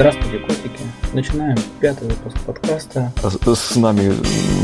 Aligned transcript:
Здравствуйте, 0.00 0.38
котики. 0.38 0.82
Начинаем 1.12 1.58
пятый 1.78 2.08
выпуск 2.08 2.38
подкаста. 2.46 3.12
С, 3.16 3.54
с 3.54 3.76
нами 3.76 4.08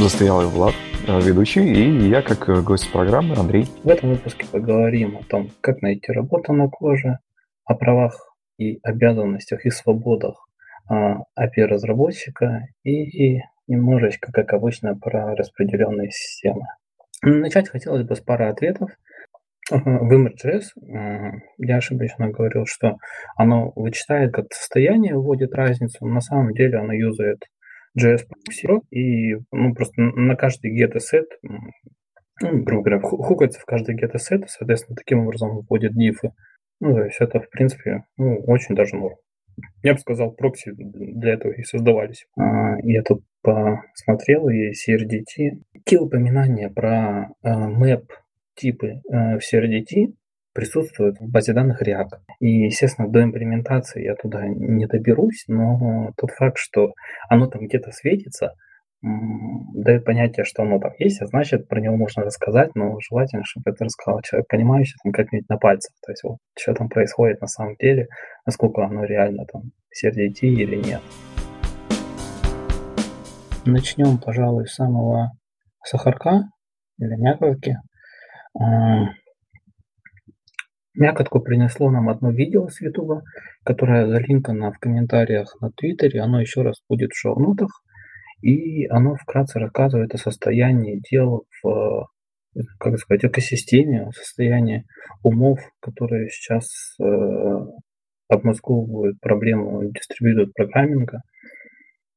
застоялый 0.00 0.46
Влад, 0.46 0.72
ведущий, 1.06 1.60
и 1.60 2.08
я 2.08 2.22
как 2.22 2.64
гость 2.64 2.90
программы 2.90 3.36
Андрей. 3.36 3.66
В 3.84 3.88
этом 3.90 4.14
выпуске 4.14 4.46
поговорим 4.50 5.18
о 5.18 5.24
том, 5.24 5.50
как 5.60 5.82
найти 5.82 6.10
работу 6.10 6.54
на 6.54 6.70
коже, 6.70 7.18
о 7.66 7.74
правах 7.74 8.34
и 8.56 8.78
обязанностях 8.82 9.66
и 9.66 9.70
свободах 9.70 10.48
API-разработчика 10.90 12.68
и 12.82 13.40
немножечко, 13.66 14.32
как 14.32 14.54
обычно, 14.54 14.96
про 14.96 15.36
распределенные 15.36 16.12
системы. 16.12 16.62
Начать 17.20 17.68
хотелось 17.68 18.04
бы 18.04 18.16
с 18.16 18.20
пары 18.20 18.46
ответов– 18.46 18.88
в 19.70 20.12
Image.js 20.12 21.40
я 21.58 21.76
ошибочно 21.76 22.28
говорил, 22.30 22.64
что 22.66 22.96
оно 23.36 23.72
вычитает 23.74 24.32
как 24.32 24.52
состояние, 24.52 25.16
вводит 25.16 25.54
разницу, 25.54 26.06
на 26.06 26.20
самом 26.20 26.52
деле 26.54 26.78
оно 26.78 26.92
юзает 26.92 27.38
JS 27.98 28.26
и 28.90 29.34
ну, 29.52 29.74
просто 29.74 30.00
на 30.02 30.36
каждый 30.36 30.78
get 30.78 30.94
set, 30.96 31.26
ну, 32.42 32.62
грубо 32.62 32.82
говоря, 32.82 33.00
хукается 33.00 33.60
в 33.60 33.64
каждый 33.64 33.96
get 33.96 34.12
set, 34.14 34.44
и, 34.44 34.48
соответственно, 34.48 34.96
таким 34.96 35.20
образом 35.20 35.60
вводит 35.60 35.94
дифы. 35.94 36.32
Ну, 36.80 36.94
то 36.94 37.04
есть 37.04 37.16
это, 37.20 37.40
в 37.40 37.48
принципе, 37.48 38.04
ну, 38.18 38.36
очень 38.46 38.74
даже 38.74 38.96
норм. 38.96 39.16
Я 39.82 39.94
бы 39.94 39.98
сказал, 39.98 40.32
прокси 40.32 40.72
для 40.76 41.32
этого 41.32 41.52
и 41.52 41.62
создавались. 41.62 42.26
А, 42.38 42.76
я 42.82 43.02
тут 43.02 43.24
посмотрел, 43.40 44.50
и 44.50 44.72
CRDT. 44.72 45.62
Какие 45.72 45.98
упоминания 45.98 46.68
про 46.68 47.30
а, 47.42 47.70
map 47.70 48.02
типы 48.56 49.00
э, 49.10 49.38
в 49.38 49.40
CRDT 49.40 50.14
присутствуют 50.52 51.18
в 51.20 51.30
базе 51.30 51.52
данных 51.52 51.82
React. 51.82 52.18
И, 52.40 52.64
естественно, 52.64 53.08
до 53.08 53.22
имплементации 53.22 54.04
я 54.04 54.14
туда 54.14 54.46
не 54.48 54.86
доберусь, 54.86 55.44
но 55.48 56.12
тот 56.16 56.30
факт, 56.30 56.56
что 56.58 56.94
оно 57.28 57.46
там 57.46 57.66
где-то 57.66 57.92
светится, 57.92 58.54
дает 59.02 60.04
понятие, 60.04 60.44
что 60.44 60.62
оно 60.62 60.78
там 60.78 60.92
есть, 60.98 61.20
а 61.20 61.26
значит, 61.26 61.68
про 61.68 61.80
него 61.80 61.96
можно 61.96 62.24
рассказать, 62.24 62.74
но 62.74 62.96
желательно, 63.00 63.44
чтобы 63.44 63.70
это 63.70 63.84
рассказал 63.84 64.20
человек, 64.22 64.48
понимающий 64.48 64.96
там 65.02 65.12
как-нибудь 65.12 65.48
на 65.48 65.58
пальцах. 65.58 65.94
То 66.04 66.12
есть 66.12 66.24
вот 66.24 66.38
что 66.58 66.74
там 66.74 66.88
происходит 66.88 67.40
на 67.40 67.46
самом 67.46 67.76
деле, 67.76 68.06
насколько 68.46 68.84
оно 68.84 69.04
реально 69.04 69.44
там 69.52 69.70
CRDT 69.92 70.40
или 70.40 70.76
нет. 70.76 71.02
Начнем, 73.66 74.18
пожалуй, 74.18 74.66
с 74.66 74.74
самого 74.74 75.32
сахарка 75.84 76.44
или 76.98 77.14
мякотки. 77.16 77.76
Мякотку 80.94 81.40
принесло 81.40 81.90
нам 81.90 82.08
одно 82.08 82.30
видео 82.30 82.68
с 82.68 82.80
Ютуба, 82.80 83.22
которое 83.64 84.06
залинкано 84.08 84.72
в 84.72 84.78
комментариях 84.78 85.54
на 85.60 85.70
Твиттере. 85.70 86.22
Оно 86.22 86.40
еще 86.40 86.62
раз 86.62 86.82
будет 86.88 87.12
в 87.12 87.18
шоу-нотах. 87.18 87.68
И 88.40 88.86
оно 88.86 89.14
вкратце 89.14 89.58
рассказывает 89.58 90.14
о 90.14 90.18
состоянии 90.18 91.02
дел 91.10 91.44
в 91.62 92.06
как 92.78 92.98
сказать, 92.98 93.26
экосистеме, 93.26 94.10
состоянии 94.12 94.86
умов, 95.22 95.60
которые 95.80 96.30
сейчас 96.30 96.66
э, 96.98 97.04
обмозговывают 98.28 99.20
проблему 99.20 99.84
дистрибьютор 99.90 100.50
программинга– 100.54 101.20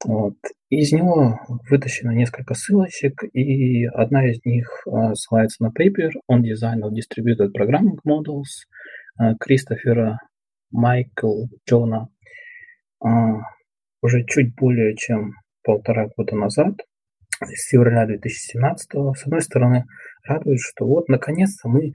вот. 0.06 0.36
Из 0.70 0.92
него 0.92 1.40
вытащено 1.70 2.12
несколько 2.12 2.54
ссылочек, 2.54 3.24
и 3.34 3.86
одна 3.86 4.30
из 4.30 4.44
них 4.46 4.68
uh, 4.88 5.14
ссылается 5.14 5.64
на 5.64 5.70
paper 5.70 6.12
on 6.32 6.42
design 6.42 6.82
of 6.84 6.92
distributed 6.92 7.50
programming 7.58 7.98
models 8.08 8.68
uh, 9.20 9.34
Кристофера 9.40 10.20
Майкл 10.72 11.46
Джона 11.68 12.08
uh, 13.04 13.40
уже 14.02 14.24
чуть 14.26 14.56
более 14.56 14.96
чем 14.96 15.34
полтора 15.64 16.08
года 16.16 16.36
назад, 16.36 16.76
с 17.42 17.70
февраля 17.70 18.06
2017 18.06 18.94
-го. 18.96 19.14
С 19.14 19.24
одной 19.24 19.42
стороны, 19.42 19.86
радует, 20.24 20.60
что 20.62 20.86
вот 20.86 21.10
наконец-то 21.10 21.68
мы 21.68 21.92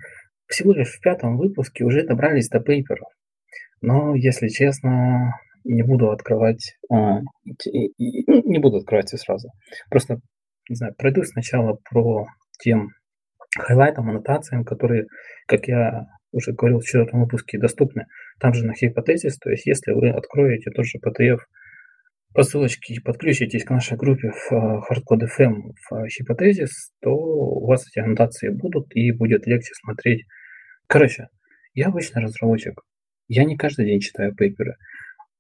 всего 0.47 0.73
лишь 0.73 0.93
в 0.93 1.01
пятом 1.01 1.37
выпуске 1.37 1.85
уже 1.85 2.07
добрались 2.07 2.49
до 2.49 2.61
пейперов. 2.61 3.09
Но, 3.81 4.15
если 4.15 4.49
честно, 4.49 5.35
не 5.65 5.83
буду 5.83 6.11
открывать, 6.11 6.77
а, 6.91 7.21
ну, 7.21 7.25
не 7.65 8.59
буду 8.59 8.79
открывать 8.79 9.09
все 9.09 9.17
сразу. 9.17 9.49
Просто, 9.91 10.21
не 10.69 10.77
знаю, 10.77 10.95
пройду 10.97 11.23
сначала 11.25 11.79
про 11.91 12.27
тем 12.63 12.91
хайлайтам, 13.59 14.09
аннотациям, 14.09 14.65
которые, 14.65 15.07
как 15.47 15.67
я 15.69 16.07
уже 16.33 16.53
говорил 16.53 16.81
в 16.81 16.85
четвертом 16.85 17.21
выпуске, 17.21 17.59
доступны 17.59 18.07
там 18.41 18.53
же 18.53 18.65
на 18.65 18.73
Hypothesis. 18.73 19.35
То 19.41 19.51
есть, 19.51 19.67
если 19.67 19.93
вы 19.93 20.11
откроете 20.11 20.71
тот 20.71 20.85
же 20.85 20.99
PDF 20.99 21.39
по 22.35 22.43
ссылочке 22.43 22.95
и 22.95 23.01
подключитесь 23.01 23.65
к 23.65 23.71
нашей 23.71 23.97
группе 23.97 24.31
в 24.31 24.53
Hardcode 24.53 25.29
FM 25.39 25.73
в 25.89 26.07
Hypothesis, 26.07 26.91
то 27.01 27.11
у 27.11 27.67
вас 27.67 27.87
эти 27.89 28.01
аннотации 28.05 28.49
будут 28.49 28.95
и 28.95 29.13
будет 29.13 29.47
легче 29.47 29.73
смотреть. 29.75 30.25
Короче, 30.89 31.29
я 31.75 31.87
обычный 31.87 32.23
разработчик. 32.23 32.81
Я 33.29 33.45
не 33.45 33.57
каждый 33.57 33.87
день 33.87 34.01
читаю 34.01 34.35
пейперы 34.35 34.75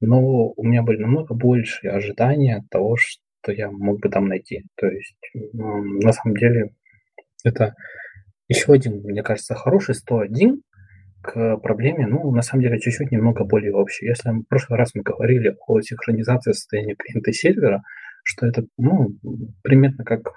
но 0.00 0.50
у 0.50 0.64
меня 0.64 0.82
были 0.82 1.00
намного 1.00 1.34
больше 1.34 1.88
ожидания 1.88 2.56
от 2.56 2.68
того, 2.68 2.96
что 2.96 3.52
я 3.52 3.70
мог 3.70 4.00
бы 4.00 4.08
там 4.08 4.26
найти. 4.26 4.64
То 4.76 4.86
есть, 4.86 5.16
на 5.52 6.12
самом 6.12 6.36
деле, 6.36 6.74
это 7.44 7.74
еще 8.48 8.72
один, 8.72 9.02
мне 9.02 9.22
кажется, 9.22 9.54
хороший 9.54 9.94
101 9.94 10.62
к 11.22 11.56
проблеме, 11.58 12.06
ну, 12.06 12.30
на 12.30 12.42
самом 12.42 12.62
деле, 12.62 12.78
чуть-чуть 12.78 13.10
немного 13.10 13.44
более 13.44 13.72
общий. 13.74 14.06
Если 14.06 14.30
в 14.30 14.42
прошлый 14.48 14.78
раз 14.78 14.94
мы 14.94 15.02
говорили 15.02 15.56
о 15.66 15.80
синхронизации 15.80 16.52
состояния 16.52 16.94
клиента 16.94 17.30
и 17.30 17.34
сервера, 17.34 17.82
что 18.22 18.46
это, 18.46 18.66
ну, 18.76 19.08
примерно 19.62 20.04
как 20.04 20.32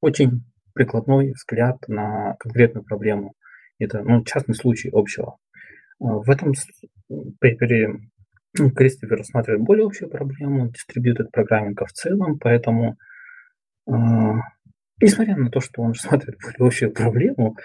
очень 0.00 0.44
прикладной 0.74 1.32
взгляд 1.32 1.76
на 1.88 2.34
конкретную 2.38 2.84
проблему. 2.84 3.34
Это, 3.78 4.02
ну, 4.02 4.24
частный 4.24 4.54
случай 4.54 4.90
общего. 4.92 5.36
В 6.00 6.28
этом 6.30 6.52
пейпере 7.40 7.88
ну, 8.56 8.70
Кристофер 8.70 9.18
рассматривает 9.18 9.62
более 9.62 9.86
общую 9.86 10.10
проблему 10.10 10.70
дистрибьютед 10.70 11.30
программинга 11.30 11.86
в 11.86 11.92
целом, 11.92 12.38
поэтому, 12.38 12.96
э, 13.86 13.92
несмотря 15.00 15.36
на 15.36 15.50
то, 15.50 15.60
что 15.60 15.82
он 15.82 15.92
рассматривает 15.92 16.38
более 16.42 16.68
общую 16.68 16.92
проблему, 16.92 17.56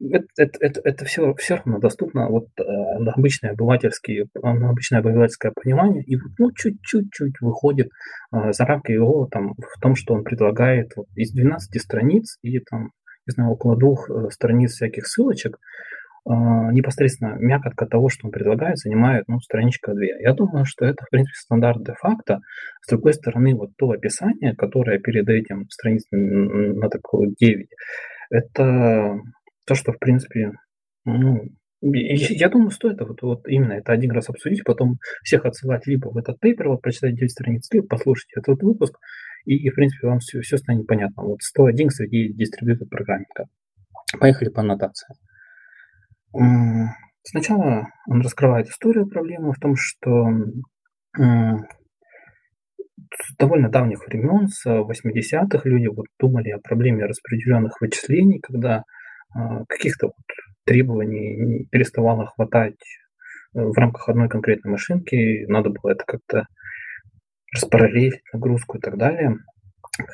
это, 0.00 0.26
это, 0.36 0.58
это, 0.60 0.80
это 0.84 1.04
все, 1.04 1.34
все 1.34 1.56
равно 1.56 1.78
доступно 1.78 2.28
вот, 2.28 2.48
э, 2.58 2.62
на, 2.98 3.12
обычное 3.12 3.52
обывательские, 3.52 4.26
на 4.34 4.70
обычное 4.70 5.00
обывательское 5.00 5.52
понимание, 5.52 6.02
и 6.04 6.16
ну, 6.38 6.52
чуть-чуть 6.52 7.40
выходит 7.40 7.88
э, 8.34 8.52
за 8.52 8.64
рамки 8.64 8.92
его 8.92 9.26
там, 9.30 9.54
в 9.54 9.80
том, 9.80 9.96
что 9.96 10.14
он 10.14 10.24
предлагает 10.24 10.92
вот, 10.96 11.06
из 11.16 11.32
12 11.32 11.80
страниц 11.80 12.36
и 12.42 12.58
там, 12.60 12.90
не 13.26 13.32
знаю, 13.32 13.52
около 13.52 13.76
двух 13.76 14.10
э, 14.10 14.28
страниц 14.30 14.72
всяких 14.72 15.06
ссылочек, 15.06 15.58
непосредственно 16.24 17.36
мякотка 17.38 17.86
того, 17.86 18.08
что 18.08 18.26
он 18.26 18.32
предлагает, 18.32 18.78
занимает 18.78 19.24
ну, 19.26 19.40
страничка 19.40 19.92
2. 19.92 20.02
Я 20.20 20.34
думаю, 20.34 20.64
что 20.64 20.84
это, 20.84 21.04
в 21.04 21.10
принципе, 21.10 21.34
стандарт 21.34 21.82
де-факто. 21.84 22.40
С 22.80 22.90
другой 22.90 23.14
стороны, 23.14 23.54
вот 23.54 23.70
то 23.76 23.90
описание, 23.90 24.54
которое 24.54 24.98
перед 24.98 25.28
этим 25.28 25.68
страниц 25.68 26.06
на 26.10 26.88
такую 26.88 27.34
9, 27.38 27.68
это 28.30 29.18
то, 29.66 29.74
что, 29.74 29.92
в 29.92 29.98
принципе, 29.98 30.52
ну, 31.04 31.42
я 31.80 32.48
думаю, 32.48 32.70
стоит 32.70 33.00
вот, 33.00 33.20
вот 33.22 33.48
именно 33.48 33.72
это 33.72 33.92
один 33.92 34.12
раз 34.12 34.28
обсудить, 34.28 34.62
потом 34.62 34.98
всех 35.24 35.44
отсылать 35.44 35.86
либо 35.88 36.08
в 36.08 36.16
этот 36.16 36.38
пейпер, 36.38 36.68
вот 36.68 36.82
прочитать 36.82 37.16
9 37.16 37.30
страниц, 37.30 37.68
либо 37.72 37.88
послушать 37.88 38.30
этот 38.36 38.62
выпуск, 38.62 38.96
и, 39.44 39.56
и 39.56 39.70
в 39.70 39.74
принципе, 39.74 40.06
вам 40.06 40.20
все, 40.20 40.40
все 40.40 40.56
станет 40.56 40.86
понятно. 40.86 41.24
Вот 41.24 41.42
101 41.42 41.90
среди 41.90 42.32
дистрибьютор 42.32 42.86
программника. 42.86 43.46
Поехали 44.20 44.50
по 44.50 44.60
аннотациям. 44.60 45.16
Сначала 47.24 47.88
он 48.08 48.20
раскрывает 48.20 48.68
историю 48.68 49.06
проблемы 49.06 49.52
в 49.52 49.58
том, 49.58 49.76
что 49.76 50.28
с 53.14 53.36
довольно 53.38 53.68
давних 53.68 54.06
времен, 54.06 54.48
с 54.48 54.66
80-х, 54.66 55.68
люди 55.68 55.86
вот 55.86 56.06
думали 56.18 56.50
о 56.50 56.60
проблеме 56.60 57.04
распределенных 57.04 57.80
вычислений, 57.80 58.40
когда 58.40 58.84
а, 59.34 59.64
каких-то 59.66 60.08
вот 60.08 60.14
требований 60.64 61.66
переставало 61.70 62.26
хватать 62.26 62.78
э, 63.54 63.60
в 63.60 63.76
рамках 63.76 64.08
одной 64.08 64.28
конкретной 64.28 64.70
машинки, 64.70 65.44
надо 65.46 65.70
было 65.70 65.92
это 65.92 66.04
как-то 66.06 66.46
распараллелить 67.54 68.22
нагрузку 68.32 68.78
и 68.78 68.80
так 68.80 68.96
далее. 68.96 69.36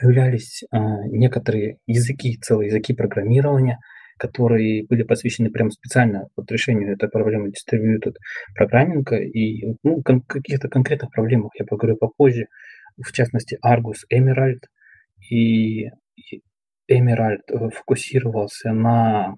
Появлялись 0.00 0.64
а, 0.70 1.06
некоторые 1.06 1.78
языки, 1.86 2.38
целые 2.38 2.68
языки 2.68 2.94
программирования– 2.94 3.78
которые 4.18 4.84
были 4.86 5.02
посвящены 5.02 5.50
прям 5.50 5.70
специально 5.70 6.28
вот 6.36 6.50
решению 6.50 6.92
этой 6.94 7.08
проблемы 7.08 7.50
distributed 7.50 8.14
программинга. 8.54 9.16
И 9.16 9.74
ну, 9.82 10.02
кон- 10.02 10.22
каких-то 10.22 10.68
конкретных 10.68 11.10
проблемах 11.10 11.52
я 11.58 11.64
поговорю 11.64 11.96
попозже, 11.96 12.46
в 13.02 13.12
частности 13.12 13.58
Argus 13.64 14.04
Emerald. 14.12 14.60
И 15.30 15.88
Emerald 16.90 17.42
э, 17.48 17.70
фокусировался 17.70 18.72
на 18.72 19.34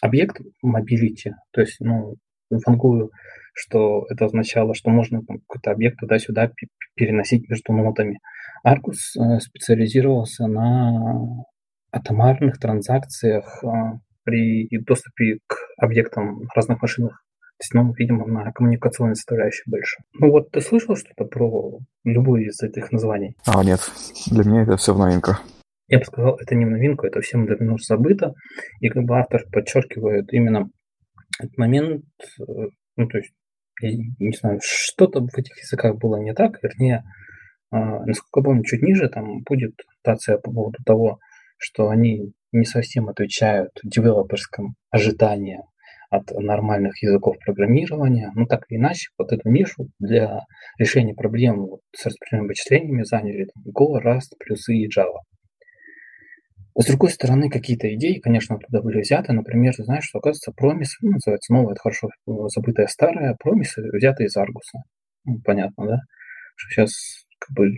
объект 0.00 0.40
mobility, 0.64 1.32
то 1.52 1.60
есть 1.60 1.76
ну, 1.80 2.16
вангую 2.50 3.10
что 3.54 4.04
это 4.10 4.26
означало, 4.26 4.74
что 4.74 4.90
можно 4.90 5.20
какой-то 5.20 5.70
объект 5.70 5.98
туда-сюда 5.98 6.50
переносить 6.94 7.48
между 7.48 7.72
нотами. 7.72 8.18
Argus 8.66 9.16
э, 9.16 9.38
специализировался 9.40 10.46
на 10.46 11.44
атомарных 11.92 12.58
транзакциях 12.58 13.62
э, 13.62 13.68
при 14.24 14.68
доступе 14.78 15.38
к 15.46 15.56
объектам 15.78 16.42
разных 16.54 16.82
машинах. 16.82 17.22
То 17.58 17.62
есть, 17.62 17.74
ну, 17.74 17.94
видимо, 17.94 18.26
на 18.26 18.52
коммуникационной 18.52 19.14
составляющей 19.14 19.62
больше. 19.66 19.98
Ну 20.14 20.30
вот 20.30 20.50
ты 20.50 20.60
слышал 20.60 20.96
что-то 20.96 21.24
про 21.24 21.78
любую 22.04 22.46
из 22.46 22.60
этих 22.60 22.90
названий? 22.90 23.36
А, 23.46 23.62
нет. 23.62 23.80
Для 24.30 24.44
меня 24.44 24.62
это 24.62 24.76
все 24.76 24.92
в 24.92 24.98
новинках. 24.98 25.42
Я 25.86 25.98
бы 25.98 26.04
сказал, 26.04 26.36
это 26.36 26.54
не 26.54 26.64
в 26.64 26.70
новинку, 26.70 27.06
это 27.06 27.20
всем 27.20 27.46
давно 27.46 27.76
забыто. 27.78 28.34
И 28.80 28.88
как 28.88 29.04
бы 29.04 29.18
автор 29.18 29.44
подчеркивает 29.52 30.32
именно 30.32 30.68
этот 31.38 31.56
момент, 31.56 32.04
э, 32.40 32.42
ну, 32.96 33.06
то 33.06 33.18
есть, 33.18 33.32
я 33.80 33.90
не 34.18 34.36
знаю, 34.36 34.60
что-то 34.62 35.20
в 35.20 35.38
этих 35.38 35.56
языках 35.58 35.96
было 35.96 36.16
не 36.16 36.32
так, 36.32 36.62
вернее, 36.62 37.04
а, 37.70 38.04
насколько 38.06 38.42
помню, 38.42 38.62
чуть 38.64 38.82
ниже 38.82 39.08
там 39.08 39.42
будет 39.42 39.74
нотация 40.04 40.38
по 40.38 40.52
поводу 40.52 40.78
того, 40.84 41.18
что 41.58 41.88
они 41.88 42.32
не 42.54 42.64
совсем 42.64 43.08
отвечают 43.08 43.70
девелоперским 43.82 44.74
ожиданиям 44.90 45.62
от 46.10 46.30
нормальных 46.30 47.02
языков 47.02 47.36
программирования. 47.44 48.30
Ну, 48.34 48.46
так 48.46 48.64
или 48.68 48.78
иначе, 48.78 49.10
вот 49.18 49.32
эту 49.32 49.48
нишу 49.48 49.88
для 49.98 50.40
решения 50.78 51.14
проблем 51.14 51.66
вот, 51.66 51.80
с 51.94 52.06
распределенными 52.06 52.48
вычислениями 52.48 53.02
заняли 53.02 53.48
Go, 53.66 54.00
Rust, 54.02 54.36
плюсы 54.38 54.74
и 54.74 54.88
Java. 54.88 55.18
С 56.76 56.86
другой 56.86 57.10
стороны, 57.10 57.50
какие-то 57.50 57.92
идеи, 57.94 58.18
конечно, 58.18 58.58
туда 58.58 58.82
были 58.82 59.00
взяты. 59.00 59.32
Например, 59.32 59.72
ты 59.74 59.84
знаешь, 59.84 60.04
что, 60.04 60.18
оказывается, 60.18 60.52
промисы, 60.52 60.96
ну, 61.02 61.12
называется 61.12 61.52
новое, 61.52 61.74
это 61.74 61.80
хорошо 61.80 62.08
забытое 62.26 62.86
старое, 62.88 63.36
промисы 63.38 63.82
взяты 63.92 64.24
из 64.24 64.36
Аргуса. 64.36 64.80
Ну, 65.24 65.40
понятно, 65.44 65.86
да? 65.86 65.98
Что 66.56 66.70
сейчас 66.70 66.92
как 67.38 67.56
бы, 67.56 67.76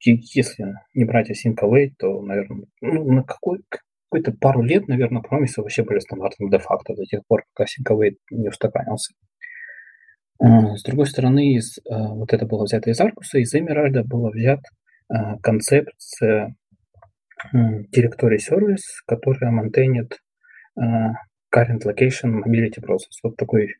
если 0.00 0.74
не 0.94 1.04
брать 1.04 1.30
async 1.30 1.56
await, 1.62 1.90
то, 1.98 2.22
наверное, 2.22 2.64
ну, 2.80 3.12
на 3.12 3.22
какой, 3.22 3.60
какой-то 4.10 4.32
пару 4.32 4.62
лет, 4.62 4.88
наверное, 4.88 5.22
промисы 5.22 5.60
вообще 5.60 5.82
были 5.82 5.98
стандартом 5.98 6.50
де-факто 6.50 6.94
до 6.94 7.04
тех 7.04 7.20
пор, 7.26 7.44
пока 7.54 7.66
await 7.90 8.16
не 8.30 8.48
устаканился. 8.48 9.14
А, 10.40 10.76
с 10.76 10.82
другой 10.82 11.06
стороны, 11.06 11.54
из, 11.54 11.78
а, 11.88 12.14
вот 12.14 12.32
это 12.32 12.46
было 12.46 12.64
взято 12.64 12.90
из 12.90 13.00
Аркуса, 13.00 13.38
из 13.38 13.54
Эмеральда 13.54 14.04
было 14.04 14.30
взят 14.30 14.60
а, 15.08 15.38
концепция 15.38 16.54
Directory 17.54 18.38
Service, 18.38 18.82
которая 19.06 19.52
монтейнит 19.52 20.18
Current 20.76 21.82
Location 21.84 22.40
Mobility 22.44 22.80
Process. 22.82 23.20
Вот 23.22 23.36
такой 23.36 23.74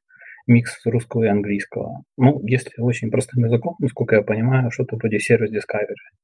микс 0.47 0.81
русского 0.87 1.25
и 1.25 1.29
английского. 1.29 2.05
Ну, 2.17 2.41
если 2.47 2.81
очень 2.81 3.11
простым 3.11 3.45
языком, 3.45 3.75
насколько 3.81 4.15
я 4.15 4.23
понимаю, 4.23 4.71
что-то 4.71 4.97
вроде 4.97 5.19
сервис 5.19 5.51
Discovery. 5.51 6.19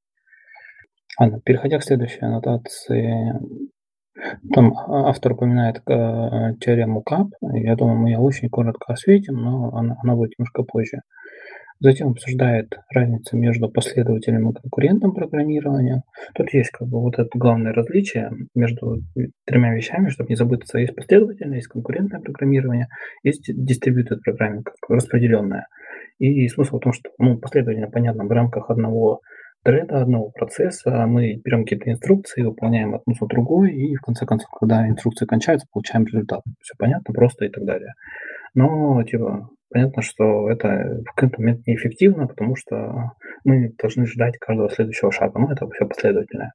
Ладно, 1.18 1.40
переходя 1.44 1.78
к 1.78 1.84
следующей 1.84 2.20
аннотации, 2.20 3.34
там 4.52 4.72
автор 4.88 5.32
упоминает 5.32 5.82
э, 5.88 6.55
теорему 6.61 7.02
КАП. 7.02 7.28
Я 7.52 7.75
думаю, 7.76 7.99
мы 7.99 8.11
ее 8.11 8.19
очень 8.19 8.49
коротко 8.49 8.93
осветим, 8.93 9.34
но 9.34 9.75
она, 9.75 9.96
она 10.02 10.14
будет 10.14 10.38
немножко 10.38 10.62
позже. 10.62 11.00
Затем 11.81 12.11
обсуждает 12.11 12.78
разницу 12.94 13.37
между 13.37 13.69
последовательным 13.69 14.50
и 14.50 14.55
конкурентным 14.55 15.12
программированием. 15.12 16.02
Тут 16.34 16.55
есть 16.55 16.70
как 16.70 16.88
бы 16.88 17.00
вот 17.00 17.19
это 17.19 17.28
главное 17.34 17.72
различие 17.72 18.31
между 18.55 19.02
тремя 19.44 19.75
вещами, 19.75 20.08
чтобы 20.08 20.31
не 20.31 20.37
забыться. 20.37 20.78
Есть 20.78 20.94
последовательное, 20.94 21.56
есть 21.56 21.69
конкурентное 21.69 22.20
программирование, 22.20 22.87
есть 23.22 23.50
distributed 23.50 24.20
программинг, 24.25 24.72
распределенное. 24.88 25.67
И 26.19 26.46
смысл 26.49 26.78
в 26.78 26.81
том, 26.81 26.93
что 26.93 27.10
ну, 27.19 27.38
последовательно, 27.38 27.90
понятно, 27.90 28.25
в 28.25 28.31
рамках 28.31 28.70
одного 28.70 29.20
thread 29.66 29.88
одного 29.90 30.31
процесса 30.31 31.06
мы 31.06 31.40
берем 31.44 31.64
какие-то 31.64 31.90
инструкции, 31.90 32.43
выполняем 32.43 32.94
одну 32.94 33.14
за 33.14 33.26
другой, 33.26 33.72
и 33.72 33.96
в 33.96 34.00
конце 34.00 34.26
концов, 34.26 34.50
когда 34.50 34.87
инструкции 34.88 35.26
кончаются, 35.26 35.66
получаем 35.72 36.05
результат. 36.05 36.43
Все 36.61 36.75
понятно, 36.78 37.14
просто 37.14 37.46
и 37.46 37.49
так 37.49 37.64
далее. 37.64 37.94
Но, 38.55 39.02
типа, 39.02 39.49
понятно, 39.70 40.02
что 40.02 40.49
это 40.49 41.02
в 41.05 41.14
какой-то 41.14 41.40
момент 41.40 41.66
неэффективно, 41.66 42.26
потому 42.26 42.56
что 42.56 43.12
мы 43.44 43.72
должны 43.81 44.06
ждать 44.06 44.38
каждого 44.38 44.70
следующего 44.70 45.11
шага. 45.11 45.38
Но 45.38 45.52
это 45.52 45.69
все 45.70 45.87
последовательное. 45.87 46.52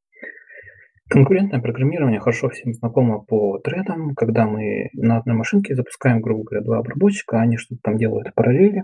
Конкурентное 1.10 1.60
программирование 1.60 2.20
хорошо 2.20 2.50
всем 2.50 2.72
знакомо 2.74 3.20
по 3.20 3.58
тредам, 3.58 4.14
когда 4.14 4.46
мы 4.46 4.90
на 4.94 5.18
одной 5.18 5.36
машинке 5.36 5.74
запускаем, 5.74 6.22
грубо 6.22 6.44
говоря, 6.44 6.64
два 6.64 6.78
обработчика, 6.78 7.42
они 7.42 7.58
что-то 7.58 7.82
там 7.84 7.98
делают 7.98 8.28
в 8.28 8.34
параллели. 8.36 8.84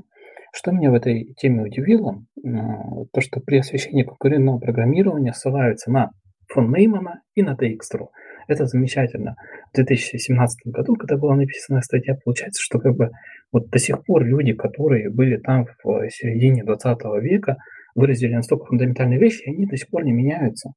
Что 0.57 0.71
меня 0.71 0.89
в 0.89 0.93
этой 0.93 1.33
теме 1.35 1.63
удивило, 1.63 2.23
то 2.41 3.19
что 3.19 3.41
при 3.41 3.57
освещении 3.57 4.03
конкурентного 4.03 4.57
программирования 4.57 5.33
ссылаются 5.33 5.91
на 5.91 6.11
фон 6.47 6.71
Неймана 6.71 7.21
и 7.33 7.41
на 7.41 7.57
Дейкстру. 7.57 8.11
Это 8.47 8.65
замечательно. 8.65 9.35
В 9.73 9.75
2017 9.75 10.71
году, 10.71 10.95
когда 10.95 11.17
была 11.17 11.35
написана 11.35 11.81
статья, 11.81 12.15
получается, 12.23 12.61
что 12.63 12.79
как 12.79 12.95
бы 12.95 13.11
вот 13.51 13.69
до 13.69 13.79
сих 13.79 14.05
пор 14.05 14.23
люди, 14.23 14.53
которые 14.53 15.09
были 15.09 15.35
там 15.35 15.65
в 15.83 16.09
середине 16.09 16.63
20 16.63 16.99
века, 17.21 17.57
выразили 17.93 18.35
настолько 18.35 18.67
фундаментальные 18.67 19.19
вещи, 19.19 19.43
и 19.43 19.49
они 19.53 19.65
до 19.65 19.75
сих 19.75 19.89
пор 19.89 20.05
не 20.05 20.13
меняются. 20.13 20.71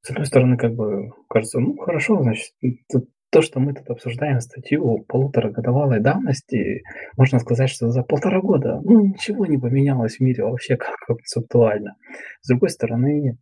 С 0.00 0.10
одной 0.10 0.26
стороны, 0.26 0.56
как 0.56 0.74
бы 0.74 1.12
кажется, 1.28 1.60
ну 1.60 1.76
хорошо, 1.76 2.20
значит, 2.20 2.52
тут 2.90 3.08
то, 3.32 3.40
что 3.40 3.60
мы 3.60 3.72
тут 3.72 3.88
обсуждаем 3.88 4.40
статью 4.40 5.04
полуторагодовалой 5.08 6.00
давности, 6.00 6.82
можно 7.16 7.38
сказать, 7.38 7.70
что 7.70 7.88
за 7.88 8.02
полтора 8.02 8.42
года 8.42 8.80
ну, 8.84 9.06
ничего 9.06 9.46
не 9.46 9.56
поменялось 9.56 10.16
в 10.16 10.20
мире 10.20 10.44
вообще 10.44 10.76
как 10.76 10.94
концептуально. 11.06 11.96
С 12.42 12.48
другой 12.48 12.68
стороны, 12.68 13.38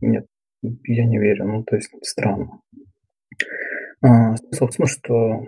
нет, 0.00 0.26
я 0.62 1.06
не 1.06 1.18
верю, 1.18 1.46
ну 1.46 1.64
то 1.64 1.76
есть 1.76 1.90
странно. 2.02 2.60
А, 4.02 4.34
том, 4.36 4.86
что 4.86 5.40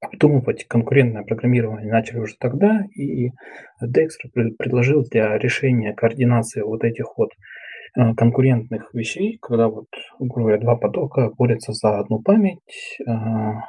обдумывать 0.00 0.64
конкурентное 0.66 1.24
программирование 1.24 1.92
начали 1.92 2.20
уже 2.20 2.36
тогда, 2.38 2.80
и 2.94 3.28
Dexter 3.84 4.30
предложил 4.56 5.04
для 5.04 5.36
решения 5.36 5.92
координации 5.92 6.62
вот 6.62 6.84
этих 6.84 7.18
вот 7.18 7.30
конкурентных 7.94 8.92
вещей, 8.92 9.38
когда 9.40 9.68
вот, 9.68 9.86
грубо 10.18 10.40
говоря, 10.40 10.58
два 10.58 10.76
потока 10.76 11.30
борются 11.36 11.72
за 11.72 11.98
одну 11.98 12.20
память, 12.20 12.98
э, 13.06 13.10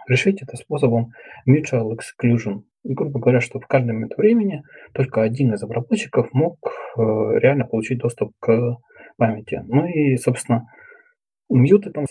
решить 0.07 0.42
это 0.42 0.57
способом 0.57 1.12
mutual 1.48 1.92
exclusion. 1.92 2.62
Грубо 2.83 3.19
говоря, 3.19 3.42
что 3.42 3.60
в 3.60 3.68
каждый 3.68 3.94
момент 3.94 4.16
времени 4.18 4.64
только 4.94 5.21
один 5.21 5.54
из 5.54 5.61
обработчиков 5.64 6.30
мог 6.33 6.57
э, 6.66 7.02
реально 7.40 7.66
получить 7.66 7.99
доступ 7.99 8.31
к 8.40 8.78
памяти. 9.18 9.64
Ну 9.68 9.85
и, 9.85 10.16
собственно, 10.18 10.68
Mute 11.52 11.90
это 11.90 12.06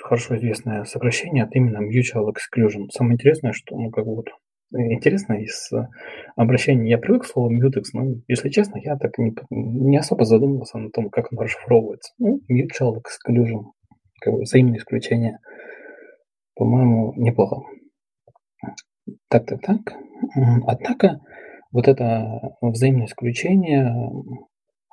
хорошо 0.00 0.36
известное 0.36 0.84
сокращение 0.84 1.44
от 1.44 1.54
именно 1.54 1.78
mutual 1.78 2.32
exclusion. 2.32 2.88
Самое 2.90 3.14
интересное, 3.14 3.52
что 3.52 3.76
ну, 3.76 3.90
как 3.90 4.06
бы 4.06 4.16
вот 4.16 4.28
интересно 4.72 5.34
из 5.34 5.72
э, 5.72 5.86
обращения. 6.36 6.90
Я 6.90 6.98
привык 6.98 7.22
к 7.22 7.26
слову 7.26 7.52
mutex, 7.54 7.84
но, 7.92 8.16
если 8.28 8.48
честно, 8.48 8.78
я 8.78 8.96
так 8.96 9.18
не, 9.18 9.34
не 9.50 9.96
особо 9.96 10.24
задумывался 10.24 10.78
на 10.78 10.90
том, 10.90 11.10
как 11.10 11.32
оно 11.32 11.42
расшифровывается. 11.42 12.12
Ну, 12.18 12.40
mutual 12.50 12.96
exclusion, 12.96 13.72
как 14.20 14.34
бы 14.34 14.42
взаимное 14.42 14.78
исключение, 14.78 15.38
по-моему, 16.54 17.14
неплохо. 17.16 17.62
Так, 19.28 19.46
так, 19.46 19.60
так. 19.60 19.80
Однако, 20.66 21.20
вот 21.72 21.88
это 21.88 22.56
взаимное 22.60 23.06
исключение 23.06 23.92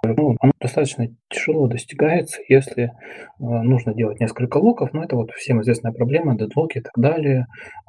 ну, 0.03 0.35
оно 0.39 0.51
достаточно 0.59 1.07
тяжело 1.29 1.67
достигается, 1.67 2.41
если 2.47 2.85
э, 2.85 2.89
нужно 3.39 3.93
делать 3.93 4.19
несколько 4.19 4.57
локов, 4.57 4.93
но 4.93 5.03
это 5.03 5.15
вот 5.15 5.31
всем 5.31 5.61
известная 5.61 5.91
проблема, 5.91 6.37
дедлоки 6.37 6.79
и 6.79 6.81
так 6.81 6.93
далее. 6.95 7.45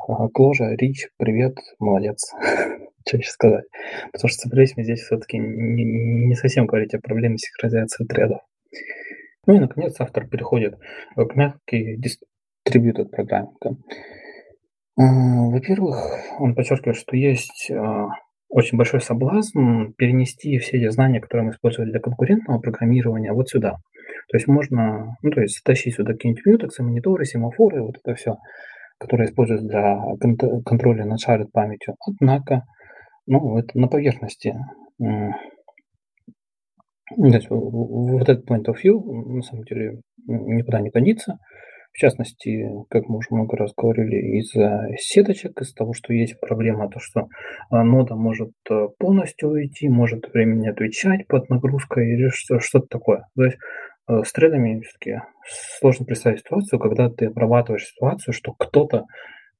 Э, 0.08 0.28
Кложа, 0.32 0.74
Рич, 0.74 1.08
привет, 1.16 1.56
молодец. 1.78 2.32
Что 3.06 3.16
еще 3.16 3.30
сказать? 3.30 3.64
Потому 4.12 4.28
что 4.28 4.42
собрались 4.42 4.76
мы 4.76 4.84
здесь 4.84 5.00
все-таки 5.00 5.38
не, 5.38 5.84
не 5.84 6.34
совсем 6.34 6.66
говорить 6.66 6.94
о 6.94 7.00
проблеме 7.00 7.38
синхронизации 7.38 8.04
тредов. 8.04 8.40
Ну 9.46 9.56
и, 9.56 9.58
наконец, 9.58 9.96
автор 9.98 10.28
переходит 10.28 10.78
к 11.16 11.34
мягкой 11.34 11.98
distributed 11.98 13.06
программинга. 13.06 13.76
Во-первых, 14.94 15.96
он 16.38 16.54
подчеркивает, 16.54 16.96
что 16.96 17.16
есть 17.16 17.72
очень 18.52 18.76
большой 18.76 19.00
соблазн 19.00 19.92
перенести 19.96 20.58
все 20.58 20.76
эти 20.76 20.88
знания, 20.90 21.20
которые 21.20 21.46
мы 21.46 21.52
использовали 21.52 21.90
для 21.90 22.00
конкурентного 22.00 22.60
программирования, 22.60 23.32
вот 23.32 23.48
сюда. 23.48 23.78
То 24.28 24.36
есть 24.36 24.46
можно, 24.46 25.16
ну, 25.22 25.30
то 25.30 25.40
есть 25.40 25.62
тащить 25.64 25.94
сюда 25.94 26.12
какие-нибудь 26.12 26.44
мьютексы, 26.44 26.82
мониторы, 26.82 27.24
семафоры, 27.24 27.82
вот 27.82 27.96
это 28.02 28.14
все, 28.14 28.36
которое 28.98 29.24
используется 29.28 29.66
для 29.66 29.98
контроля 30.66 31.06
над 31.06 31.18
shared 31.26 31.46
памятью. 31.50 31.96
Однако, 32.06 32.64
ну, 33.26 33.56
это 33.56 33.78
на 33.78 33.88
поверхности. 33.88 34.54
То 34.98 35.34
есть 37.16 37.48
вот 37.48 38.28
этот 38.28 38.48
point 38.48 38.66
of 38.66 38.76
view 38.84 39.00
на 39.02 39.42
самом 39.42 39.64
деле 39.64 40.02
никуда 40.26 40.80
не 40.80 40.90
годится. 40.90 41.38
В 41.92 41.98
частности, 41.98 42.66
как 42.88 43.08
мы 43.08 43.18
уже 43.18 43.28
много 43.30 43.56
раз 43.56 43.72
говорили, 43.76 44.38
из-за 44.38 44.88
сеточек, 44.96 45.60
из-за 45.60 45.74
того, 45.74 45.92
что 45.92 46.14
есть 46.14 46.40
проблема, 46.40 46.88
то, 46.88 46.98
что 46.98 47.28
нода 47.70 48.14
может 48.14 48.52
полностью 48.98 49.50
уйти, 49.50 49.88
может 49.88 50.32
времени 50.32 50.68
отвечать 50.68 51.26
под 51.28 51.50
нагрузкой 51.50 52.12
или 52.14 52.28
что-то 52.30 52.86
такое. 52.88 53.26
То 53.36 53.44
есть 53.44 53.58
с 54.08 54.32
тредами 54.32 54.80
все-таки 54.80 55.20
сложно 55.78 56.06
представить 56.06 56.40
ситуацию, 56.40 56.80
когда 56.80 57.10
ты 57.10 57.26
обрабатываешь 57.26 57.86
ситуацию, 57.86 58.32
что 58.32 58.52
кто-то, 58.52 59.04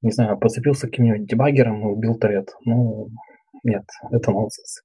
не 0.01 0.11
знаю, 0.11 0.37
подцепился 0.37 0.87
каким-нибудь 0.87 1.27
дебаггером 1.27 1.81
и 1.81 1.91
убил 1.91 2.15
тред. 2.17 2.49
Ну, 2.65 3.09
нет, 3.63 3.83
это 4.11 4.31
нонсенс. 4.31 4.81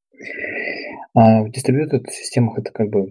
А 1.15 1.43
в 1.43 1.51
дистрибьютед 1.51 2.09
системах 2.11 2.59
это 2.59 2.73
как 2.73 2.89
бы 2.89 3.07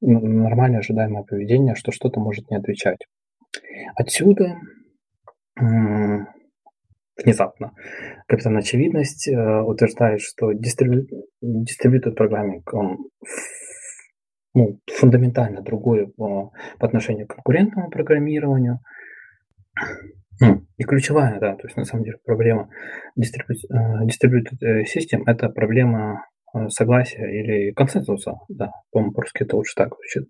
нормальное 0.00 0.80
ожидаемое 0.80 1.24
поведение, 1.24 1.74
что 1.74 1.90
что-то 1.90 2.20
может 2.20 2.50
не 2.50 2.58
отвечать. 2.58 2.98
Отсюда 3.94 4.58
внезапно 7.16 7.72
капитан 8.26 8.56
Очевидность 8.56 9.28
э, 9.28 9.60
утверждает, 9.62 10.20
что 10.20 10.52
дистрибьютор 10.52 12.14
программинг, 12.14 12.72
он 12.72 12.98
ну, 14.54 14.80
фундаментально 14.90 15.62
другой 15.62 16.08
по, 16.08 16.52
по 16.78 16.86
отношению 16.86 17.26
к 17.26 17.34
конкурентному 17.34 17.90
программированию. 17.90 18.80
И 20.78 20.84
ключевая, 20.84 21.38
да, 21.38 21.54
то 21.54 21.66
есть 21.66 21.76
на 21.76 21.84
самом 21.84 22.04
деле 22.04 22.16
проблема 22.24 22.70
дистрибьютор 23.14 24.58
э, 24.60 24.84
систем– 24.86 25.22
это 25.26 25.50
проблема 25.50 26.24
Э, 26.54 26.68
согласия 26.68 27.24
или 27.30 27.72
консенсуса, 27.72 28.34
да, 28.48 28.72
по-моему, 28.90 29.14
по-русски 29.14 29.44
это 29.44 29.56
лучше 29.56 29.74
так 29.74 29.94
звучит. 29.94 30.28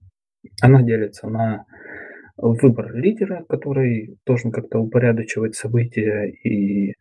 Она 0.60 0.82
делится 0.82 1.28
на 1.28 1.64
выбор 2.36 2.94
лидера, 2.94 3.44
который 3.48 4.18
должен 4.26 4.50
как-то 4.50 4.78
упорядочивать 4.78 5.54
события 5.54 6.28
и 6.28 6.94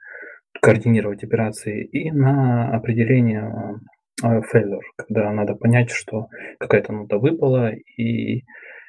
координировать 0.61 1.23
операции, 1.23 1.83
и 1.83 2.11
на 2.11 2.75
определение 2.75 3.79
э, 4.23 4.41
failure, 4.53 4.81
когда 4.97 5.31
надо 5.31 5.55
понять, 5.55 5.89
что 5.89 6.27
какая-то 6.59 6.93
нота 6.93 7.17
выпала 7.17 7.71
и 7.73 8.43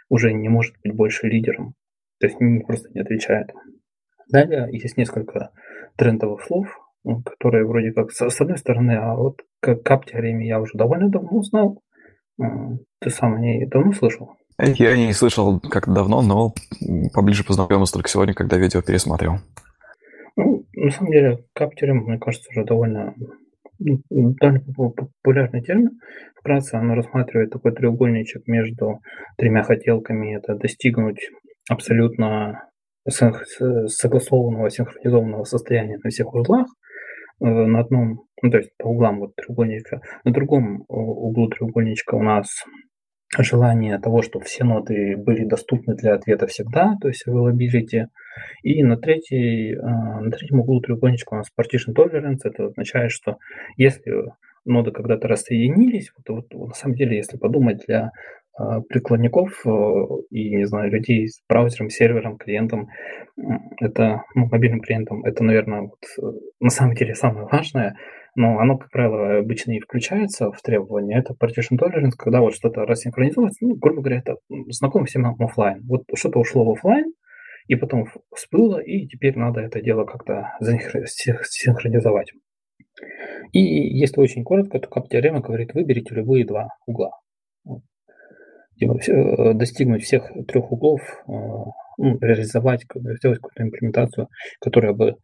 уже 0.09 0.33
не 0.33 0.49
может 0.49 0.75
быть 0.83 0.95
больше 0.95 1.29
лидером, 1.29 1.75
то 2.21 2.27
есть 2.27 2.39
просто 2.67 2.91
не 2.93 3.01
отвечает. 3.01 3.51
Далее 4.31 4.69
есть 4.73 4.97
несколько 4.97 5.51
трендовых 5.97 6.43
слов, 6.43 6.67
которые 7.25 7.67
вроде 7.67 7.93
как 7.93 8.11
с 8.13 8.41
одной 8.41 8.59
стороны, 8.59 8.93
а 8.93 9.15
вот 9.15 9.41
как 9.61 9.83
кап-теореме 9.83 10.47
я 10.47 10.61
уже 10.61 10.77
довольно 10.77 11.09
давно 11.09 11.39
узнал. 11.39 11.83
Ты 12.39 13.11
сам 13.11 13.35
о 13.35 13.41
ней 13.41 13.67
давно 13.67 13.93
слышал? 13.93 14.37
Я 14.59 14.97
не 14.97 15.13
слышал 15.13 15.61
как 15.61 15.93
давно, 15.93 16.23
но 16.23 16.55
поближе 17.13 17.45
познакомился 17.45 17.95
только 17.95 18.09
сегодня, 18.09 18.35
когда 18.35 18.57
видео 18.57 18.83
пересмотрел. 18.83 19.39
Ну, 20.37 20.65
на 20.75 20.91
самом 20.91 21.11
деле, 21.11 21.45
кап-теорема, 21.55 22.03
мне 22.03 22.19
кажется, 22.19 22.49
уже 22.51 22.65
довольно 22.65 23.15
довольно 23.79 24.61
популярный 25.21 25.63
термин. 25.63 25.99
Вкратце 26.39 26.77
она 26.77 26.95
рассматривает 26.95 27.51
такой 27.51 27.73
треугольничек 27.73 28.47
между 28.47 29.01
тремя 29.37 29.65
хотелками. 29.65 30.37
Это 30.37 30.55
достигнуть 30.55 31.19
абсолютно 31.69 32.69
согласованного, 33.09 34.71
синхронизованного 34.71 35.43
состояния 35.43 35.99
на 36.03 36.11
всех 36.11 36.33
узлах, 36.33 36.69
Э, 37.43 37.47
на 37.47 37.81
одном, 37.81 38.21
ну, 38.41 38.51
то 38.51 38.59
есть 38.59 38.71
по 38.79 38.87
углам 38.87 39.19
вот 39.21 39.35
треугольничка, 39.35 40.01
на 40.25 40.33
другом 40.33 40.85
углу 40.89 41.49
треугольничка 41.49 42.15
у 42.15 42.23
нас 42.23 42.47
желание 43.39 43.99
того, 43.99 44.23
чтобы 44.23 44.45
все 44.45 44.65
ноты 44.65 45.17
были 45.17 45.45
доступны 45.45 45.95
для 45.95 46.15
ответа 46.15 46.47
всегда, 46.47 46.97
то 47.01 47.09
есть 47.09 47.27
availability. 47.27 48.07
И 48.63 48.83
на, 48.83 48.97
третий, 48.97 49.75
э, 49.75 49.81
на 49.81 50.31
третьем 50.31 50.61
углу 50.61 50.81
треугольничка 50.81 51.35
у 51.35 51.39
нас 51.39 51.49
partition 51.59 51.95
tolerance. 51.95 52.41
Это 52.45 52.67
означает, 52.67 53.11
что 53.13 53.39
если 53.77 54.25
ноды 54.65 54.91
когда-то 54.91 55.29
рассоединились, 55.29 56.13
вот, 56.17 56.49
вот 56.53 56.69
на 56.69 56.75
самом 56.75 56.95
деле, 56.95 57.17
если 57.17 57.37
подумать, 57.37 57.85
для 57.87 58.13
а, 58.55 58.81
прикладников 58.83 59.63
э, 59.65 59.71
и, 60.31 60.57
не 60.57 60.67
знаю, 60.67 60.91
людей 60.91 61.27
с 61.27 61.41
браузером, 61.49 61.89
сервером, 61.89 62.37
клиентом, 62.37 62.91
это, 63.81 64.25
ну, 64.35 64.47
мобильным 64.51 64.81
клиентом, 64.81 65.25
это, 65.25 65.43
наверное, 65.43 65.83
вот, 65.83 65.99
э, 66.19 66.39
на 66.61 66.69
самом 66.69 66.95
деле 66.95 67.15
самое 67.15 67.47
важное, 67.51 67.97
но 68.35 68.59
оно, 68.59 68.79
как 68.79 68.91
правило, 68.91 69.39
обычно 69.39 69.73
не 69.73 69.81
включается 69.81 70.51
в 70.51 70.61
требования. 70.63 71.19
Это 71.19 71.35
partition 71.35 71.79
tolerance, 71.79 72.13
когда 72.17 72.41
вот 72.41 72.55
что-то 72.55 72.85
рассинхронизуется, 72.85 73.65
ну, 73.65 73.75
грубо 73.77 74.03
говоря, 74.03 74.19
это 74.19 74.37
знакомо 74.69 75.07
всем 75.07 75.27
офлайн. 75.27 75.83
Вот 75.87 76.03
что-то 76.15 76.39
ушло 76.39 76.65
в 76.65 76.71
офлайн, 76.71 77.13
и 77.69 77.77
потом 77.77 78.07
всплыло, 78.35 78.79
и 78.79 79.07
теперь 79.07 79.37
надо 79.37 79.61
это 79.61 79.81
дело 79.81 80.05
как-то 80.05 80.53
синхронизовать. 80.61 82.33
И 83.53 83.61
если 83.61 84.21
очень 84.21 84.45
коротко, 84.45 84.79
то 84.79 84.89
кап-теорема 84.89 85.41
говорит, 85.41 85.75
выберите 85.75 86.15
любые 86.15 86.47
два 86.47 86.69
угла 86.87 87.11
Э, 88.81 89.55
достигнуть 89.55 90.03
всех 90.03 90.31
трех 90.49 90.73
углов, 90.73 91.01
э, 91.01 91.31
ну, 91.31 92.19
реализовать, 92.21 92.85
сделать 93.19 93.39
какую-то 93.39 93.63
имплементацию, 93.63 94.29
которая 94.61 94.93
бы, 94.93 95.17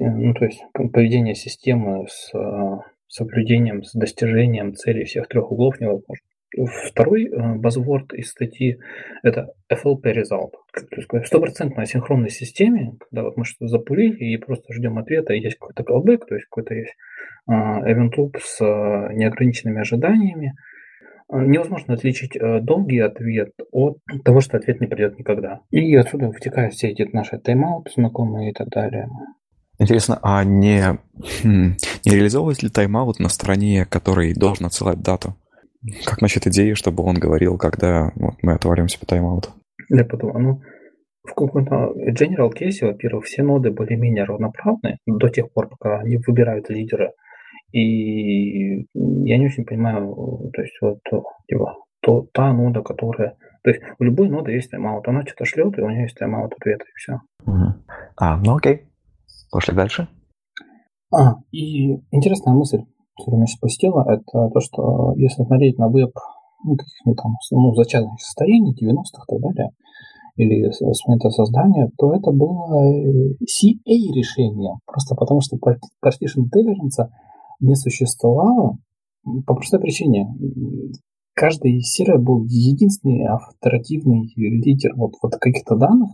ну, 0.00 0.34
то 0.34 0.44
есть 0.44 0.62
поведение 0.72 1.34
системы 1.34 2.06
с 2.08 2.34
э, 2.34 2.78
соблюдением, 3.08 3.82
с 3.82 3.92
достижением 3.92 4.74
целей 4.74 5.04
всех 5.04 5.28
трех 5.28 5.50
углов 5.52 5.80
невозможно. 5.80 6.26
Второй 6.90 7.30
базворд 7.58 8.12
из 8.12 8.28
статьи– 8.28 8.78
это 9.22 9.54
FLP 9.72 10.02
result. 10.02 10.52
То 10.74 10.96
есть 10.96 11.08
в 11.10 11.26
стопроцентной 11.26 11.86
синхронной 11.86 12.28
системе, 12.28 12.92
когда 13.00 13.22
вот 13.22 13.38
мы 13.38 13.46
что-то 13.46 13.68
запулили 13.68 14.34
и 14.34 14.36
просто 14.36 14.74
ждем 14.74 14.98
ответа, 14.98 15.32
есть 15.32 15.56
какой-то 15.58 15.82
callback, 15.82 16.26
то 16.28 16.34
есть 16.34 16.46
какой-то 16.50 16.74
есть 16.74 16.94
event 17.48 18.10
loop 18.18 18.36
с 18.38 18.60
неограниченными 18.60 19.80
ожиданиями– 19.80 20.52
Э, 21.32 21.44
невозможно 21.46 21.94
отличить 21.94 22.36
э, 22.36 22.60
долгий 22.60 22.98
ответ 22.98 23.52
от 23.70 23.98
того, 24.24 24.40
что 24.40 24.58
ответ 24.58 24.80
не 24.80 24.86
придет 24.86 25.18
никогда. 25.18 25.60
И 25.70 25.94
отсюда 25.96 26.28
вытекают 26.28 26.74
все 26.74 26.88
эти 26.88 27.08
наши 27.14 27.38
тайм-ауты 27.38 27.90
знакомые 27.94 28.50
и 28.50 28.52
так 28.52 28.68
далее. 28.68 29.08
Интересно, 29.82 30.18
а 30.22 30.44
не, 30.44 30.98
хм, 31.42 31.76
не 32.04 32.14
реализовывать 32.14 32.62
ли 32.62 32.68
тайм-аут 32.68 33.18
на 33.18 33.28
стороне, 33.28 33.84
который 33.84 34.34
должен 34.34 34.66
отсылать 34.66 35.02
дату? 35.02 35.34
Как 36.04 36.20
насчет 36.20 36.46
идеи, 36.46 36.74
чтобы 36.74 37.02
он 37.02 37.16
говорил, 37.16 37.58
когда 37.58 38.12
вот, 38.14 38.34
мы 38.42 38.52
отвалимся 38.54 38.98
по 39.00 39.06
тайм-ауту? 39.06 39.50
Я 39.88 40.04
подумал, 40.04 40.38
ну, 40.38 40.60
в 41.24 41.34
каком-то 41.34 41.92
general 42.10 42.52
кейсе, 42.52 42.86
во-первых, 42.86 43.24
все 43.24 43.42
ноды 43.42 43.70
более-менее 43.72 44.24
равноправны 44.24 44.98
до 45.06 45.28
тех 45.28 45.52
пор, 45.52 45.68
пока 45.68 45.98
они 45.98 46.18
выбирают 46.18 46.70
лидера 46.70 47.12
и 47.72 48.82
я 48.94 49.38
не 49.38 49.46
очень 49.46 49.64
понимаю, 49.64 50.50
то 50.54 50.62
есть 50.62 50.76
вот 50.80 51.00
типа, 51.48 51.74
то, 52.00 52.26
та 52.32 52.52
нода, 52.52 52.82
которая... 52.82 53.36
То 53.62 53.70
есть 53.70 53.82
у 53.98 54.04
любой 54.04 54.28
ноды 54.28 54.52
есть 54.52 54.70
тайм-аут. 54.70 55.06
Она 55.06 55.22
что-то 55.22 55.44
шлет, 55.44 55.78
и 55.78 55.80
у 55.80 55.88
нее 55.88 56.02
есть 56.02 56.18
тайм-аут 56.18 56.52
ответа, 56.52 56.84
и 56.84 56.96
все. 56.96 57.20
Угу. 57.46 57.74
А, 58.16 58.36
ну 58.38 58.56
окей. 58.56 58.88
Пошли 59.52 59.74
дальше. 59.74 60.08
А, 61.14 61.34
и 61.52 61.92
интересная 62.10 62.54
мысль, 62.54 62.84
которая 63.16 63.40
меня 63.42 63.46
спустила, 63.46 64.02
это 64.08 64.48
то, 64.48 64.60
что 64.60 65.12
если 65.16 65.44
смотреть 65.44 65.78
на 65.78 65.88
веб 65.88 66.12
ну, 66.64 66.74
каких-нибудь 66.74 67.22
там, 67.22 67.32
ну, 67.50 67.74
зачаточных 67.74 68.20
состояний, 68.20 68.72
90-х 68.72 69.24
и 69.28 69.32
так 69.32 69.40
далее, 69.40 69.70
или 70.36 70.70
с 70.70 71.06
момента 71.06 71.28
создания, 71.28 71.90
то 71.98 72.14
это 72.14 72.30
было 72.30 72.82
э, 72.82 73.34
CA 73.42 74.14
решение, 74.16 74.72
просто 74.86 75.14
потому 75.14 75.42
что 75.42 75.58
partition 75.58 76.48
tolerance 76.48 77.08
не 77.60 77.74
существовало 77.74 78.78
по 79.46 79.54
простой 79.54 79.80
причине. 79.80 80.26
Каждый 81.34 81.80
сервер 81.80 82.18
был 82.18 82.44
единственный 82.44 83.26
авторативный 83.26 84.32
лидер 84.36 84.94
вот, 84.96 85.12
вот 85.22 85.36
каких-то 85.36 85.76
данных, 85.76 86.10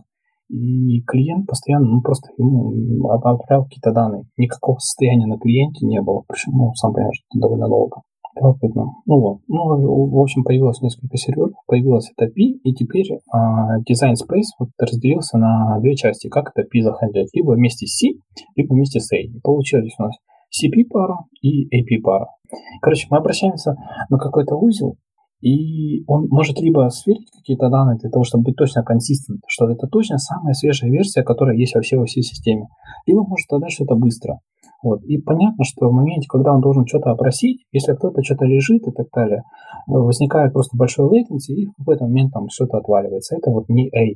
и 0.49 1.01
клиент 1.01 1.47
постоянно, 1.47 1.87
ну, 1.87 2.01
просто 2.01 2.29
ему 2.37 3.09
отправлял 3.09 3.65
какие-то 3.65 3.91
данные. 3.91 4.23
Никакого 4.37 4.77
состояния 4.79 5.27
на 5.27 5.37
клиенте 5.37 5.85
не 5.85 6.01
было. 6.01 6.23
Причем, 6.27 6.53
ну, 6.53 6.73
сам 6.73 6.93
понимаешь, 6.93 7.23
это 7.29 7.39
довольно 7.39 7.67
долго. 7.67 8.01
Любопытно. 8.35 8.85
Ну 9.05 9.19
вот. 9.19 9.39
Ну, 9.47 10.09
в 10.09 10.19
общем, 10.19 10.43
появилось 10.43 10.81
несколько 10.81 11.17
серверов, 11.17 11.53
появилась 11.67 12.11
эта 12.15 12.29
API, 12.29 12.59
и 12.63 12.73
теперь 12.73 13.19
а, 13.31 13.79
Design 13.79 14.13
Space 14.13 14.55
вот 14.59 14.69
разделился 14.79 15.37
на 15.37 15.79
две 15.79 15.95
части. 15.95 16.29
Как 16.29 16.51
это 16.53 16.61
API 16.61 16.81
захендлить? 16.81 17.33
Либо 17.33 17.51
вместе 17.51 17.85
с 17.85 17.97
C, 17.97 18.07
либо 18.55 18.73
вместе 18.73 18.99
с 18.99 19.11
A. 19.11 19.17
И 19.17 19.39
получились 19.41 19.95
у 19.99 20.03
нас 20.03 20.15
CP-пара 20.49 21.17
и 21.41 21.65
AP-пара. 21.65 22.27
Короче, 22.81 23.07
мы 23.09 23.17
обращаемся 23.17 23.75
на 24.09 24.17
какой-то 24.17 24.55
узел, 24.55 24.95
и 25.41 26.03
он 26.05 26.27
может 26.29 26.59
либо 26.59 26.89
сверить 26.89 27.31
какие-то 27.31 27.69
данные 27.69 27.97
для 27.97 28.09
того, 28.09 28.23
чтобы 28.23 28.45
быть 28.45 28.55
точно 28.55 28.83
консистент, 28.83 29.41
что 29.47 29.69
это 29.69 29.87
точно 29.87 30.17
самая 30.17 30.53
свежая 30.53 30.91
версия, 30.91 31.23
которая 31.23 31.55
есть 31.55 31.75
во 31.75 31.81
всей, 31.81 31.97
во 31.97 32.05
всей 32.05 32.23
системе, 32.23 32.67
либо 33.05 33.23
может 33.23 33.51
отдать 33.51 33.71
что-то 33.71 33.95
быстро. 33.95 34.39
Вот. 34.81 35.03
И 35.03 35.17
понятно, 35.17 35.63
что 35.63 35.89
в 35.89 35.93
моменте, 35.93 36.27
когда 36.29 36.53
он 36.53 36.61
должен 36.61 36.85
что-то 36.85 37.11
опросить, 37.11 37.65
если 37.71 37.93
кто-то 37.93 38.23
что-то 38.23 38.45
лежит 38.45 38.87
и 38.87 38.91
так 38.91 39.07
далее, 39.13 39.43
возникает 39.87 40.53
просто 40.53 40.77
большой 40.77 41.07
latency, 41.07 41.53
и 41.53 41.65
в 41.65 41.73
какой-то 41.77 42.05
момент 42.05 42.31
там 42.33 42.47
что-то 42.49 42.77
отваливается. 42.77 43.35
Это 43.35 43.51
вот 43.51 43.67
не 43.69 43.89
A. 43.89 44.13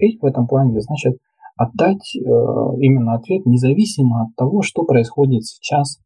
A 0.00 0.06
в 0.20 0.24
этом 0.24 0.46
плане 0.46 0.80
значит 0.80 1.16
отдать 1.56 2.14
э, 2.16 2.20
именно 2.20 3.14
ответ 3.14 3.46
независимо 3.46 4.22
от 4.22 4.36
того, 4.36 4.62
что 4.62 4.84
происходит 4.84 5.44
сейчас 5.44 5.98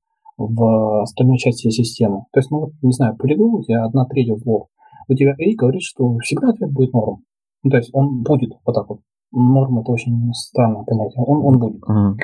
в 0.49 1.03
остальной 1.03 1.37
части 1.39 1.69
системы. 1.69 2.25
То 2.33 2.41
есть, 2.41 2.51
ну 2.51 2.61
вот, 2.61 2.73
не 2.83 2.93
знаю, 2.93 3.17
полигон 3.17 3.55
у 3.55 3.63
тебя 3.63 3.85
одна 3.85 4.07
треть 4.07 4.31
узлов. 4.31 4.69
У 5.09 5.15
тебя 5.15 5.33
A 5.33 5.57
говорит, 5.57 5.83
что 5.83 6.17
всегда 6.19 6.51
ответ 6.51 6.73
будет 6.73 6.93
норм. 6.93 7.25
Ну, 7.63 7.71
то 7.71 7.77
есть 7.77 7.91
он 7.93 8.23
будет 8.23 8.53
вот 8.65 8.73
так 8.73 8.89
вот. 8.89 9.01
Норм 9.33 9.79
это 9.81 9.93
очень 9.93 10.33
странное 10.33 10.83
понятие. 10.85 11.23
Он, 11.25 11.45
он 11.45 11.59
будет. 11.59 11.83
Uh-huh. 11.83 12.15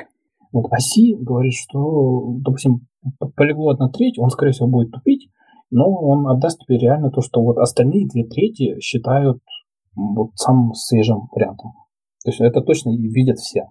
Вот, 0.51 0.65
а 0.71 0.79
C 0.79 1.15
говорит, 1.19 1.53
что, 1.53 2.35
допустим, 2.39 2.87
полиглот 3.35 3.75
одна 3.75 3.89
треть, 3.89 4.17
он, 4.17 4.29
скорее 4.29 4.51
всего, 4.51 4.67
будет 4.67 4.91
тупить, 4.91 5.29
но 5.69 5.85
он 5.87 6.27
отдаст 6.27 6.59
тебе 6.65 6.79
реально 6.79 7.11
то, 7.11 7.21
что 7.21 7.41
вот 7.41 7.57
остальные 7.57 8.07
две 8.07 8.25
трети 8.25 8.79
считают 8.79 9.39
вот 9.95 10.31
самым 10.35 10.73
свежим 10.73 11.27
вариантом. 11.31 11.73
То 12.23 12.31
есть 12.31 12.41
это 12.41 12.61
точно 12.61 12.89
видят 12.89 13.37
все. 13.37 13.69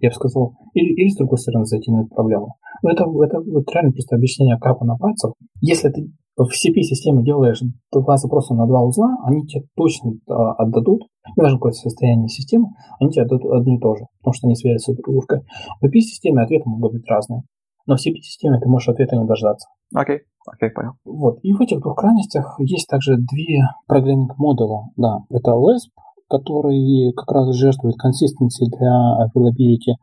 Я 0.00 0.10
бы 0.10 0.14
сказал, 0.14 0.54
или, 0.74 0.92
или 0.94 1.08
с 1.08 1.16
другой 1.16 1.38
стороны 1.38 1.64
зайти 1.64 1.90
на 1.90 2.02
эту 2.02 2.14
проблему. 2.14 2.56
Но 2.82 2.90
это, 2.90 3.04
это 3.04 3.40
вот 3.40 3.70
реально 3.72 3.92
просто 3.92 4.16
объяснение 4.16 4.58
капа 4.58 4.84
на 4.84 4.96
пальцах. 4.96 5.32
Если 5.60 5.88
ты 5.88 6.12
в 6.36 6.50
CP-системе 6.50 7.24
делаешь 7.24 7.60
два 7.92 8.16
запроса 8.16 8.54
на 8.54 8.66
два 8.66 8.82
узла, 8.82 9.16
они 9.24 9.46
тебе 9.46 9.64
точно 9.76 10.12
а, 10.28 10.52
отдадут, 10.52 11.02
не 11.36 11.42
важно 11.42 11.58
какое 11.58 11.72
состояние 11.72 12.28
системы, 12.28 12.68
они 13.00 13.10
тебе 13.10 13.24
отдадут 13.24 13.52
одно 13.52 13.74
и 13.74 13.80
то 13.80 13.96
же, 13.96 14.04
потому 14.20 14.34
что 14.34 14.46
они 14.46 14.54
связаны 14.54 14.96
друг 14.96 15.24
с 15.24 15.26
другом. 15.26 15.46
В 15.80 15.86
AP-системе 15.86 16.42
ответы 16.42 16.68
могут 16.68 16.92
быть 16.92 17.10
разные, 17.10 17.42
но 17.86 17.96
в 17.96 17.98
CP-системе 17.98 18.60
ты 18.60 18.68
можешь 18.68 18.88
ответа 18.88 19.16
не 19.16 19.26
дождаться. 19.26 19.68
Окей, 19.94 20.16
okay. 20.16 20.20
окей, 20.46 20.68
okay, 20.68 20.72
понял. 20.72 20.92
Вот, 21.04 21.38
и 21.42 21.52
в 21.52 21.60
этих 21.60 21.80
двух 21.80 21.96
крайностях 21.96 22.54
есть 22.60 22.86
также 22.86 23.16
две 23.16 23.62
программинг 23.88 24.38
модула, 24.38 24.90
да, 24.96 25.18
это 25.30 25.50
LESP, 25.50 25.90
который 26.28 27.12
как 27.14 27.30
раз 27.32 27.54
жертвует 27.54 27.96
консистенции 27.96 28.66
для 28.66 29.26
availability, 29.26 29.96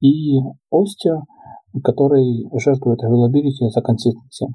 и 0.00 0.38
Oster, 0.72 1.22
который 1.82 2.48
жертвует 2.58 3.00
availability 3.02 3.68
за 3.68 3.80
консистенции. 3.80 4.48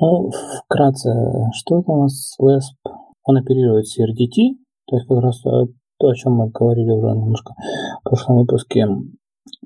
Ну, 0.00 0.30
вкратце, 0.64 1.10
что 1.52 1.80
это 1.80 1.92
у 1.92 2.02
нас 2.02 2.36
LESP? 2.40 2.92
Он 3.24 3.36
оперирует 3.38 3.86
CRDT, 3.86 4.56
то 4.86 4.96
есть 4.96 5.08
как 5.08 5.22
раз 5.22 5.40
то, 5.40 6.08
о 6.08 6.14
чем 6.14 6.34
мы 6.34 6.50
говорили 6.50 6.90
уже 6.90 7.16
немножко 7.16 7.54
в 8.00 8.08
прошлом 8.08 8.38
выпуске. 8.38 8.86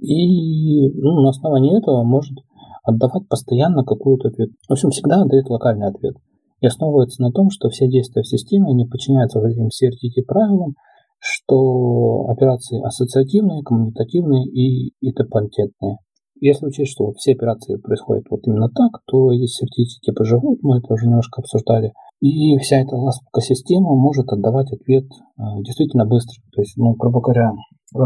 И 0.01 0.89
ну, 0.91 1.23
на 1.23 1.31
основании 1.31 1.77
этого 1.77 2.05
может 2.05 2.37
отдавать 2.85 3.29
постоянно 3.29 3.85
какой-то 3.85 4.29
ответ. 4.29 4.51
В 4.69 4.73
общем, 4.73 4.91
всегда 4.91 5.23
отдает 5.23 5.49
локальный 5.49 5.89
ответ. 5.89 6.15
И 6.61 6.67
основывается 6.67 7.23
на 7.23 7.31
том, 7.31 7.51
что 7.51 7.69
все 7.69 7.89
действия 7.89 8.23
в 8.23 8.29
системе 8.29 8.73
не 8.73 8.87
подчиняются 8.87 9.41
вот 9.41 9.49
этим 9.49 9.67
CRDT 9.67 10.25
правилам, 10.27 10.75
что 11.21 12.27
операции 12.29 12.81
ассоциативные, 12.85 13.63
коммуникативные 13.63 14.47
и 14.47 14.93
идепотентные. 15.01 15.99
Если 16.41 16.67
учесть, 16.67 16.93
что 16.93 17.13
все 17.15 17.33
операции 17.33 17.77
происходят 17.77 18.25
вот 18.31 18.47
именно 18.47 18.69
так, 18.69 19.03
то 19.07 19.33
эти 19.33 19.47
сертифики 19.47 20.01
типа 20.03 20.25
живут, 20.25 20.63
мы 20.63 20.79
это 20.79 20.95
уже 20.95 21.07
немножко 21.07 21.41
обсуждали. 21.41 21.93
И 22.21 22.57
вся 22.59 22.77
эта 22.79 22.95
ластовка 22.97 23.41
система 23.41 23.95
может 23.95 24.33
отдавать 24.33 24.73
ответ 24.73 25.05
э, 25.05 25.43
действительно 25.63 26.05
быстро. 26.05 26.41
То 26.53 26.61
есть, 26.61 26.77
ну, 26.77 26.95
грубо 26.95 27.21
говоря, 27.21 27.51
э, 27.51 27.99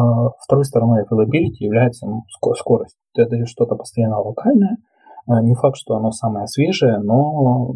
второй 0.44 0.64
стороной 0.64 1.02
availability 1.02 1.61
является 1.61 2.06
ну, 2.06 2.23
скорость. 2.59 2.97
Ты 3.14 3.23
отдаешь 3.23 3.50
что-то 3.50 3.75
постоянно 3.75 4.21
локальное, 4.21 4.78
не 5.26 5.55
факт, 5.55 5.76
что 5.76 5.97
оно 5.97 6.11
самое 6.11 6.47
свежее, 6.47 6.99
но 6.99 7.73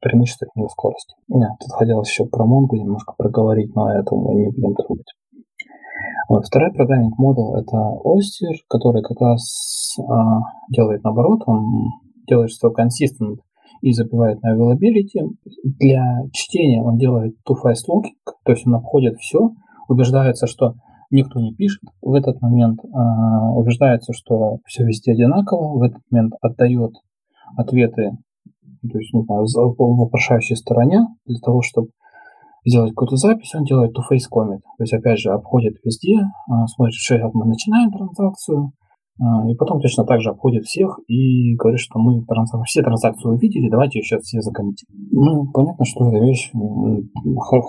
преимущество 0.00 0.46
в 0.54 0.68
скорости. 0.68 1.14
Нет, 1.28 1.50
тут 1.60 1.72
хотелось 1.72 2.08
еще 2.08 2.26
про 2.26 2.44
Монгу 2.44 2.76
немножко 2.76 3.14
проговорить, 3.16 3.74
но 3.74 3.90
это 3.90 4.14
мы 4.14 4.34
не 4.34 4.50
будем 4.50 4.74
трогать. 4.74 5.06
Вот. 6.28 6.46
Второй 6.46 6.72
программинг 6.72 7.18
модуль 7.18 7.60
это 7.60 7.76
Oyster, 7.76 8.54
который 8.68 9.02
как 9.02 9.20
раз 9.20 9.96
а, 9.98 10.40
делает 10.70 11.04
наоборот, 11.04 11.42
он 11.46 11.90
делает 12.26 12.50
что 12.50 12.68
consistent 12.68 13.36
и 13.82 13.92
забивает 13.92 14.42
на 14.42 14.56
availability. 14.56 15.28
Для 15.62 16.22
чтения 16.32 16.82
он 16.82 16.96
делает 16.96 17.34
two-phase 17.48 17.84
locking, 17.88 18.14
то 18.44 18.52
есть 18.52 18.66
он 18.66 18.74
обходит 18.74 19.16
все, 19.18 19.50
убеждается, 19.88 20.46
что 20.46 20.74
никто 21.10 21.40
не 21.40 21.54
пишет. 21.54 21.82
В 22.02 22.14
этот 22.14 22.40
момент 22.40 22.80
э, 22.84 22.88
убеждается, 22.88 24.12
что 24.12 24.58
все 24.66 24.84
везде 24.84 25.12
одинаково. 25.12 25.78
В 25.78 25.82
этот 25.82 26.02
момент 26.10 26.34
отдает 26.40 26.92
ответы 27.56 28.18
то 28.90 28.98
есть, 28.98 29.12
не 29.14 29.22
знаю, 29.22 29.46
вопрошающей 29.78 30.56
стороне 30.56 31.06
для 31.26 31.38
того, 31.38 31.62
чтобы 31.62 31.88
сделать 32.64 32.90
какую-то 32.90 33.16
запись, 33.16 33.54
он 33.54 33.64
делает 33.64 33.96
two-face 33.96 34.28
commit. 34.32 34.60
То 34.78 34.82
есть, 34.82 34.92
опять 34.92 35.18
же, 35.18 35.32
обходит 35.32 35.76
везде, 35.84 36.20
а, 36.48 36.66
смотрит, 36.66 36.94
что 36.94 37.30
мы 37.34 37.46
начинаем 37.46 37.90
транзакцию, 37.90 38.72
и 39.20 39.54
потом 39.54 39.80
точно 39.80 40.04
так 40.04 40.20
же 40.20 40.30
обходит 40.30 40.64
всех 40.64 40.98
и 41.06 41.54
говорит, 41.54 41.78
что 41.78 42.00
мы 42.00 42.24
транзак... 42.24 42.64
все 42.64 42.82
транзакции 42.82 43.28
увидели, 43.28 43.70
давайте 43.70 44.00
сейчас 44.02 44.22
все 44.22 44.40
закоммитим. 44.40 44.88
Ну, 45.12 45.46
понятно, 45.52 45.84
что 45.84 46.08
эта 46.08 46.18
вещь 46.18 46.50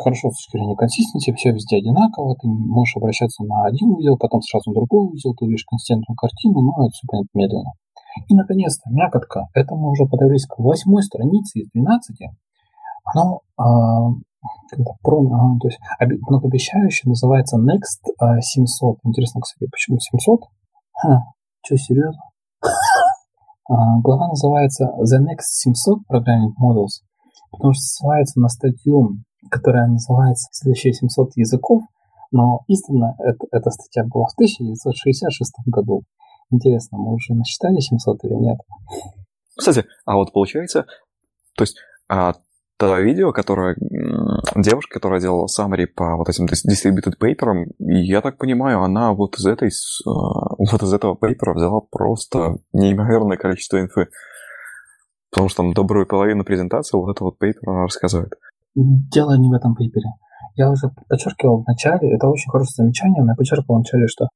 хорошо 0.02 0.32
с 0.32 0.42
точки 0.42 0.58
зрения 0.58 0.76
консистенции, 0.76 1.34
все 1.34 1.52
везде 1.52 1.78
одинаково, 1.78 2.36
ты 2.42 2.48
можешь 2.48 2.98
обращаться 2.98 3.44
на 3.44 3.66
один 3.66 3.92
узел, 3.92 4.18
потом 4.18 4.42
сразу 4.42 4.72
на 4.72 4.74
другой 4.74 5.14
узел, 5.14 5.36
ты 5.36 5.46
увидишь 5.46 5.66
консистентную 5.66 6.18
картину, 6.18 6.62
но 6.62 6.72
это 6.84 6.92
все 6.94 7.06
понятно 7.08 7.30
медленно. 7.38 7.72
И, 8.28 8.34
наконец-то, 8.34 8.90
мякотка. 8.90 9.46
Это 9.54 9.76
мы 9.76 9.92
уже 9.92 10.06
подобрались 10.06 10.48
к 10.48 10.58
восьмой 10.58 11.04
странице 11.04 11.60
из 11.60 11.70
12. 11.72 12.18
Оно 13.14 13.42
а, 13.58 14.10
пром, 15.04 15.32
ага, 15.34 15.60
то 15.62 15.68
есть 15.68 15.80
многообещающий 16.00 17.08
называется 17.08 17.58
Next 17.58 18.02
700. 18.42 18.98
А, 18.98 19.08
Интересно, 19.08 19.42
кстати, 19.42 19.70
почему 19.70 20.00
700? 20.00 20.42
Ха, 20.94 21.35
что, 21.66 21.78
серьезно? 21.78 22.22
А, 23.68 24.00
глава 24.04 24.28
называется 24.28 24.84
The 24.84 25.18
Next 25.18 25.50
700 25.64 26.02
Programming 26.08 26.54
Models, 26.62 27.02
потому 27.50 27.74
что 27.74 27.82
ссылается 27.82 28.40
на 28.40 28.48
статью, 28.48 29.18
которая 29.50 29.88
называется 29.88 30.50
«Следующие 30.52 30.94
700 30.94 31.32
языков», 31.36 31.82
но 32.32 32.60
истинно 32.68 33.16
это, 33.18 33.40
эта 33.52 33.72
статья 33.72 34.04
была 34.04 34.28
в 34.28 34.34
1966 34.36 35.52
году. 35.66 36.04
Интересно, 36.52 37.00
мы 37.00 37.16
уже 37.16 37.34
насчитали 37.34 37.80
700 37.80 38.24
или 38.26 38.36
нет? 38.36 38.60
Кстати, 39.58 39.84
а 40.06 40.14
вот 40.14 40.32
получается, 40.32 40.86
то 41.58 41.64
есть 41.64 41.78
а, 42.08 42.34
то 42.78 43.00
видео, 43.00 43.32
которое 43.32 43.76
девушка, 44.56 44.96
которая 44.96 45.22
делала 45.22 45.48
summary 45.48 45.88
по 45.88 46.18
вот 46.18 46.28
этим 46.28 46.46
distributed 46.46 47.14
paper, 47.20 47.66
я 47.80 48.22
так 48.22 48.38
понимаю, 48.38 48.82
она 48.82 49.14
вот 49.14 49.38
из 49.38 49.46
этой, 49.46 49.70
а, 50.06 50.56
вот 50.58 50.84
из 50.84 50.94
этого 50.94 51.16
пейпера 51.16 51.54
взяла 51.54 51.80
просто 51.80 52.58
неимоверное 52.74 53.38
количество 53.38 53.80
инфы. 53.80 54.08
Потому 55.32 55.50
что 55.50 55.64
там 55.64 55.74
добрую 55.74 56.08
половину 56.08 56.44
презентации 56.44 56.98
вот 56.98 57.12
это 57.12 57.24
вот 57.24 57.38
пейпер 57.38 57.70
она 57.70 57.84
рассказывает. 57.84 58.34
Дело 58.76 59.38
не 59.38 59.50
в 59.50 59.54
этом 59.54 59.76
пейпере. 59.76 60.10
Я 60.56 60.70
уже 60.70 60.90
подчеркивал 61.10 61.64
в 61.64 61.68
начале, 61.68 62.16
это 62.16 62.28
очень 62.28 62.50
хорошее 62.50 62.86
замечание, 62.86 63.24
но 63.24 63.32
я 63.32 63.36
подчеркивал 63.36 63.76
в 63.76 63.80
начале, 63.80 64.08
что 64.08 64.28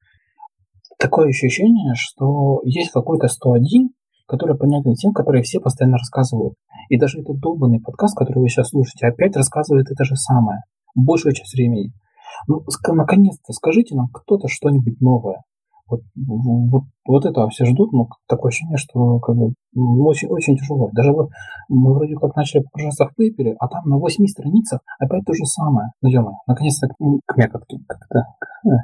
такое 0.98 1.30
ощущение, 1.30 1.94
что 1.96 2.62
есть 2.64 2.92
какой-то 2.92 3.28
101, 3.28 3.90
который 4.30 4.56
понятен 4.56 4.94
тем, 4.94 5.12
которые 5.12 5.42
все 5.42 5.60
постоянно 5.60 5.98
рассказывают. 5.98 6.54
И 6.90 6.98
даже 6.98 7.20
этот 7.20 7.40
долбанный 7.40 7.82
подкаст, 7.82 8.16
который 8.16 8.40
вы 8.40 8.48
сейчас 8.48 8.70
слушаете, 8.70 9.08
опять 9.08 9.36
рассказывает 9.36 9.90
это 9.90 10.06
же 10.06 10.16
самое. 10.16 10.62
Большую 10.96 11.34
часть 11.34 11.54
времени. 11.54 11.92
Ну, 12.48 12.64
наконец-то 12.94 13.52
скажите 13.54 13.96
нам 13.96 14.08
кто-то 14.14 14.48
что-нибудь 14.48 15.02
новое. 15.02 15.42
Вот, 15.90 16.02
вот, 16.16 16.84
вот 17.08 17.26
этого 17.26 17.50
все 17.50 17.66
ждут, 17.66 17.92
но 17.92 18.08
такое 18.28 18.50
ощущение, 18.50 18.78
что 18.78 19.18
как 19.20 19.36
бы, 19.36 19.54
ну, 19.74 20.04
очень, 20.06 20.28
очень 20.28 20.56
тяжело. 20.56 20.92
Даже 20.94 21.12
вот 21.12 21.30
мы 21.68 21.96
вроде 21.96 22.16
как 22.16 22.36
начали 22.36 22.62
погружаться 22.62 23.08
в 23.08 23.16
пейпере, 23.16 23.56
а 23.60 23.68
там 23.68 23.82
на 23.86 23.98
8 23.98 24.24
страницах 24.28 24.82
опять 25.00 25.26
то 25.26 25.34
же 25.34 25.46
самое. 25.46 25.90
Ну, 26.04 26.10
ё 26.10 26.24
наконец-то 26.46 26.88
к 26.88 27.38
мякотке. 27.38 27.80
Как-то. 27.88 28.20
Э. 28.68 28.78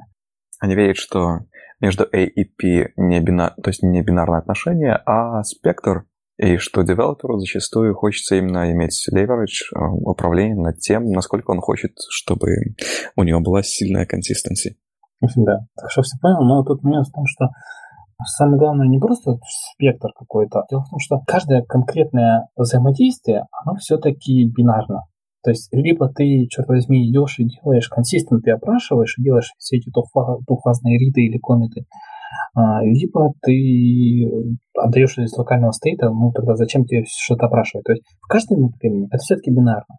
Они 0.59 0.73
верят, 0.73 0.97
что 0.97 1.41
между 1.85 2.03
A 2.11 2.23
и 2.23 2.43
P 2.45 2.93
не 2.97 3.19
бинар, 3.21 3.53
то 3.61 3.69
есть 3.69 3.83
не 3.83 4.01
бинарное 4.01 4.39
отношение, 4.39 4.95
а 5.05 5.43
спектр, 5.43 6.05
и 6.37 6.57
что 6.57 6.81
девелоперу 6.81 7.37
зачастую 7.37 7.93
хочется 7.93 8.35
именно 8.35 8.71
иметь 8.71 9.07
leverage, 9.13 9.69
э, 9.73 9.79
управление 10.01 10.55
над 10.55 10.79
тем, 10.79 11.05
насколько 11.11 11.51
он 11.51 11.61
хочет, 11.61 11.91
чтобы 12.09 12.47
у 13.15 13.23
него 13.23 13.39
была 13.39 13.61
сильная 13.61 14.07
консистенция. 14.07 14.75
Да, 15.21 15.59
что 15.87 16.01
все 16.01 16.17
понял, 16.21 16.41
но 16.41 16.63
тут 16.63 16.83
момент 16.83 17.07
в 17.07 17.11
том, 17.11 17.23
что 17.27 17.49
самое 18.37 18.57
главное 18.57 18.87
не 18.87 18.99
просто 18.99 19.37
спектр 19.73 20.09
какой-то, 20.17 20.63
дело 20.69 20.81
в 20.81 20.89
том, 20.89 20.99
что 20.99 21.19
каждое 21.27 21.61
конкретное 21.61 22.49
взаимодействие, 22.55 23.45
оно 23.51 23.75
все-таки 23.77 24.45
бинарно. 24.49 25.03
То 25.45 25.51
есть, 25.51 25.69
либо 25.71 26.09
ты, 26.09 26.47
черт 26.49 26.67
возьми, 26.67 27.07
идешь 27.07 27.37
и 27.37 27.45
делаешь 27.45 27.87
консистент, 27.87 28.41
ты 28.43 28.49
опрашиваешь 28.49 29.13
и 29.19 29.21
делаешь 29.21 29.51
все 29.59 29.77
эти 29.77 29.91
двухфазные 29.91 30.97
риды 30.97 31.21
или 31.21 31.37
комиты, 31.37 31.85
а, 32.55 32.83
либо 32.83 33.31
ты 33.43 34.27
отдаешь 34.75 35.19
из 35.19 35.37
локального 35.37 35.71
стейта, 35.71 36.09
ну 36.09 36.31
тогда 36.31 36.55
зачем 36.55 36.83
тебе 36.85 37.03
что-то 37.07 37.45
опрашивать? 37.45 37.85
То 37.85 37.91
есть 37.91 38.03
в 38.21 38.27
каждом 38.27 38.71
времени 38.81 39.05
это 39.11 39.19
все-таки 39.19 39.51
бинарно. 39.51 39.97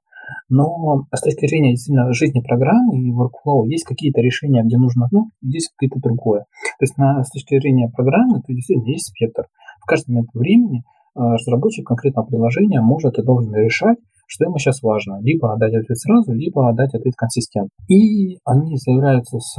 Но 0.48 1.04
с 1.14 1.20
точки 1.20 1.46
зрения 1.46 1.70
действительно 1.70 2.12
жизни 2.12 2.40
программы 2.40 2.98
и 2.98 3.12
workflow 3.12 3.68
есть 3.68 3.84
какие-то 3.84 4.20
решения, 4.20 4.64
где 4.64 4.78
нужно 4.78 5.06
одно, 5.06 5.26
здесь 5.40 5.68
какое-то 5.70 6.00
другое. 6.00 6.40
То 6.40 6.82
есть 6.82 6.98
на, 6.98 7.22
с 7.22 7.30
точки 7.30 7.56
зрения 7.60 7.88
программы, 7.94 8.40
то 8.40 8.52
действительно 8.52 8.90
есть 8.90 9.14
спектр. 9.14 9.44
В 9.80 9.86
каждый 9.86 10.10
момент 10.10 10.30
времени 10.34 10.82
а, 11.14 11.34
разработчик 11.34 11.86
конкретного 11.86 12.26
приложения 12.26 12.80
может 12.80 13.16
и 13.18 13.22
должен 13.22 13.54
решать, 13.54 13.98
что 14.26 14.44
ему 14.44 14.58
сейчас 14.58 14.82
важно. 14.82 15.20
Либо 15.22 15.52
отдать 15.52 15.74
ответ 15.74 15.96
сразу, 15.96 16.32
либо 16.32 16.68
отдать 16.68 16.94
ответ 16.94 17.14
консистентно. 17.16 17.70
И 17.88 18.38
они 18.44 18.76
заявляются 18.76 19.38
с 19.38 19.56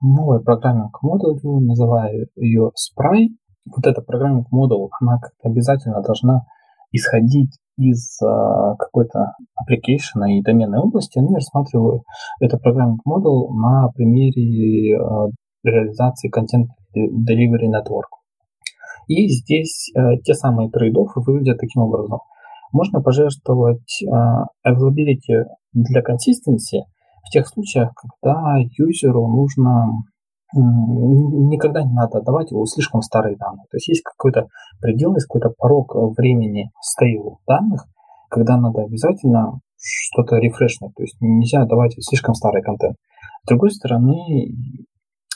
новой 0.00 0.42
программой 0.42 0.88
модулью, 1.02 1.60
называя 1.60 2.26
ее 2.36 2.70
Spry. 2.70 3.28
Вот 3.66 3.86
эта 3.86 4.00
программинг 4.00 4.50
модуль, 4.50 4.88
она 5.00 5.18
как-то 5.18 5.48
обязательно 5.48 6.02
должна 6.02 6.46
исходить 6.92 7.58
из 7.76 8.18
uh, 8.22 8.74
какой-то 8.78 9.34
application 9.60 10.26
и 10.30 10.42
доменной 10.42 10.78
области, 10.78 11.18
они 11.18 11.34
рассматривают 11.34 12.02
это 12.40 12.56
программинг 12.56 13.00
модуль 13.04 13.54
на 13.54 13.88
примере 13.94 14.96
uh, 14.96 15.30
реализации 15.62 16.28
контент 16.28 16.70
delivery 16.96 17.68
network. 17.68 18.08
И 19.08 19.28
здесь 19.28 19.92
uh, 19.96 20.16
те 20.24 20.34
самые 20.34 20.70
трейдофы 20.70 21.20
выглядят 21.20 21.58
таким 21.58 21.82
образом. 21.82 22.20
Можно 22.72 23.00
пожертвовать 23.00 24.02
availability 24.66 25.44
для 25.72 26.00
consistency 26.00 26.82
в 27.24 27.30
тех 27.30 27.46
случаях, 27.48 27.92
когда 27.94 28.56
юзеру 28.78 29.26
нужно 29.28 29.88
никогда 30.54 31.82
не 31.82 31.92
надо 31.92 32.18
отдавать 32.18 32.50
его 32.52 32.64
слишком 32.66 33.02
старые 33.02 33.36
данные. 33.36 33.64
То 33.70 33.76
есть 33.76 33.88
есть 33.88 34.02
какой-то 34.02 34.46
предел, 34.80 35.14
есть 35.14 35.26
какой-то 35.26 35.50
порог 35.58 35.94
времени 36.16 36.70
стейл 36.80 37.40
данных, 37.46 37.86
когда 38.30 38.56
надо 38.56 38.82
обязательно 38.82 39.60
что-то 39.76 40.36
рефрешнуть. 40.36 40.94
То 40.94 41.02
есть 41.02 41.16
нельзя 41.20 41.64
давать 41.66 41.94
слишком 41.98 42.34
старый 42.34 42.62
контент. 42.62 42.96
С 43.44 43.48
другой 43.48 43.70
стороны, 43.70 44.54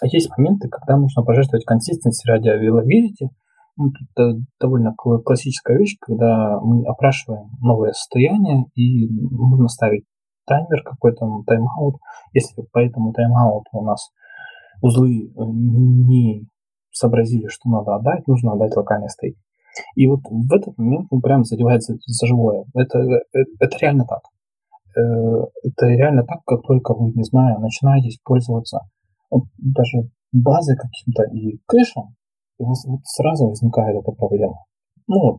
есть 0.02 0.30
моменты, 0.36 0.68
когда 0.68 0.96
нужно 0.96 1.22
пожертвовать 1.22 1.64
консистенции 1.64 2.28
ради 2.30 2.48
availability. 2.48 3.30
Ну, 3.76 3.90
это 4.14 4.38
довольно 4.60 4.94
классическая 4.94 5.78
вещь, 5.78 5.96
когда 6.00 6.60
мы 6.60 6.84
опрашиваем 6.84 7.50
новое 7.60 7.92
состояние 7.92 8.66
и 8.74 9.08
нужно 9.08 9.68
ставить 9.68 10.04
таймер 10.46 10.82
какой-то, 10.84 11.26
тайм-аут. 11.46 11.96
Если 12.32 12.62
по 12.72 12.78
этому 12.78 13.12
тайм-ауту 13.12 13.70
у 13.72 13.84
нас 13.84 14.10
узлы 14.82 15.26
э, 15.26 15.30
не 15.36 16.46
сообразили, 16.90 17.46
что 17.48 17.70
надо 17.70 17.96
отдать, 17.96 18.26
нужно 18.26 18.52
отдать 18.52 18.76
локальный 18.76 19.08
стейк. 19.08 19.36
И 19.94 20.06
вот 20.06 20.20
в 20.28 20.52
этот 20.52 20.76
момент 20.76 21.06
он 21.10 21.20
прям 21.20 21.44
задевается 21.44 21.94
за 22.06 22.26
живое. 22.26 22.64
Это, 22.74 22.98
это, 22.98 23.50
это 23.60 23.78
реально 23.80 24.04
так. 24.06 24.22
Э, 24.96 25.46
это 25.62 25.86
реально 25.86 26.24
так, 26.24 26.40
как 26.44 26.62
только 26.62 26.94
вы, 26.94 27.12
не 27.12 27.24
знаю, 27.24 27.60
начинаете 27.60 28.18
пользоваться 28.24 28.80
вот 29.30 29.44
даже 29.58 30.10
базой 30.32 30.76
каким-то 30.76 31.24
и 31.32 31.58
кэшем, 31.66 32.16
вот 32.64 33.00
сразу 33.04 33.48
возникает 33.48 33.96
эта 33.96 34.12
проблема. 34.12 34.64
Ну, 35.06 35.38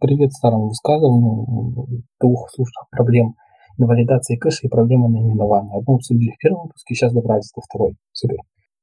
привет 0.00 0.32
старому 0.32 0.68
высказыванию 0.68 2.02
двух 2.20 2.50
слушных 2.50 2.88
проблем– 2.90 3.34
инвалидации 3.78 4.36
кэша 4.36 4.66
и 4.66 4.70
проблемы 4.70 5.08
наименования. 5.08 5.78
Одну 5.78 5.96
обсудили 5.96 6.30
в 6.30 6.38
первом 6.38 6.62
выпуске, 6.64 6.94
сейчас 6.94 7.12
добрались 7.12 7.52
до 7.54 7.60
второй. 7.60 7.94
Супер. 8.12 8.38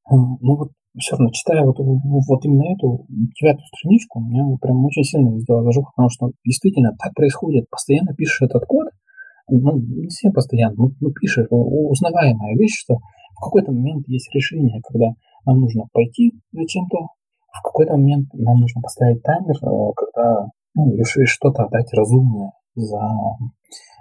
Ну 0.10 0.38
вот 0.42 0.70
все 0.98 1.16
равно, 1.16 1.32
читая 1.32 1.64
вот, 1.66 1.78
вот 1.80 2.46
именно 2.46 2.74
эту 2.74 3.06
девятую 3.10 3.66
страничку, 3.78 4.20
меня 4.20 4.46
прям 4.62 4.86
очень 4.86 5.04
сильно 5.04 5.40
сделала 5.40 5.64
зажуха, 5.64 5.92
потому 5.96 6.10
что 6.10 6.32
действительно 6.46 6.92
так 7.02 7.14
происходит. 7.16 7.70
Постоянно 7.70 8.14
пишешь 8.14 8.42
этот 8.44 8.66
код, 8.66 8.88
ну, 9.50 9.78
не 9.78 10.08
всем 10.08 10.32
постоянно, 10.32 10.76
ну, 10.78 10.92
ну 11.00 11.12
пишешь, 11.12 11.48
узнаваемая 11.50 12.56
вещь, 12.56 12.78
что 12.80 12.98
в 13.36 13.44
какой-то 13.44 13.72
момент 13.72 14.08
есть 14.08 14.30
решение, 14.34 14.80
когда 14.84 15.14
нам 15.46 15.60
нужно 15.60 15.84
пойти 15.92 16.34
зачем-то, 16.52 16.98
в 17.54 17.62
какой-то 17.64 17.94
момент 17.94 18.28
нам 18.34 18.60
нужно 18.60 18.82
поставить 18.82 19.22
таймер, 19.24 19.56
э, 19.56 19.94
когда 19.96 20.48
ну, 20.76 20.96
решишь 20.96 21.30
что-то 21.30 21.64
отдать 21.64 21.94
разумное 21.94 22.52
за 22.76 23.00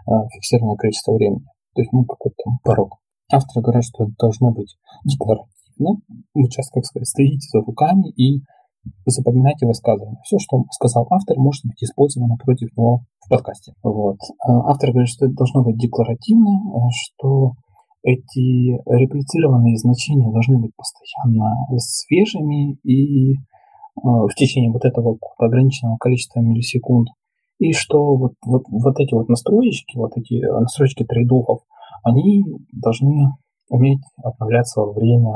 а, 0.07 0.27
фиксированное 0.29 0.77
количество 0.77 1.13
времени. 1.13 1.45
То 1.75 1.83
есть, 1.83 1.93
ну, 1.93 2.05
какой-то 2.05 2.43
порог. 2.65 2.99
Авторы 3.31 3.63
говорят, 3.63 3.85
что 3.85 4.05
это 4.05 4.13
должно 4.19 4.53
быть 4.53 4.77
декларативно. 5.05 6.01
Вы 6.35 6.49
часто, 6.49 6.81
как 6.81 6.85
сказать, 6.85 7.09
стоите 7.09 7.47
за 7.53 7.61
руками 7.61 8.11
и 8.11 8.43
запоминайте 9.07 9.67
высказывания. 9.67 10.21
Все, 10.25 10.39
что 10.39 10.65
сказал 10.71 11.07
автор, 11.11 11.39
может 11.39 11.65
быть 11.65 11.83
использовано 11.83 12.37
против 12.37 12.77
него 12.77 13.05
в 13.25 13.29
подкасте. 13.29 13.73
Вот. 13.83 14.19
А, 14.45 14.71
автор 14.71 14.91
говорит, 14.91 15.09
что 15.09 15.27
это 15.27 15.35
должно 15.35 15.63
быть 15.63 15.79
декларативно, 15.79 16.51
э, 16.51 16.79
что 16.91 17.53
эти 18.03 18.79
реплицированные 18.91 19.77
значения 19.77 20.31
должны 20.31 20.59
быть 20.59 20.73
постоянно 20.77 21.55
свежими 21.79 22.75
и 22.83 23.33
э, 23.33 23.37
в 23.95 24.35
течение 24.35 24.73
вот 24.73 24.85
этого 24.85 25.19
ограниченного 25.39 25.97
количества 25.99 26.41
миллисекунд 26.41 27.09
и 27.59 27.73
что 27.73 28.17
вот, 28.17 28.33
вот, 28.45 28.63
вот 28.69 28.99
эти 28.99 29.15
вот 29.15 29.29
настроечки, 29.29 29.97
вот 29.97 30.17
эти 30.17 30.41
настройки 30.41 31.05
трейдофов, 31.05 31.61
они 32.03 32.43
должны 32.73 33.35
уметь 33.69 34.03
обновляться 34.23 34.81
во 34.81 34.93
время 34.93 35.33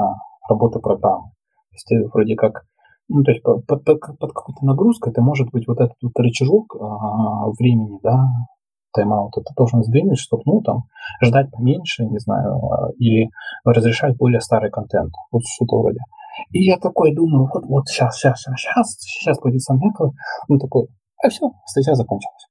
работы 0.48 0.81
программы. 0.81 1.31
То 1.70 1.94
есть 1.94 2.12
вроде 2.12 2.35
как, 2.35 2.64
ну, 3.09 3.22
то 3.22 3.31
есть 3.31 3.42
под, 3.44 3.64
под, 3.66 3.85
под 3.85 4.33
какой-то 4.33 4.64
нагрузкой 4.64 5.12
это 5.12 5.22
может 5.22 5.50
быть 5.52 5.68
вот 5.68 5.81
этот 5.81 5.96
вот 6.02 6.12
рычажок 6.18 6.74
а, 6.74 7.48
времени, 7.59 8.00
да, 8.02 8.26
тайм-аут, 8.96 9.37
это 9.37 9.52
должен 9.56 9.82
сдвинуть, 9.82 10.18
чтобы, 10.18 10.42
ну, 10.46 10.61
там, 10.62 10.85
ждать 11.22 11.50
поменьше, 11.50 12.04
не 12.04 12.18
знаю, 12.18 12.56
а, 12.70 12.90
или 12.98 13.30
разрешать 13.64 14.16
более 14.16 14.40
старый 14.40 14.70
контент, 14.70 15.12
вот 15.30 15.42
что-то 15.46 15.78
вроде. 15.78 16.00
И 16.50 16.64
я 16.64 16.76
такой 16.78 17.14
думаю, 17.14 17.48
вот, 17.52 17.64
вот 17.66 17.88
сейчас, 17.88 18.16
сейчас, 18.16 18.42
сейчас, 18.42 18.96
сейчас 18.98 19.40
будет 19.40 19.62
сам 19.62 19.80
ну, 20.48 20.59
такой, 20.59 20.88
а 21.22 21.28
все, 21.28 21.50
статья 21.66 21.94
закончилась. 21.94 22.46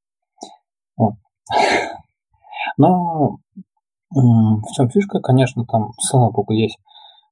Вот. 0.98 1.14
Но 2.78 3.38
в 4.12 4.72
чем 4.76 4.90
фишка, 4.90 5.20
конечно, 5.20 5.66
там, 5.66 5.92
слава 6.00 6.32
богу, 6.32 6.54
есть 6.54 6.78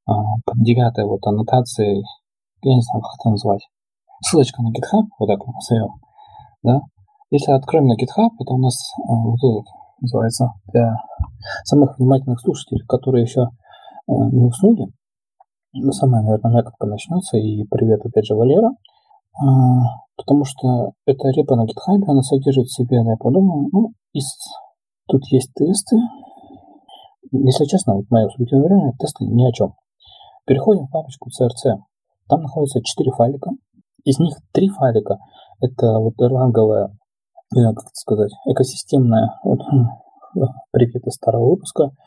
а, 0.06 0.13
под 0.45 0.62
девятой 0.63 1.06
вот 1.06 1.26
аннотацией, 1.26 2.04
я 2.62 2.76
не 2.76 2.82
знаю, 2.82 3.02
как 3.02 3.12
это 3.19 3.30
назвать, 3.30 3.67
ссылочка 4.21 4.62
на 4.62 4.69
GitHub, 4.69 5.06
вот 5.19 5.28
так 5.28 5.39
назовем, 5.45 5.89
да. 6.62 6.82
Если 7.34 7.52
откроем 7.52 7.88
на 7.88 7.93
GitHub, 7.93 8.30
это 8.39 8.54
у 8.54 8.60
нас 8.60 8.78
а, 9.10 9.12
вот 9.12 9.65
называется 10.00 10.50
для 10.72 10.98
самых 11.65 11.98
внимательных 11.98 12.39
слушателей, 12.39 12.86
которые 12.88 13.24
еще 13.24 13.41
а, 13.41 14.30
не 14.30 14.46
уснули. 14.46 14.86
Ну, 15.74 15.91
самая, 15.93 16.22
наверное, 16.22 16.54
мякотка 16.54 16.86
начнется. 16.86 17.38
И 17.38 17.63
привет, 17.72 18.06
опять 18.06 18.28
же, 18.28 18.36
Валера. 18.36 18.69
Потому 20.15 20.46
что 20.46 20.91
эта 21.08 21.30
репа 21.30 21.56
на 21.56 21.63
GitHub, 21.63 22.04
она 22.06 22.22
содержит 22.22 22.67
в 22.67 22.76
себе, 22.76 22.98
я 22.98 23.17
подумал, 23.17 23.67
ну, 23.72 23.93
из... 24.13 24.30
тут 25.08 25.24
есть 25.32 25.52
тесты. 25.56 25.96
Если 27.32 27.65
честно, 27.65 27.96
вот 27.96 28.06
мое 28.12 28.30
субъективное 28.30 28.67
время, 28.67 28.93
тесты 29.00 29.26
ни 29.26 29.43
о 29.43 29.52
чем. 29.52 29.74
Переходим 30.46 30.86
в 30.86 30.91
папочку 30.91 31.30
CRC. 31.30 31.78
Там 32.30 32.43
находится 32.43 32.80
4 32.84 33.12
файлика. 33.17 33.50
Из 34.06 34.19
них 34.19 34.36
3 34.52 34.69
файлика– 34.69 35.17
это 35.62 35.98
вот 35.98 36.13
эрланговая, 36.22 36.96
как 37.54 37.86
это 37.86 37.94
сказать, 37.94 38.32
экосистемная, 38.46 39.39
вот, 39.44 39.60
привет 40.72 41.06
из 41.08 41.13
старого 41.13 41.52
выпуска– 41.52 41.92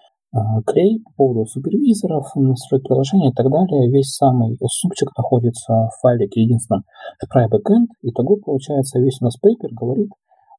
Клей 0.66 1.02
по 1.04 1.12
поводу 1.16 1.46
супервизоров, 1.46 2.34
настройки 2.34 2.84
приложения 2.84 3.30
и 3.30 3.34
так 3.34 3.50
далее. 3.50 3.90
Весь 3.90 4.10
самый 4.14 4.58
супчик 4.68 5.16
находится 5.16 5.72
в 5.72 6.00
файлике 6.02 6.42
единственном 6.42 6.84
Spry 7.24 7.48
Backend. 7.48 7.86
Итого, 8.02 8.36
получается, 8.36 8.98
весь 8.98 9.20
у 9.20 9.24
нас 9.24 9.36
пейпер 9.36 9.70
говорит 9.72 10.10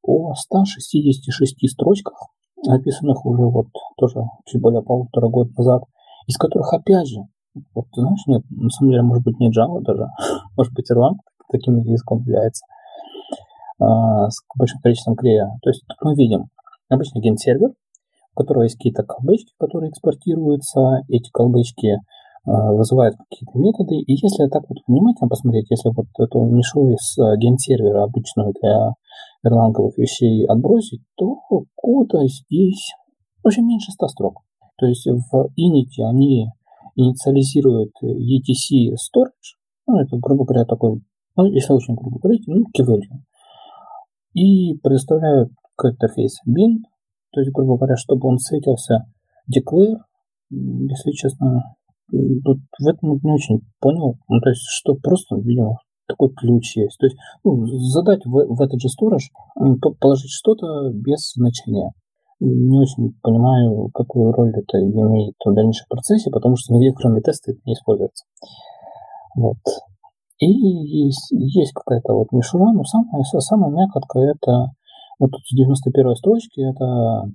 о 0.02 0.34
166 0.34 1.70
строчках, 1.70 2.18
описанных 2.66 3.24
уже 3.24 3.42
вот 3.42 3.66
тоже 3.98 4.20
чуть 4.46 4.60
более 4.60 4.82
полутора 4.82 5.28
года 5.28 5.50
назад, 5.56 5.82
из 6.26 6.36
которых, 6.36 6.72
опять 6.72 7.06
же, 7.06 7.20
вот, 7.74 7.86
знаешь, 7.94 8.26
нет, 8.26 8.42
на 8.50 8.70
самом 8.70 8.90
деле, 8.90 9.02
может 9.02 9.24
быть, 9.24 9.38
не 9.38 9.50
Java 9.50 9.80
даже, 9.82 10.06
может 10.56 10.72
быть, 10.74 10.90
Erlang 10.90 11.18
таким 11.52 11.78
языком 11.82 12.20
является, 12.20 12.64
а, 12.66 12.77
с 13.80 14.42
большим 14.56 14.80
количеством 14.80 15.14
клея. 15.14 15.58
То 15.62 15.70
есть 15.70 15.84
тут 15.86 15.96
мы 16.02 16.14
видим 16.14 16.46
обычный 16.88 17.20
ген-сервер, 17.20 17.70
которого 18.38 18.62
есть 18.62 18.76
какие-то 18.76 19.02
колбочки, 19.02 19.52
которые 19.58 19.90
экспортируются. 19.90 21.02
Эти 21.08 21.28
колбочки 21.30 21.86
э, 21.88 21.98
вызывают 22.46 23.16
какие-то 23.16 23.58
методы. 23.58 23.96
И 23.96 24.12
если 24.12 24.48
так 24.48 24.62
вот 24.68 24.78
внимательно 24.86 25.28
посмотреть, 25.28 25.66
если 25.70 25.90
вот 25.90 26.06
эту 26.18 26.44
мишу 26.44 26.88
из 26.88 27.18
э, 27.18 27.36
генсервера 27.36 28.04
обычную 28.04 28.54
для 28.60 28.92
эрланговых 29.44 29.98
вещей 29.98 30.46
отбросить, 30.46 31.02
то 31.16 31.36
кода 31.74 32.26
здесь 32.26 32.94
очень 33.42 33.66
меньше 33.66 33.90
100 33.92 34.08
строк. 34.08 34.42
То 34.78 34.86
есть 34.86 35.06
в 35.06 35.48
init 35.58 35.90
они 36.08 36.48
инициализируют 36.94 37.92
ETC 38.02 38.94
storage, 38.94 39.58
ну, 39.86 39.98
это, 39.98 40.16
грубо 40.18 40.44
говоря, 40.44 40.64
такой, 40.64 41.00
ну, 41.36 41.44
если 41.46 41.72
очень 41.72 41.94
грубо 41.94 42.18
говорить, 42.18 42.46
ну, 42.46 42.64
key 42.76 42.84
value, 42.84 43.22
и 44.34 44.74
предоставляют 44.78 45.50
какой-то 45.76 45.96
интерфейс 45.96 46.38
bin, 46.46 46.82
То 47.32 47.40
есть, 47.40 47.52
грубо 47.52 47.76
говоря, 47.76 47.96
чтобы 47.96 48.28
он 48.28 48.38
сетился 48.38 49.04
declare, 49.50 49.96
если 50.50 51.12
честно, 51.12 51.74
тут 52.10 52.58
в 52.78 52.88
этом 52.88 53.18
не 53.22 53.32
очень 53.32 53.60
понял. 53.80 54.16
Ну, 54.28 54.40
то 54.40 54.48
есть, 54.50 54.62
что 54.68 54.94
просто, 54.94 55.36
видимо, 55.36 55.76
такой 56.06 56.30
ключ 56.34 56.76
есть. 56.76 56.98
То 56.98 57.06
есть, 57.06 57.16
ну, 57.44 57.66
задать 57.66 58.24
в, 58.24 58.30
в 58.30 58.60
этот 58.60 58.80
же 58.80 58.88
storage, 58.88 59.28
положить 60.00 60.30
что-то 60.30 60.90
без 60.92 61.32
значения. 61.34 61.92
Не 62.40 62.78
очень 62.78 63.14
понимаю, 63.20 63.90
какую 63.92 64.32
роль 64.32 64.50
это 64.50 64.78
имеет 64.80 65.34
в 65.44 65.54
дальнейшем 65.54 65.86
процессе, 65.88 66.30
потому 66.30 66.56
что 66.56 66.72
нигде, 66.72 66.94
кроме 66.94 67.20
теста, 67.20 67.50
это 67.50 67.60
не 67.66 67.74
используется. 67.74 68.24
Вот. 69.36 69.58
И 70.38 70.46
есть, 70.46 71.30
есть 71.32 71.72
какая-то 71.72 72.14
вот 72.14 72.30
мишура, 72.32 72.72
но 72.72 72.84
самая, 72.84 73.22
самая 73.22 73.70
мякотка 73.70 74.20
это 74.20 74.70
вот 75.18 75.30
тут 75.32 75.40
с 75.44 75.54
91 75.54 76.14
строчки 76.14 76.60
это 76.60 77.32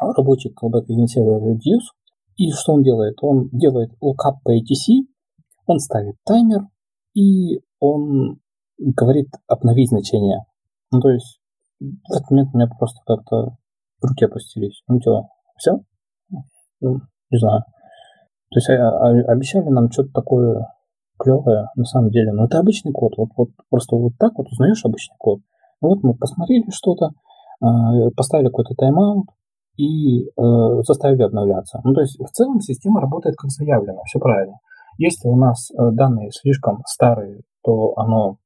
рабочий 0.00 0.50
callback 0.50 0.86
event 0.88 1.06
server 1.06 1.40
reduce. 1.40 1.94
И 2.36 2.50
что 2.52 2.72
он 2.72 2.82
делает? 2.82 3.16
Он 3.22 3.48
делает 3.52 3.90
lookup 4.02 4.38
по 4.44 4.56
ATC, 4.56 5.06
он 5.66 5.78
ставит 5.78 6.16
таймер, 6.24 6.66
и 7.14 7.60
он 7.78 8.40
говорит 8.78 9.28
обновить 9.46 9.90
значение. 9.90 10.44
Ну, 10.90 11.00
то 11.00 11.10
есть 11.10 11.38
в 11.78 12.12
этот 12.12 12.30
момент 12.30 12.50
у 12.52 12.56
меня 12.56 12.68
просто 12.78 13.00
как-то 13.06 13.56
руки 14.02 14.24
опустились. 14.24 14.82
Ну, 14.88 15.00
что, 15.00 15.28
все? 15.56 15.80
Ну, 16.80 17.00
не 17.30 17.38
знаю. 17.38 17.62
То 18.50 18.56
есть 18.56 18.70
а, 18.70 18.88
а, 18.88 19.32
обещали 19.32 19.68
нам 19.68 19.90
что-то 19.90 20.10
такое 20.12 20.66
клевое 21.20 21.66
на 21.76 21.84
самом 21.84 22.10
деле. 22.10 22.32
Но 22.32 22.46
это 22.46 22.58
обычный 22.58 22.92
код. 22.92 23.12
Вот, 23.16 23.28
вот 23.36 23.50
просто 23.68 23.96
вот 23.96 24.12
так 24.18 24.32
вот 24.36 24.46
узнаешь 24.48 24.84
обычный 24.84 25.16
код. 25.18 25.40
Ну 25.82 25.88
вот 25.90 26.02
мы 26.02 26.14
посмотрели 26.14 26.64
что-то, 26.70 27.10
э, 27.62 28.10
поставили 28.16 28.48
какой-то 28.48 28.74
тайм-аут 28.74 29.26
и 29.76 30.24
э, 30.24 30.82
заставили 30.82 31.22
обновляться. 31.22 31.80
Ну 31.84 31.94
то 31.94 32.00
есть 32.00 32.18
в 32.18 32.30
целом 32.30 32.60
система 32.60 33.00
работает 33.00 33.36
как 33.36 33.50
заявлено, 33.50 34.02
все 34.04 34.18
правильно. 34.18 34.58
Если 34.98 35.28
у 35.28 35.36
нас 35.36 35.70
э, 35.70 35.90
данные 35.92 36.30
слишком 36.32 36.82
старые, 36.86 37.42
то 37.62 37.94
оно 37.96 38.36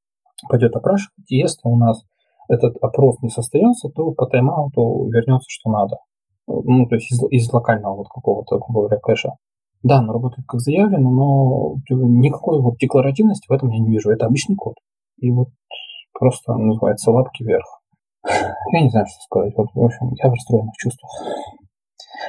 пойдет 0.48 0.76
опрашивать. 0.76 1.28
Если 1.28 1.60
у 1.64 1.76
нас 1.76 2.04
этот 2.48 2.76
опрос 2.82 3.20
не 3.22 3.30
состоялся, 3.30 3.88
то 3.88 4.12
по 4.12 4.26
тайм-ауту 4.26 5.08
вернется, 5.08 5.46
что 5.48 5.70
надо. 5.70 5.96
Ну, 6.46 6.87
то 6.87 6.94
есть 6.94 7.10
из, 7.10 7.22
из 7.30 7.52
локального 7.52 7.96
вот 7.96 8.08
какого-то, 8.08 8.58
грубо 8.58 8.82
говоря, 8.82 9.00
кэша. 9.00 9.30
Да, 9.85 9.99
оно 9.99 10.14
работает 10.14 10.47
как 10.49 10.61
заявлено, 10.61 11.11
но 11.11 11.77
никакой 11.90 12.61
вот 12.62 12.79
декларативности 12.79 13.47
в 13.47 13.53
этом 13.53 13.68
я 13.68 13.79
не 13.81 13.90
вижу. 13.90 14.11
Это 14.11 14.25
обычный 14.25 14.57
код. 14.57 14.77
И 15.18 15.31
вот 15.31 15.49
просто 16.18 16.55
называется 16.55 17.11
лапки 17.11 17.42
вверх. 17.42 17.83
Я 18.73 18.81
не 18.81 18.88
знаю, 18.88 19.07
что 19.07 19.20
сказать. 19.25 19.53
Вот, 19.57 19.68
в 19.75 19.85
общем, 19.85 20.12
я 20.14 20.31
в 20.31 20.33
расстроенных 20.33 20.75
чувствах. 20.79 21.11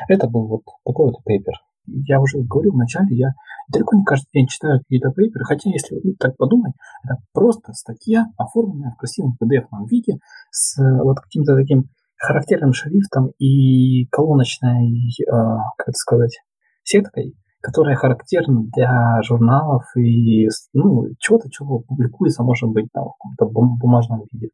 Это 0.10 0.28
был 0.28 0.48
вот 0.48 0.64
такой 0.86 1.06
вот 1.06 1.24
пейпер. 1.24 1.54
Я 1.86 2.20
уже 2.20 2.40
говорил 2.40 2.74
вначале, 2.74 3.16
я 3.16 3.30
далеко 3.72 3.96
не 3.96 4.04
каждый 4.04 4.28
день 4.34 4.48
читаю 4.48 4.80
какие-то 4.80 5.12
пейперы, 5.12 5.46
хотя, 5.46 5.70
если 5.70 5.96
ну, 6.04 6.14
так 6.20 6.36
подумать, 6.36 6.74
это 7.06 7.18
просто 7.32 7.72
статья, 7.74 8.26
оформленная 8.38 8.92
в 8.92 8.98
красивом 8.98 9.38
pdf 9.42 9.70
виде 9.90 10.18
с 10.52 10.78
вот 11.02 11.20
каким-то 11.20 11.56
таким 11.56 11.86
характерным 12.18 12.74
шрифтом 12.74 13.32
и 13.40 14.08
колоночной, 14.08 15.10
э, 15.10 15.32
как 15.78 15.88
это 15.88 15.98
сказать, 15.98 16.40
сеткой, 16.84 17.36
которая 17.66 17.96
характерна 17.96 18.64
для 18.76 19.20
журналов 19.24 19.86
и 19.98 20.48
ну, 20.74 21.08
чего-то, 21.18 21.50
чего 21.50 21.80
публикуется, 21.80 22.44
может 22.44 22.70
быть, 22.70 22.86
там, 22.94 23.06
в 23.06 23.14
каком-то 23.18 23.46
бумажном 23.82 24.22
виде. 24.32 24.50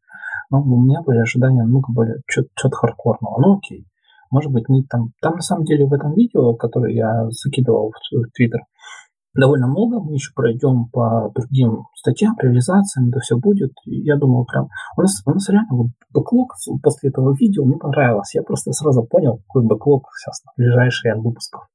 Но 0.50 0.62
у 0.62 0.82
меня 0.82 1.02
были 1.02 1.18
ожидания 1.18 1.64
ну-ка 1.64 1.92
более 1.92 2.22
что-то 2.26 2.74
хардкорного. 2.78 3.42
Ну 3.42 3.58
окей. 3.58 3.86
Может 4.32 4.50
быть, 4.54 4.70
мы 4.70 4.84
там, 4.90 5.12
там 5.22 5.36
на 5.36 5.42
самом 5.42 5.66
деле 5.66 5.86
в 5.88 5.94
этом 5.94 6.14
видео, 6.14 6.56
которое 6.56 6.94
я 6.94 7.30
закидывал 7.32 7.92
в, 7.92 8.30
Твиттер, 8.34 8.62
довольно 9.36 9.68
много. 9.68 10.00
Мы 10.00 10.14
еще 10.14 10.32
пройдем 10.34 10.86
по 10.86 11.34
другим 11.36 11.88
статьям, 11.96 12.38
реализациям, 12.42 13.10
это 13.10 13.20
все 13.20 13.36
будет. 13.36 13.74
Я 13.84 14.16
думаю, 14.16 14.46
прям 14.46 14.70
у 14.96 15.02
нас, 15.02 15.22
у 15.26 15.32
нас 15.32 15.50
реально 15.50 15.76
вот 15.76 15.88
бэклог 16.14 16.54
после 16.82 17.10
этого 17.10 17.36
видео 17.38 17.66
мне 17.66 17.78
понравилось. 17.78 18.34
Я 18.36 18.44
просто 18.44 18.72
сразу 18.72 19.04
понял, 19.04 19.42
какой 19.48 19.68
бэклог 19.68 20.08
сейчас 20.18 20.42
на 20.46 20.52
ближайшие 20.56 21.16
выпусков. 21.16 21.68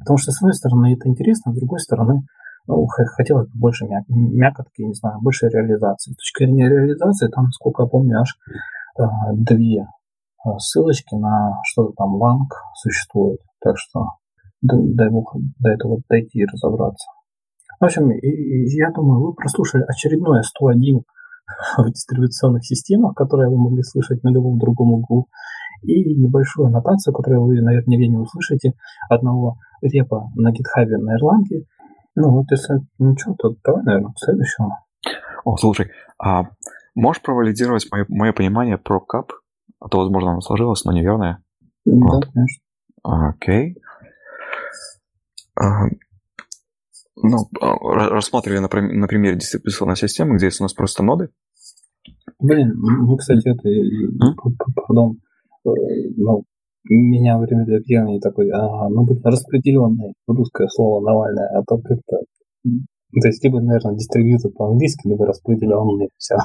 Потому 0.00 0.18
что, 0.18 0.32
с 0.32 0.42
одной 0.42 0.54
стороны, 0.54 0.94
это 0.94 1.08
интересно, 1.08 1.52
с 1.52 1.56
другой 1.56 1.78
стороны, 1.78 2.22
ну, 2.66 2.86
хотелось 2.86 3.48
бы 3.48 3.58
больше 3.58 3.86
мяк 3.86 4.04
мякотки, 4.08 4.82
не 4.82 4.94
знаю, 4.94 5.20
больше 5.20 5.48
реализации. 5.48 6.12
С 6.12 6.16
точки 6.16 6.44
зрения 6.44 6.68
реализации, 6.68 7.28
там, 7.28 7.46
сколько 7.52 7.82
я 7.82 7.88
помню, 7.88 8.20
аж 8.20 8.36
э, 8.98 9.02
две 9.34 9.82
э, 9.82 10.48
ссылочки 10.58 11.14
на 11.14 11.60
что-то 11.64 11.92
там 11.96 12.14
ланг 12.16 12.52
существует. 12.74 13.40
Так 13.60 13.76
что 13.78 14.04
дай 14.62 15.10
бог 15.10 15.34
до 15.58 15.70
этого 15.70 16.00
дойти 16.08 16.40
и 16.40 16.46
разобраться. 16.46 17.08
В 17.80 17.84
общем, 17.84 18.10
я 18.10 18.90
думаю, 18.90 19.20
вы 19.20 19.34
прослушали 19.34 19.84
очередное 19.88 20.42
101 20.42 21.02
в 21.78 21.90
дистрибуционных 21.90 22.64
системах, 22.64 23.14
которые 23.14 23.48
вы 23.48 23.58
могли 23.58 23.82
слышать 23.82 24.22
на 24.22 24.30
любом 24.30 24.58
другом 24.58 24.92
углу, 24.92 25.28
и 25.82 26.14
небольшую 26.14 26.66
аннотацию, 26.66 27.14
которую 27.14 27.44
вы, 27.44 27.60
наверное, 27.60 27.96
не 27.96 28.18
услышите, 28.18 28.74
одного 29.08 29.58
репа 29.82 30.30
на 30.34 30.52
гитхабе 30.52 30.98
на 30.98 31.16
Ирландии. 31.16 31.66
Ну, 32.14 32.30
вот 32.30 32.46
если 32.50 32.80
ничего, 32.98 33.34
то 33.38 33.54
давай, 33.64 33.82
наверное, 33.84 34.12
к 34.12 34.18
следующему. 34.18 34.70
О, 35.44 35.56
слушай, 35.56 35.90
а 36.18 36.50
можешь 36.94 37.22
провалидировать 37.22 37.86
мое, 37.90 38.04
мое 38.08 38.32
понимание 38.32 38.78
про 38.78 39.00
кап? 39.00 39.32
А 39.78 39.88
то, 39.88 39.98
возможно, 39.98 40.32
оно 40.32 40.40
сложилось, 40.40 40.84
но 40.84 40.92
неверное. 40.92 41.42
Да, 41.84 42.06
вот. 42.06 42.26
конечно. 42.26 42.62
Окей. 43.02 43.76
А, 45.58 45.86
ну, 47.16 47.48
а, 47.60 48.10
рассматривали 48.10 48.58
на, 48.58 48.68
на 48.68 49.06
примере 49.06 49.36
дистрибуционной 49.36 49.96
системы, 49.96 50.36
где 50.36 50.46
есть 50.46 50.60
у 50.60 50.64
нас 50.64 50.74
просто 50.74 51.02
ноды. 51.02 51.30
Блин, 52.38 52.72
мы, 52.76 53.16
кстати, 53.18 53.48
это, 53.48 53.68
mm? 53.68 54.34
потом, 54.74 55.18
ну, 55.64 56.44
меня 56.88 57.38
время 57.38 57.64
для 57.64 57.80
пьяный 57.80 58.20
такой, 58.20 58.50
а, 58.50 58.88
ну, 58.88 59.04
блин, 59.04 59.20
распределенное 59.22 60.12
русское 60.26 60.68
слово 60.68 61.04
Навальное, 61.04 61.48
а 61.58 61.62
то 61.66 61.78
как-то, 61.78 62.18
то 62.62 63.26
есть, 63.26 63.42
либо, 63.44 63.60
наверное, 63.60 63.96
дистрибьютор 63.96 64.52
по-английски, 64.52 65.08
либо 65.08 65.26
распределенный, 65.26 66.08
все. 66.16 66.36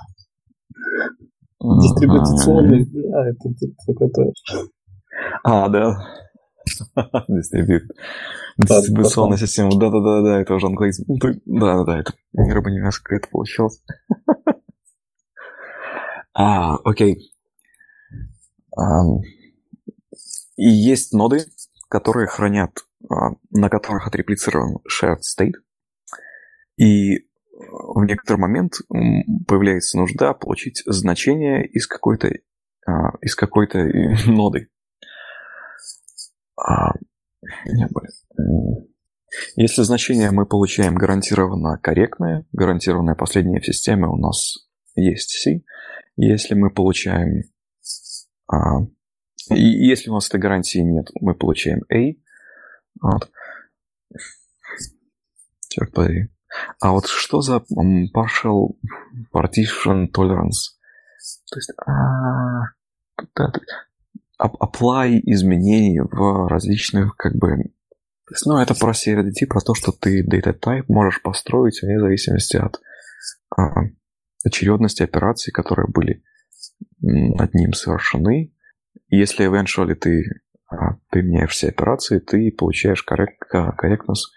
Дистрибутационный, 1.62 2.84
а, 3.13 3.30
это, 3.30 3.49
это, 3.88 4.04
это, 4.04 4.32
А, 5.43 5.69
да. 5.69 5.95
Дистрибьют. 7.28 7.84
Дистрибуционная 8.58 9.38
система. 9.38 9.71
Да-да-да, 9.78 10.41
это 10.41 10.56
уже 10.56 10.67
английский. 10.67 11.06
Да-да-да, 11.45 11.99
это 11.99 12.13
грубо 12.34 12.69
немножко 12.71 13.15
это 13.15 13.28
получилось. 13.30 13.82
А, 16.38 16.75
окей. 16.84 17.32
И 20.58 20.68
есть 20.68 21.14
ноды, 21.14 21.46
которые 21.90 22.28
хранят, 22.28 22.86
а, 23.10 23.32
на 23.52 23.70
которых 23.70 24.08
отреплицирован 24.08 24.78
shared 24.88 25.20
state. 25.20 25.54
И 26.78 27.28
в 27.56 28.04
некоторый 28.04 28.38
момент 28.38 28.76
появляется 29.48 29.98
нужда 29.98 30.34
получить 30.34 30.84
значение 30.86 31.66
из 31.66 31.88
какой-то 31.88 32.30
а, 32.86 33.18
из 33.22 33.36
какой-то 33.36 33.80
ноды. 34.28 34.70
А, 36.58 36.94
если 39.56 39.82
значение 39.84 40.32
мы 40.32 40.46
получаем 40.46 40.96
гарантированно 40.96 41.78
корректное, 41.78 42.46
гарантированное 42.52 43.16
последнее 43.16 43.60
в 43.60 43.66
системе 43.66 44.08
у 44.08 44.16
нас 44.16 44.68
есть 44.96 45.32
C. 45.32 45.62
Если 46.16 46.56
мы 46.56 46.70
получаем 46.70 47.44
и 49.50 49.88
если 49.88 50.10
у 50.10 50.14
нас 50.14 50.28
этой 50.28 50.40
гарантии 50.40 50.80
нет, 50.80 51.10
мы 51.20 51.36
получаем 51.36 51.82
A. 51.92 52.16
Вот. 53.02 53.30
Черт 55.70 55.92
подери. 55.92 56.30
А 56.80 56.92
вот 56.92 57.08
что 57.08 57.42
за 57.42 57.64
partial 58.16 58.78
partition 59.34 60.08
tolerance? 60.12 60.74
То 61.52 61.58
есть 61.58 61.72
а, 61.86 62.72
apply 64.40 65.20
изменений 65.26 66.00
в 66.00 66.48
различных 66.48 67.16
как 67.18 67.36
бы 67.36 67.72
то 68.28 68.34
есть, 68.34 68.46
ну, 68.48 68.58
это 68.58 68.74
про 68.74 68.92
CRDT, 68.92 69.46
про 69.48 69.62
то, 69.62 69.76
что 69.76 69.92
ты 69.92 70.26
data 70.26 70.58
type 70.60 70.86
можешь 70.88 71.22
построить 71.22 71.84
вне 71.84 72.00
зависимости 72.00 72.58
от 72.58 72.82
а, 73.56 73.84
очередности 74.44 75.04
операций, 75.04 75.54
которые 75.54 75.88
были 75.88 76.24
над 77.02 77.54
ним 77.54 77.74
совершены, 77.74 78.54
если 79.10 79.48
eventually 79.48 79.96
ты 79.96 80.24
а, 80.70 80.98
применяешь 81.10 81.52
все 81.52 81.70
операции, 81.70 82.20
ты 82.20 82.52
получаешь 82.52 83.04
коррект, 83.04 83.40
корректность. 83.50 84.32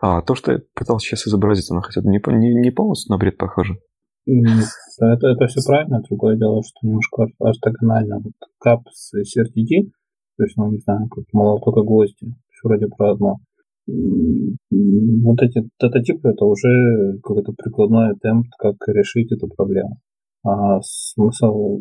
А 0.00 0.22
то, 0.22 0.34
что 0.34 0.52
я 0.52 0.58
пытался 0.74 1.06
сейчас 1.06 1.26
изобразить, 1.26 1.70
оно 1.70 1.80
хотя 1.80 2.00
бы 2.00 2.08
не, 2.08 2.18
не, 2.18 2.54
не 2.54 2.70
полностью 2.70 3.12
на 3.12 3.18
бред 3.18 3.36
похоже. 3.36 3.78
Это, 4.26 5.28
это 5.28 5.46
все 5.46 5.60
правильно, 5.66 6.00
другое 6.08 6.36
дело, 6.36 6.62
что 6.62 6.86
немножко 6.86 7.26
ортогонально. 7.38 8.20
Вот 8.20 8.32
кап 8.58 8.82
с 8.92 9.12
CRTD, 9.14 9.90
то 10.36 10.44
есть, 10.44 10.56
ну, 10.56 10.70
не 10.70 10.78
знаю, 10.78 11.08
как 11.08 11.24
молоток 11.32 11.76
и 11.76 11.86
гвозди, 11.86 12.34
вроде 12.62 12.86
про 12.86 13.12
одно. 13.12 13.38
Вот 13.86 15.42
эти 15.42 15.68
дататипы 15.78 16.30
это 16.30 16.44
уже 16.46 17.18
какой-то 17.22 17.52
прикладной 17.52 18.12
атемпт, 18.12 18.48
как 18.58 18.76
решить 18.88 19.30
эту 19.30 19.48
проблему. 19.48 20.00
А 20.44 20.80
смысл 20.82 21.80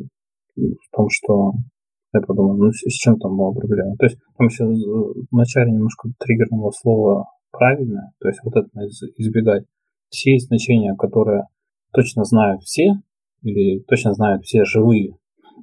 в 0.55 0.95
том, 0.95 1.09
что 1.09 1.53
я 2.13 2.21
подумал, 2.21 2.57
ну 2.57 2.71
с 2.71 2.93
чем 2.93 3.17
там 3.19 3.37
была 3.37 3.51
проблема? 3.53 3.95
То 3.97 4.05
есть 4.05 4.17
там 4.37 4.47
еще 4.47 4.65
вначале 5.31 5.71
немножко 5.71 6.09
триггерного 6.19 6.71
слова 6.71 7.25
правильное, 7.51 8.11
то 8.19 8.27
есть 8.27 8.39
вот 8.43 8.55
это 8.55 8.69
избегать. 9.17 9.65
Все 10.09 10.33
есть 10.33 10.47
значения, 10.47 10.95
которые 10.95 11.47
точно 11.91 12.23
знают 12.23 12.61
все, 12.63 12.93
или 13.41 13.79
точно 13.79 14.13
знают 14.13 14.43
все 14.43 14.63
живые 14.63 15.15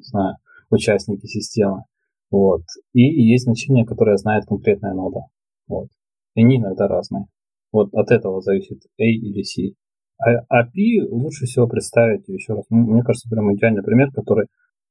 знаю, 0.02 0.36
участники 0.70 1.26
системы. 1.26 1.84
Вот. 2.30 2.62
И 2.92 3.02
есть 3.02 3.44
значения, 3.44 3.84
которые 3.84 4.16
знает 4.18 4.46
конкретная 4.46 4.94
нода. 4.94 5.20
Вот. 5.68 5.88
И 6.34 6.42
они 6.42 6.56
иногда 6.58 6.86
разные. 6.88 7.26
Вот 7.72 7.92
от 7.94 8.10
этого 8.10 8.40
зависит 8.40 8.82
A 8.98 9.04
или 9.04 9.42
C. 9.42 9.74
А 10.20 10.62
API 10.62 11.08
лучше 11.10 11.46
всего 11.46 11.66
представить 11.66 12.28
еще 12.28 12.54
раз. 12.54 12.64
Мне 12.70 13.02
кажется, 13.02 13.28
прям 13.28 13.54
идеальный 13.54 13.82
пример, 13.82 14.10
который 14.12 14.46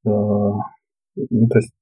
э, 0.06 0.08
ну, 0.08 1.48
то 1.48 1.58
есть, 1.58 1.72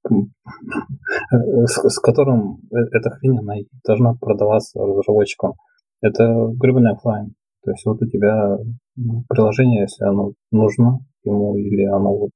с, 1.67 1.89
с 1.89 1.99
которым 1.99 2.61
э, 2.71 2.77
эта 2.93 3.11
хрень 3.11 3.39
она 3.39 3.55
должна 3.87 4.15
продаваться 4.15 4.81
разработчикам. 4.81 5.55
Это 6.01 6.51
гребаный 6.55 6.93
офлайн. 6.93 7.35
То 7.65 7.73
есть 7.73 7.85
вот 7.85 8.01
у 8.03 8.07
тебя 8.07 8.57
ну, 8.97 9.25
приложение, 9.29 9.83
если 9.83 10.05
оно 10.05 10.33
нужно 10.51 11.01
ему 11.25 11.57
или 11.57 11.85
оно 11.85 12.17
вот 12.17 12.31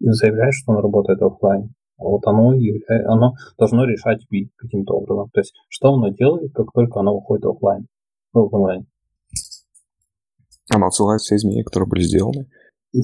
заявляет, 0.00 0.54
что 0.54 0.72
оно 0.72 0.82
работает 0.82 1.22
офлайн, 1.22 1.70
а 1.98 2.04
вот 2.04 2.26
оно, 2.26 2.52
является, 2.52 3.10
оно 3.10 3.34
должно 3.58 3.84
решать 3.84 4.26
каким-то 4.56 4.94
образом. 4.94 5.30
То 5.32 5.40
есть 5.40 5.54
что 5.68 5.94
оно 5.94 6.08
делает, 6.08 6.52
как 6.52 6.72
только 6.72 7.00
оно 7.00 7.14
выходит 7.14 7.46
офлайн, 7.46 7.86
в 8.32 8.54
онлайн. 8.54 8.86
Оно 10.72 10.86
отсылает 10.86 11.20
все 11.20 11.36
изменения, 11.36 11.64
которые 11.64 11.88
были 11.88 12.02
сделаны. 12.02 12.48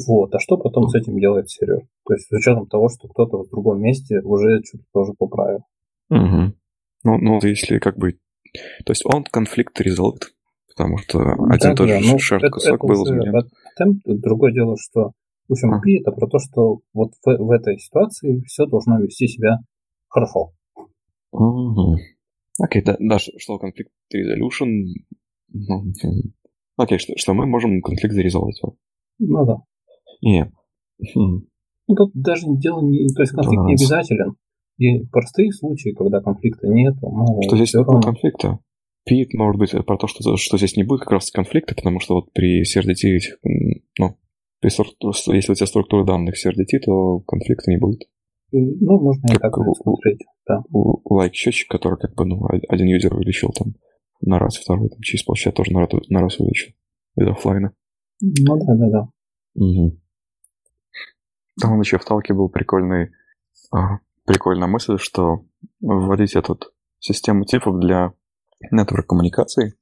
Вот. 0.07 0.35
А 0.35 0.39
что 0.39 0.57
потом 0.57 0.89
с 0.89 0.95
этим 0.95 1.19
делает 1.19 1.51
сервер? 1.51 1.87
То 2.07 2.15
есть 2.15 2.29
с 2.29 2.33
учетом 2.33 2.67
того, 2.67 2.89
что 2.89 3.09
кто-то 3.09 3.45
в 3.45 3.51
другом 3.51 3.81
месте 3.81 4.21
уже 4.21 4.63
что-то 4.65 4.85
тоже 4.93 5.13
поправил. 5.19 5.65
Угу. 6.11 6.55
Ну, 7.05 7.19
ну, 7.19 7.39
если 7.43 7.79
как 7.79 7.97
бы... 7.97 8.13
То 8.85 8.91
есть 8.91 9.05
он 9.07 9.25
конфликт 9.25 9.81
резолвит, 9.81 10.35
потому 10.69 10.99
что 10.99 11.21
один 11.21 11.71
да, 11.71 11.75
тот 11.75 11.89
же 11.89 12.01
ну, 12.01 12.17
shared 12.17 12.49
кусок 12.51 12.85
был 12.85 13.05
изменен. 13.05 13.51
Другое 14.05 14.53
дело, 14.53 14.77
что 14.79 15.13
в 15.49 15.53
общем, 15.53 15.81
P 15.81 16.01
это 16.01 16.13
про 16.13 16.29
то, 16.29 16.39
что 16.39 16.81
вот 16.95 17.13
в, 17.23 17.27
в 17.27 17.51
этой 17.51 17.79
ситуации 17.79 18.43
все 18.47 18.65
должно 18.67 18.99
вести 19.01 19.27
себя 19.27 19.59
хорошо. 20.09 20.53
Угу. 21.33 21.97
Окей, 22.61 22.83
да, 22.83 22.97
да, 22.99 23.19
что 23.19 23.59
конфликт 23.59 23.91
resolution... 24.15 24.85
Ну, 25.55 25.85
окей, 26.77 26.99
что, 26.99 27.13
что 27.17 27.35
мы 27.35 27.47
можем 27.47 27.81
конфликт 27.83 28.15
зарезолвить. 28.15 28.61
Ну 29.19 29.47
да. 29.47 29.57
Не. 30.21 30.53
Хм. 31.15 31.47
Ну, 31.89 31.95
тут 31.95 32.13
даже 32.15 32.47
дело 32.47 32.83
не... 32.83 33.07
То 33.09 33.23
есть 33.23 33.33
конфликт 33.33 33.65
не 33.65 33.75
обязателен. 33.75 34.37
И 34.79 35.05
простые 35.07 35.53
случаи, 35.53 35.91
когда 35.91 36.21
конфликта 36.21 36.67
нет, 36.69 36.95
ну, 37.03 37.41
Что 37.43 37.57
здесь 37.57 37.75
нет 37.75 37.87
конфликта? 37.87 38.59
P 39.05 39.27
может 39.35 39.59
быть 39.59 39.73
про 39.85 39.97
то, 39.97 40.07
что, 40.07 40.37
что 40.37 40.59
здесь 40.59 40.77
не 40.77 40.85
будет 40.85 41.01
как 41.01 41.13
раз 41.13 41.31
конфликта, 41.31 41.75
потому 41.75 42.01
что 42.01 42.15
вот 42.15 42.33
при 42.33 42.63
CRDT 42.63 43.17
этих, 43.17 43.39
ну, 43.99 44.17
если 44.63 45.53
у 45.53 45.55
тебя 45.55 45.67
структура 45.67 46.05
данных 46.05 46.35
CRDT, 46.35 46.79
то 46.85 47.19
конфликта 47.21 47.71
не 47.71 47.79
будет. 47.79 48.03
Ну, 48.53 49.01
можно 49.01 49.27
как 49.29 49.37
и 49.37 49.41
так 49.41 49.59
у, 49.59 49.75
смотреть, 49.75 50.21
да. 50.47 50.63
Лайк 51.05 51.35
счетчик, 51.35 51.69
который 51.69 51.99
как 51.99 52.15
бы, 52.15 52.27
ну, 52.27 52.47
один 52.69 52.87
юзер 52.87 53.15
увеличил 53.15 53.51
там 53.51 53.75
на 54.23 54.39
раз, 54.39 54.57
второй 54.57 54.89
там 54.89 55.01
через 55.01 55.25
полчаса 55.25 55.53
тоже 55.53 55.73
на 55.73 55.81
раз, 55.81 55.91
на 56.09 56.21
раз 56.21 56.39
увеличил 56.39 56.73
из 57.17 57.27
офлайна. 57.29 57.73
Ну 58.21 58.57
да, 58.57 58.75
да, 58.75 58.91
да. 58.91 59.09
Угу. 59.55 60.01
Там 61.61 61.81
еще 61.81 61.99
в 61.99 62.05
талке 62.05 62.35
был 62.35 62.49
прикольный, 62.49 63.11
а, 63.73 63.99
прикольная 64.25 64.69
мысль, 64.69 64.97
что 64.99 65.45
вводить 65.81 66.35
эту 66.35 66.59
систему 66.99 67.45
типов 67.45 67.79
для 67.79 68.15
network 68.73 69.03
коммуникаций. 69.09 69.75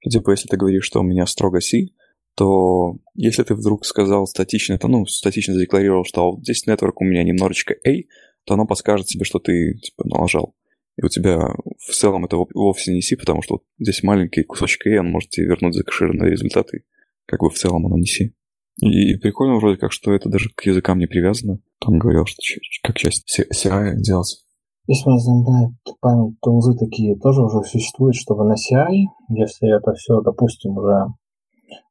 Типа, 0.00 0.30
если 0.32 0.48
ты 0.48 0.56
говоришь, 0.56 0.84
что 0.84 1.00
у 1.00 1.04
меня 1.04 1.26
строго 1.26 1.60
C, 1.60 1.88
то 2.34 2.96
если 3.14 3.42
ты 3.44 3.54
вдруг 3.54 3.84
сказал 3.84 4.26
статично, 4.26 4.78
то, 4.78 4.88
ну, 4.88 5.06
статично 5.06 5.54
задекларировал, 5.54 6.04
что 6.04 6.32
вот 6.32 6.40
здесь 6.40 6.66
network 6.66 6.94
у 6.96 7.04
меня 7.04 7.22
немножечко 7.22 7.74
A, 7.86 8.02
то 8.44 8.54
оно 8.54 8.66
подскажет 8.66 9.06
тебе, 9.06 9.24
что 9.24 9.38
ты, 9.38 9.74
типа, 9.74 10.04
налажал. 10.08 10.54
И 10.96 11.04
у 11.04 11.08
тебя 11.08 11.38
в 11.78 11.92
целом 11.92 12.24
это 12.26 12.36
вовсе 12.54 12.92
не 12.92 13.00
C, 13.00 13.16
потому 13.16 13.42
что 13.42 13.54
вот 13.54 13.62
здесь 13.78 14.02
маленький 14.02 14.42
кусочек 14.42 14.86
A, 14.86 15.00
он 15.00 15.10
может 15.10 15.30
тебе 15.30 15.46
вернуть 15.46 15.74
закэшированные 15.74 16.30
результаты. 16.30 16.84
Как 17.26 17.40
бы 17.40 17.50
в 17.50 17.54
целом 17.54 17.86
оно 17.86 17.96
не 17.96 18.06
C. 18.06 18.32
И, 18.80 19.12
и 19.12 19.16
прикольно 19.18 19.56
вроде 19.56 19.78
как, 19.78 19.92
что 19.92 20.12
это 20.12 20.28
даже 20.28 20.50
к 20.54 20.64
языкам 20.64 20.98
не 20.98 21.06
привязано. 21.06 21.60
Там 21.80 21.98
говорил, 21.98 22.26
что 22.26 22.42
как 22.82 22.96
часть 22.96 23.40
CI 23.40 23.96
делать. 23.96 24.44
Если 24.86 25.08
мне 25.08 25.18
занимает 25.18 25.72
память, 26.00 26.36
то 26.42 26.50
узы 26.50 26.76
такие 26.76 27.16
тоже 27.16 27.42
уже 27.42 27.62
существуют, 27.62 28.16
чтобы 28.16 28.44
на 28.44 28.54
CI, 28.54 29.04
если 29.28 29.76
это 29.76 29.92
все, 29.94 30.20
допустим, 30.20 30.76
уже 30.76 31.06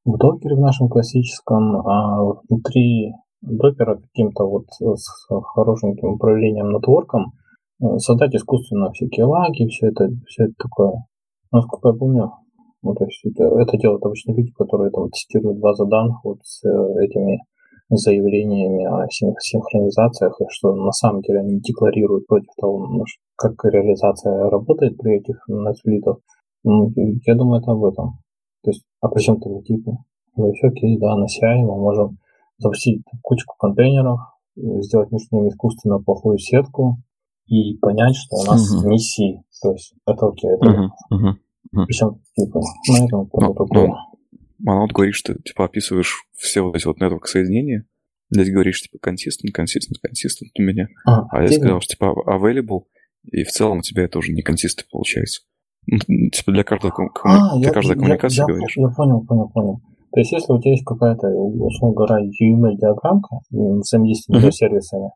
в 0.06 0.18
докере 0.18 0.56
в 0.56 0.60
нашем 0.60 0.90
классическом, 0.90 1.88
а 1.88 2.22
внутри 2.50 3.14
докера 3.42 3.98
каким-то 3.98 4.44
вот 4.44 4.68
с 4.80 5.28
хорошеньким 5.56 6.10
управлением 6.10 6.72
нетворком 6.72 7.34
создать 7.98 8.36
искусственно 8.36 8.91
всякие 8.91 9.26
лаги, 9.26 9.67
все 9.67 9.88
это, 9.88 10.10
все 10.28 10.46
это 10.46 10.54
такое. 10.58 11.06
Насколько 11.52 11.89
я 11.89 11.94
помню, 11.96 12.32
ну, 12.84 12.94
то 12.96 13.06
есть 13.06 13.22
это, 13.26 13.44
это 13.60 13.78
делают 13.78 14.06
обычно 14.06 14.34
люди, 14.34 14.52
которые 14.52 14.91
там 14.91 15.10
тестируют 15.10 15.60
базы 15.60 15.86
данных 15.86 16.24
вот 16.24 16.39
с 16.44 16.63
э, 16.63 17.04
этими 17.04 17.41
заявлениями 17.89 18.86
о 18.86 19.06
синхронизациях, 19.10 20.39
и 20.39 20.46
что 20.50 20.74
на 20.74 20.91
самом 20.91 21.22
деле 21.22 21.41
они 21.41 21.60
декларируют 21.60 22.26
против 22.26 22.50
того, 22.60 22.88
ну, 22.88 23.04
как 23.36 23.54
реализация 23.65 24.50
работает 24.50 24.98
при 24.98 25.17
этих 25.17 25.44
нетсплитах. 25.48 26.17
Ну, 26.63 26.91
я 27.26 27.36
думаю, 27.36 27.62
это 27.62 27.72
об 27.72 27.84
этом. 27.84 28.20
То 28.63 28.72
есть, 28.72 28.84
а 29.02 29.10
при 29.10 29.22
чем 29.22 29.39
тогда 29.39 29.62
типы? 29.62 29.91
То 30.36 30.48
есть, 30.48 30.63
окей, 30.63 30.98
да, 30.98 31.15
на 31.17 31.26
CI 31.26 31.58
мы 31.63 31.78
можем 31.78 32.17
запустить 32.60 33.04
кучку 33.22 33.56
контейнеров, 33.60 34.20
сделать 34.56 35.12
между 35.12 35.36
ними 35.36 35.50
искусственно 35.50 36.00
плохую 36.00 36.38
сетку 36.38 36.98
и 37.52 37.78
понять, 37.80 38.16
что 38.16 38.38
у 38.38 38.46
нас 38.46 38.84
не 38.86 38.98
C. 38.98 39.44
То 39.62 39.72
есть, 39.74 39.94
это 40.08 40.28
окей. 40.28 40.50
Это... 40.52 40.90
Uh-huh. 41.12 41.86
Причем, 41.86 42.22
типа, 42.36 42.62
ну, 42.88 43.06
это 43.06 43.66
ну. 43.74 43.96
Ну, 44.64 44.72
она 44.72 44.82
вот 44.82 44.92
говорит, 44.92 45.16
что 45.16 45.34
типа 45.34 45.66
описываешь 45.66 46.24
все 46.36 46.62
вот 46.62 46.76
эти 46.76 46.86
вот 46.86 47.02
network 47.02 47.26
соединения. 47.26 47.86
Здесь 48.30 48.52
говоришь, 48.52 48.82
типа, 48.82 48.98
consistent, 49.06 49.52
consistent, 49.58 49.98
consistent 50.06 50.52
у 50.58 50.62
меня. 50.62 50.88
А, 51.06 51.24
а 51.30 51.42
я 51.42 51.50
сказал, 51.50 51.82
что 51.82 51.96
типа 51.96 52.14
available, 52.28 52.84
и 53.26 53.44
в 53.44 53.50
целом 53.50 53.80
у 53.80 53.82
тебя 53.82 54.04
это 54.04 54.20
уже 54.20 54.32
не 54.32 54.44
consistent 54.44 54.86
получается. 54.92 55.42
Типа 55.88 56.52
для 56.52 56.64
каждой, 56.64 56.92
а, 57.24 57.58
для 57.58 57.68
я, 57.68 57.74
каждой 57.74 57.96
коммуникации 57.96 58.40
я, 58.40 58.46
говоришь. 58.46 58.78
Я 58.78 58.88
понял, 58.90 59.26
понял, 59.26 59.50
понял. 59.50 59.82
То 60.14 60.20
есть, 60.20 60.32
если 60.32 60.54
у 60.54 60.60
тебя 60.60 60.72
есть 60.72 60.86
какая-то, 60.86 61.28
условно 61.28 61.96
говоря, 61.96 62.24
UML-диаграммка 62.24 63.40
взаимодействия 63.50 64.34
между 64.34 64.50
mm-hmm. 64.50 64.52
сервисами, 64.52 65.10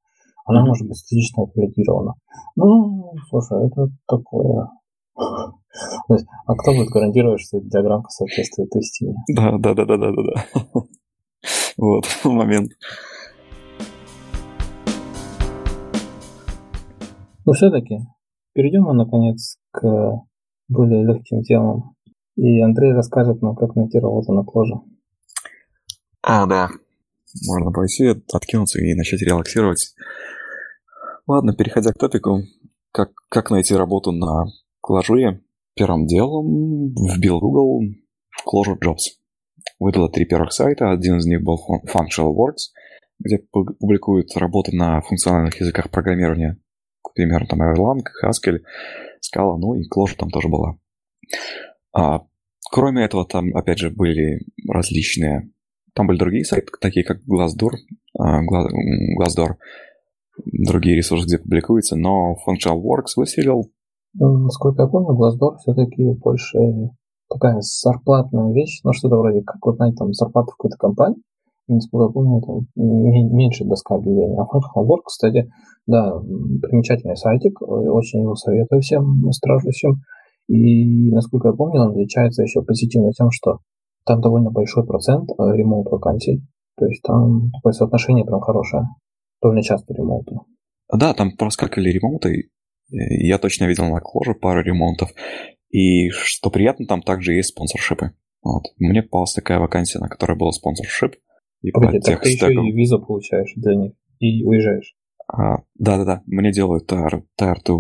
она 0.46 0.66
может 0.66 0.88
быть 0.88 0.98
статично 0.98 1.44
апеллятирована. 1.44 2.14
Ну, 2.56 3.14
слушай, 3.30 3.68
это 3.68 3.88
такое 4.08 4.70
есть, 6.10 6.26
а 6.46 6.56
кто 6.56 6.72
будет 6.74 6.90
гарантировать, 6.90 7.42
что 7.42 7.58
эта 7.58 7.68
диаграммка 7.68 8.10
соответствует 8.10 8.76
истине? 8.76 9.16
Да, 9.36 9.58
да, 9.58 9.74
да, 9.74 9.86
да, 9.86 9.98
да, 9.98 10.12
да, 10.12 10.24
да. 10.24 10.82
Вот, 11.78 12.06
момент. 12.24 12.72
Ну, 17.46 17.54
все-таки, 17.54 18.00
перейдем 18.54 18.84
мы, 18.84 18.94
наконец, 18.94 19.58
к 19.72 20.22
более 20.68 21.06
легким 21.06 21.44
темам. 21.44 21.96
И 22.38 22.62
Андрей 22.62 22.94
расскажет 22.94 23.42
нам, 23.42 23.56
как 23.56 23.76
найти 23.76 24.00
работу 24.00 24.34
на 24.34 24.44
пложе. 24.44 24.76
А, 26.22 26.46
да. 26.48 26.70
Можно 27.44 27.72
пойти, 27.72 28.14
откинуться 28.32 28.80
и 28.80 28.94
начать 28.94 29.22
релаксировать. 29.22 29.94
Ладно, 31.28 31.54
переходя 31.56 31.92
к 31.92 31.98
топику, 31.98 32.44
как, 32.92 33.12
как 33.30 33.50
найти 33.50 33.76
работу 33.76 34.12
на 34.12 34.46
Клажуре 34.80 35.42
первым 35.76 36.06
делом 36.08 36.94
вбил 36.94 37.40
Google 37.40 37.82
Clojure 38.48 38.80
Jobs. 38.80 39.18
Выдало 39.80 40.10
три 40.10 40.26
первых 40.26 40.54
сайта. 40.54 40.92
Один 40.92 41.18
из 41.18 41.26
них 41.26 41.44
был 41.44 41.58
Functional 41.88 42.34
Words, 42.34 42.72
где 43.20 43.40
публикуют 43.40 44.36
работы 44.38 44.76
на 44.76 45.02
функциональных 45.02 45.60
языках 45.60 45.90
программирования. 45.90 46.58
К 47.02 47.14
примеру, 47.14 47.46
там 47.48 47.62
Erlang, 47.62 48.04
Haskell, 48.24 48.60
Scala, 49.22 49.58
ну 49.58 49.76
и 49.76 49.84
Clojure 49.90 50.16
там 50.18 50.30
тоже 50.30 50.48
была. 50.48 50.78
А, 51.94 52.22
кроме 52.72 53.04
этого, 53.04 53.26
там, 53.26 53.56
опять 53.56 53.80
же, 53.80 53.90
были 53.90 54.46
различные 54.68 55.52
там 55.96 56.08
были 56.08 56.18
другие 56.18 56.44
сайты, 56.44 56.68
такие 56.82 57.06
как 57.06 57.18
Glassdoor, 57.20 57.72
а, 58.20 58.42
Glassdoor, 58.44 59.56
другие 60.46 60.98
ресурсы, 60.98 61.26
где 61.26 61.38
публикуется, 61.38 61.96
но 61.96 62.36
Functional 62.48 62.82
Works 62.82 63.16
выстрелил. 63.16 63.72
Насколько 64.14 64.84
я 64.84 64.88
помню, 64.88 65.18
Glassdoor 65.18 65.58
все-таки 65.58 66.04
больше 66.22 66.58
такая 67.30 67.58
зарплатная 67.62 68.54
вещь, 68.54 68.82
ну 68.84 68.94
что-то 68.94 69.18
вроде, 69.18 69.42
как 69.42 69.58
вот, 69.66 69.78
знаете, 69.78 69.98
там 69.98 70.14
зарплата 70.14 70.52
в 70.52 70.58
какой-то 70.58 70.78
компании, 70.78 71.22
насколько 71.68 72.06
я 72.06 72.12
помню, 72.12 72.40
это 72.40 72.66
меньше 72.76 73.66
доска 73.66 73.96
объявлений. 73.96 74.38
А 74.38 74.44
Functional 74.44 74.86
Work, 74.86 75.04
кстати, 75.06 75.50
да, 75.88 76.20
примечательный 76.62 77.16
сайтик, 77.16 77.62
очень 77.62 78.22
его 78.22 78.36
советую 78.36 78.82
всем 78.82 79.32
страждущим. 79.32 80.02
И, 80.48 81.10
насколько 81.12 81.48
я 81.48 81.54
помню, 81.54 81.82
он 81.82 81.92
отличается 81.92 82.44
еще 82.44 82.62
позитивно 82.62 83.12
тем, 83.14 83.32
что 83.32 83.60
там 84.06 84.22
довольно 84.22 84.52
большой 84.52 84.86
процент 84.86 85.30
э, 85.32 85.34
ремонт 85.56 85.88
вакансий. 85.90 86.46
То 86.78 86.86
есть 86.86 87.02
там 87.04 87.52
такое 87.52 87.74
соотношение 87.74 88.26
прям 88.26 88.42
хорошее. 88.42 88.84
Довольно 89.42 89.64
часто 89.64 89.94
ремонты. 89.94 90.36
Да, 90.94 91.14
там 91.14 91.36
проскакивали 91.36 91.90
ремонты. 91.90 92.50
Я 92.90 93.38
точно 93.38 93.66
видел 93.66 93.86
на 93.86 94.00
Кложе 94.00 94.34
пару 94.36 94.62
ремонтов. 94.62 95.12
И 95.70 96.10
что 96.10 96.50
приятно, 96.50 96.86
там 96.86 97.02
также 97.02 97.34
есть 97.34 97.50
спонсоршипы. 97.50 98.12
Вот. 98.44 98.64
Мне 98.78 99.02
попалась 99.02 99.34
такая 99.34 99.60
вакансия, 99.60 100.00
на 100.00 100.08
которой 100.08 100.38
был 100.38 100.52
спонсоршип. 100.52 101.16
И 101.62 101.72
Погоди, 101.72 102.00
так 102.00 102.22
ты 102.22 102.30
еще 102.30 102.54
и 102.54 102.72
визу 102.72 103.00
получаешь 103.00 103.54
для 103.56 103.76
них 103.76 103.94
и 104.20 104.46
уезжаешь. 104.46 104.96
А, 105.28 105.64
да-да-да, 105.74 106.22
мне 106.28 106.52
делают 106.52 106.92
TR, 106.92 107.24
TR2, 107.40 107.78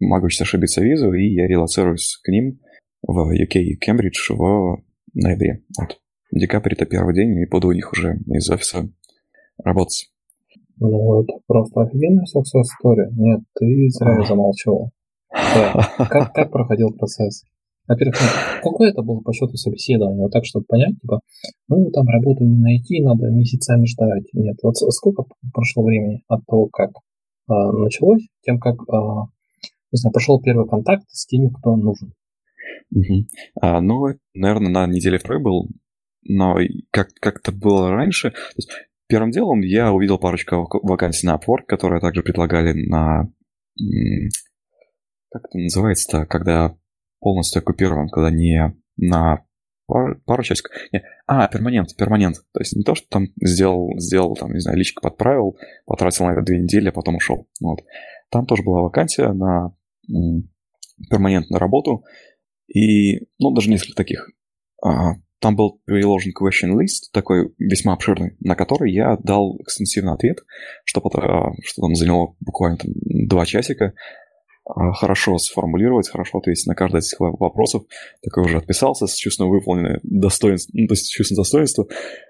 могу 0.00 0.28
сейчас 0.28 0.48
ошибиться 0.48 0.82
визу, 0.82 1.12
и 1.12 1.32
я 1.32 1.46
релацируюсь 1.46 2.18
к 2.24 2.28
ним 2.28 2.58
в 3.02 3.32
UK 3.32 3.60
и 3.60 3.76
Кембридж 3.76 4.32
в 4.32 4.82
ноябре. 5.14 5.62
Вот. 5.78 5.98
Декабрь 6.32 6.74
это 6.74 6.86
первый 6.86 7.14
день, 7.14 7.34
и 7.38 7.46
буду 7.46 7.68
у 7.68 7.72
них 7.72 7.92
уже 7.92 8.18
из 8.26 8.48
офиса 8.50 8.88
работать. 9.62 10.10
Ну, 10.78 11.22
это 11.22 11.34
просто 11.46 11.82
офигенная 11.82 12.24
success 12.24 12.64
story. 12.82 13.08
Нет, 13.12 13.40
ты 13.58 13.88
зря 13.90 14.22
замолчал. 14.24 14.90
Да. 15.32 15.88
Как, 15.98 16.32
как 16.32 16.50
проходил 16.50 16.92
процесс? 16.92 17.44
Во-первых, 17.86 18.16
ну, 18.20 18.70
какое 18.70 18.90
это 18.90 19.02
было 19.02 19.20
по 19.20 19.32
счету 19.32 19.56
собеседование? 19.56 20.22
Вот 20.22 20.30
так, 20.30 20.44
чтобы 20.44 20.64
понять, 20.66 20.94
типа, 21.00 21.20
ну, 21.68 21.90
там 21.90 22.06
работу 22.06 22.44
не 22.44 22.56
найти, 22.56 23.02
надо 23.02 23.28
месяцами 23.30 23.84
ждать. 23.84 24.32
Нет, 24.32 24.56
вот 24.62 24.76
сколько 24.76 25.24
прошло 25.52 25.82
времени 25.82 26.22
от 26.28 26.46
того, 26.46 26.68
как 26.72 26.90
а, 27.48 27.72
началось, 27.72 28.22
тем, 28.42 28.60
как, 28.60 28.76
а, 28.88 29.24
не 29.90 29.96
знаю, 29.96 30.12
прошел 30.12 30.40
первый 30.40 30.68
контакт 30.68 31.02
с 31.08 31.26
теми, 31.26 31.48
кто 31.48 31.74
нужен? 31.74 32.12
Угу. 32.92 33.26
А, 33.60 33.80
ну, 33.80 34.06
наверное, 34.34 34.70
на 34.70 34.86
неделе 34.86 35.18
второй 35.18 35.42
был, 35.42 35.68
но 36.22 36.56
как, 36.90 37.08
как 37.20 37.38
это 37.38 37.52
было 37.52 37.90
раньше, 37.90 38.30
то 38.30 38.56
есть 38.56 38.70
первым 39.08 39.30
делом 39.30 39.60
я 39.60 39.92
увидел 39.92 40.18
парочку 40.18 40.68
вакансий 40.82 41.26
на 41.26 41.36
Upwork, 41.36 41.64
которые 41.66 42.00
также 42.00 42.22
предлагали 42.22 42.72
на... 42.72 43.28
Как 45.32 45.44
это 45.44 45.58
называется-то, 45.58 46.26
когда 46.26 46.76
полностью 47.20 47.60
оккупирован, 47.60 48.08
когда 48.08 48.30
не 48.30 48.74
на 48.96 49.44
пару, 49.86 50.20
пару 50.24 50.42
часиков. 50.42 50.72
Не, 50.92 51.02
а, 51.26 51.48
перманент, 51.48 51.94
перманент. 51.96 52.36
То 52.52 52.60
есть 52.60 52.74
не 52.74 52.82
то, 52.82 52.94
что 52.94 53.06
там 53.08 53.26
сделал, 53.40 53.98
сделал 53.98 54.34
там, 54.34 54.52
не 54.52 54.60
знаю, 54.60 54.78
личка 54.78 55.00
подправил, 55.00 55.56
потратил 55.86 56.26
на 56.26 56.32
это 56.32 56.42
две 56.42 56.60
недели, 56.60 56.88
а 56.88 56.92
потом 56.92 57.16
ушел. 57.16 57.48
Вот. 57.60 57.80
Там 58.30 58.46
тоже 58.46 58.62
была 58.62 58.82
вакансия 58.82 59.32
на 59.32 59.74
перманентную 61.08 61.60
работу, 61.60 62.04
и, 62.72 63.26
ну, 63.38 63.50
даже 63.52 63.70
несколько 63.70 63.96
таких. 63.96 64.30
А, 64.82 65.14
там 65.40 65.56
был 65.56 65.80
приложен 65.84 66.32
question 66.32 66.78
list, 66.78 67.10
такой 67.12 67.52
весьма 67.58 67.94
обширный, 67.94 68.36
на 68.40 68.54
который 68.54 68.92
я 68.92 69.16
дал 69.16 69.56
экстенсивный 69.60 70.12
ответ, 70.12 70.38
что, 70.84 71.00
а, 71.00 71.52
что 71.64 71.82
там 71.82 71.94
заняло 71.94 72.34
буквально 72.40 72.78
там, 72.78 72.92
два 73.26 73.44
часика. 73.44 73.94
А, 74.64 74.92
хорошо 74.92 75.38
сформулировать, 75.38 76.08
хорошо 76.08 76.38
ответить 76.38 76.66
на 76.66 76.74
каждый 76.74 77.00
из 77.00 77.08
этих 77.08 77.20
вопросов. 77.20 77.84
Такой 78.22 78.44
уже 78.44 78.58
отписался 78.58 79.06
с 79.06 79.14
чувством 79.14 79.50
выполненное 79.50 79.98
достоинство, 80.04 80.70
ну, 80.74 80.86
то 80.86 80.92
есть 80.92 81.10
чувством 81.10 81.36
достоинства. 81.36 81.86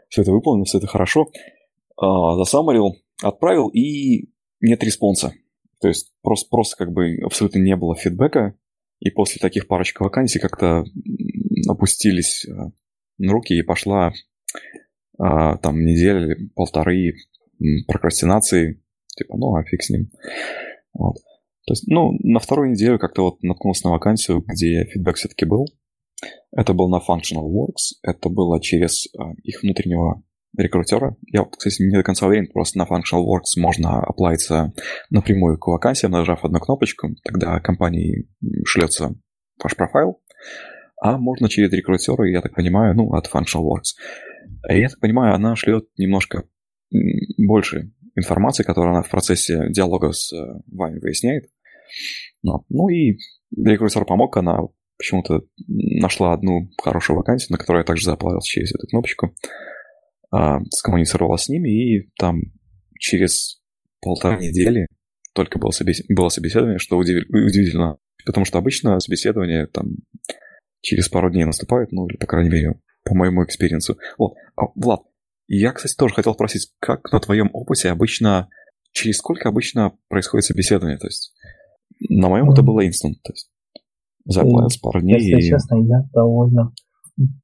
Все 0.09 0.22
это 0.22 0.32
выполнено, 0.32 0.64
все 0.64 0.78
это 0.78 0.86
хорошо. 0.86 1.30
Засаммарил, 2.01 2.97
отправил, 3.22 3.68
и 3.68 4.30
нет 4.61 4.82
response 4.82 5.24
а. 5.24 5.34
То 5.80 5.88
есть 5.88 6.12
просто, 6.22 6.49
просто 6.49 6.76
как 6.76 6.93
бы 6.93 7.18
абсолютно 7.24 7.59
не 7.59 7.76
было 7.76 7.95
фидбэка, 7.95 8.55
и 9.01 9.11
после 9.11 9.38
таких 9.40 9.66
парочек 9.66 10.01
вакансий 10.01 10.38
как-то 10.38 10.84
опустились 11.68 12.46
э, 12.46 12.53
руки 13.18 13.55
и 13.55 13.62
пошла 13.62 14.12
а, 15.18 15.59
там 15.59 15.84
неделя, 15.84 16.36
полторы 16.55 17.14
прокрастинации. 17.86 18.82
Типа, 19.16 19.36
ну, 19.36 19.55
а 19.55 19.64
фиг 19.64 19.82
с 19.82 19.90
ним. 19.90 20.11
Вот. 20.94 21.16
То 21.66 21.72
есть, 21.72 21.86
ну, 21.88 22.12
на 22.20 22.40
вторую 22.40 22.70
неделю 22.70 22.98
как-то 22.98 23.22
вот 23.22 23.42
наткнулся 23.42 23.86
на 23.86 23.92
вакансию, 23.92 24.42
где 24.46 24.84
фидбэк 24.84 25.16
все-таки 25.16 25.44
был. 25.44 25.66
Это 26.53 26.74
был 26.74 26.88
на 26.88 26.96
Functional 26.96 27.48
Works, 27.48 27.98
это 28.03 28.28
было 28.28 28.61
через 28.61 29.09
а, 29.16 29.32
их 29.42 29.62
внутреннего 29.62 30.22
рекрутера. 30.57 31.16
Я, 31.26 31.44
кстати, 31.44 31.82
не 31.82 31.96
до 31.96 32.03
конца 32.03 32.26
уверен, 32.26 32.48
просто 32.53 32.78
на 32.78 32.84
Functional 32.84 33.24
Works 33.24 33.59
можно 33.59 34.01
оплавиться 34.01 34.72
напрямую 35.11 35.59
к 35.59 35.66
вакансиям, 35.66 36.12
нажав 36.12 36.44
одну 36.44 36.59
кнопочку, 36.59 37.14
тогда 37.24 37.61
компании 37.61 38.28
шлется 38.64 39.14
ваш 39.62 39.76
профайл, 39.76 40.20
а 41.01 41.18
можно 41.18 41.48
через 41.48 41.72
рекрутера, 41.72 42.28
я 42.28 42.40
так 42.40 42.55
понимаю, 42.55 42.94
ну, 42.94 43.12
от 43.12 43.26
Functional 43.26 43.64
Works. 43.64 43.96
Я 44.68 44.88
так 44.88 45.01
понимаю, 45.01 45.34
она 45.34 45.57
шлет 45.57 45.84
немножко 45.96 46.44
больше 47.38 47.92
информации, 48.16 48.64
которую 48.64 48.92
она 48.92 49.03
в 49.03 49.11
процессе 49.11 49.68
диалога 49.70 50.12
с 50.12 50.32
э, 50.32 50.61
вами 50.66 50.98
выясняет. 50.98 51.48
Ну, 52.42 52.64
ну 52.68 52.88
и 52.88 53.16
рекрутер 53.57 54.05
помог, 54.05 54.36
она 54.36 54.59
почему-то 54.98 55.42
нашла 55.66 56.32
одну 56.32 56.68
хорошую 56.82 57.16
вакансию, 57.16 57.53
на 57.53 57.59
которую 57.59 57.80
я 57.80 57.86
также 57.86 58.05
заплавился 58.05 58.48
через 58.48 58.74
эту 58.74 58.86
кнопочку 58.88 59.34
а, 60.31 60.61
скоммуницировала 60.70 61.37
с 61.37 61.49
ними, 61.49 61.68
и 61.68 62.11
там 62.18 62.41
через 62.99 63.61
полторы 64.01 64.41
недели 64.41 64.87
только 65.35 65.59
было, 65.59 65.70
собес... 65.70 66.03
было 66.09 66.28
собеседование, 66.28 66.78
что 66.78 66.97
удив... 66.97 67.24
удивительно, 67.28 67.99
потому 68.24 68.45
что 68.45 68.59
обычно 68.59 68.99
собеседование 69.01 69.66
там 69.66 69.97
через 70.81 71.09
пару 71.09 71.31
дней 71.31 71.45
наступает, 71.45 71.93
ну, 71.93 72.07
или, 72.07 72.16
по 72.16 72.26
крайней 72.26 72.51
мере, 72.51 72.81
по 73.05 73.14
моему 73.14 73.45
experience 73.44 73.89
у. 73.89 73.98
Вот, 74.18 74.35
а, 74.57 74.66
Влад, 74.74 75.03
я, 75.47 75.72
кстати, 75.72 75.95
тоже 75.97 76.14
хотел 76.14 76.35
спросить, 76.35 76.72
как 76.78 77.11
на 77.12 77.20
твоем 77.20 77.51
опыте 77.53 77.91
обычно, 77.91 78.49
через 78.93 79.18
сколько 79.18 79.49
обычно 79.49 79.93
происходит 80.09 80.47
собеседование? 80.47 80.99
То 80.99 81.07
есть, 81.07 81.35
на 82.09 82.28
моем 82.28 82.51
это 82.51 82.62
было 82.62 82.87
instant, 82.86 83.20
то 83.22 83.33
есть, 83.33 83.51
заплатил 84.24 84.81
пару 84.81 85.01
дней. 85.01 85.20
Если 85.20 85.47
и... 85.47 85.49
честно, 85.51 85.76
я 85.85 86.03
довольно 86.12 86.72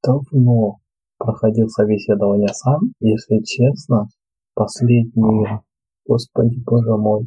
давно 0.03 0.81
проходил 1.27 1.69
собеседование 1.69 2.49
сам, 2.49 2.93
если 3.01 3.43
честно, 3.45 4.09
последние, 4.55 5.61
господи, 6.07 6.63
боже 6.65 6.97
мой, 6.97 7.27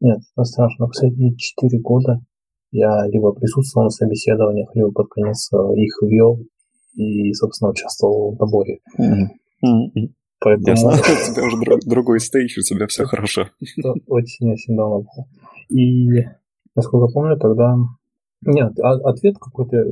нет, 0.00 0.18
это 0.36 0.44
страшно, 0.44 0.86
последние 0.86 1.34
четыре 1.36 1.80
года 1.80 2.20
я 2.72 3.06
либо 3.08 3.32
присутствовал 3.32 3.86
на 3.86 3.90
собеседованиях, 3.90 4.70
либо 4.74 4.92
под 4.92 5.08
конец 5.08 5.50
э, 5.52 5.56
их 5.74 6.02
вел 6.02 6.40
и, 6.94 7.32
собственно, 7.32 7.70
участвовал 7.70 8.36
в 8.36 8.38
наборе. 8.38 8.78
Поэтому... 10.42 10.68
Я 10.68 10.76
знаю, 10.76 10.98
у 10.98 11.34
тебя 11.34 11.44
уже 11.44 11.78
другой 11.84 12.20
стейдж, 12.20 12.58
у 12.58 12.62
тебя 12.62 12.86
все 12.86 13.04
хорошо. 13.04 13.48
Очень-очень 14.06 14.76
давно 14.76 15.00
было. 15.00 15.26
И, 15.68 16.24
насколько 16.74 17.12
помню, 17.12 17.36
тогда 17.38 17.76
нет, 18.42 18.72
а, 18.80 18.92
ответ 19.10 19.36
какой-то 19.38 19.76
э, 19.76 19.86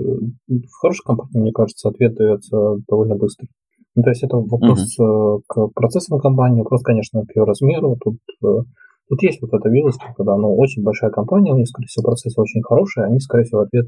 в 0.49 0.81
хорошей 0.81 1.05
компании, 1.05 1.41
мне 1.41 1.53
кажется, 1.53 1.89
ответ 1.89 2.15
дается 2.15 2.77
довольно 2.89 3.15
быстро. 3.15 3.47
Ну, 3.95 4.03
то 4.03 4.11
есть 4.11 4.23
это 4.23 4.37
вопрос 4.37 4.97
uh-huh. 4.99 5.41
к 5.47 5.69
процессам 5.75 6.21
компании, 6.21 6.61
вопрос, 6.61 6.83
конечно, 6.83 7.25
к 7.27 7.37
ее 7.37 7.45
размеру. 7.45 7.97
Тут, 8.03 8.19
э, 8.45 8.63
тут 9.09 9.23
есть 9.23 9.43
вот 9.43 9.53
эта 9.53 9.69
милость, 9.69 10.01
когда 10.17 10.37
ну, 10.37 10.57
очень 10.57 10.83
большая 10.83 11.11
компания, 11.11 11.53
у 11.53 11.57
них, 11.57 11.69
скорее 11.69 11.89
всего, 11.89 12.05
процессы 12.05 12.41
очень 12.41 12.63
хорошие, 12.63 13.07
они, 13.07 13.19
скорее 13.21 13.45
всего, 13.45 13.61
ответ 13.61 13.87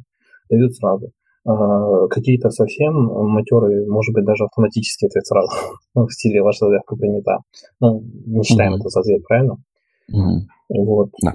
дают 0.50 0.74
сразу. 0.74 1.12
А, 1.46 2.08
какие-то 2.08 2.50
совсем 2.50 2.94
матеры, 2.94 3.86
может 3.86 4.14
быть, 4.14 4.24
даже 4.24 4.44
автоматически 4.44 5.06
ответ 5.06 5.26
сразу. 5.26 5.50
ну, 5.94 6.06
в 6.08 6.12
стиле 6.12 6.42
ваша 6.42 6.66
заявка 6.66 6.96
принята. 6.96 7.38
Ну, 7.80 8.02
не 8.26 8.42
считаем 8.42 8.74
uh-huh. 8.74 8.80
это 8.80 8.88
за 8.88 9.00
ответ, 9.00 9.22
правильно? 9.26 9.56
Uh-huh. 10.12 10.40
Вот. 10.68 11.10
Да. 11.22 11.34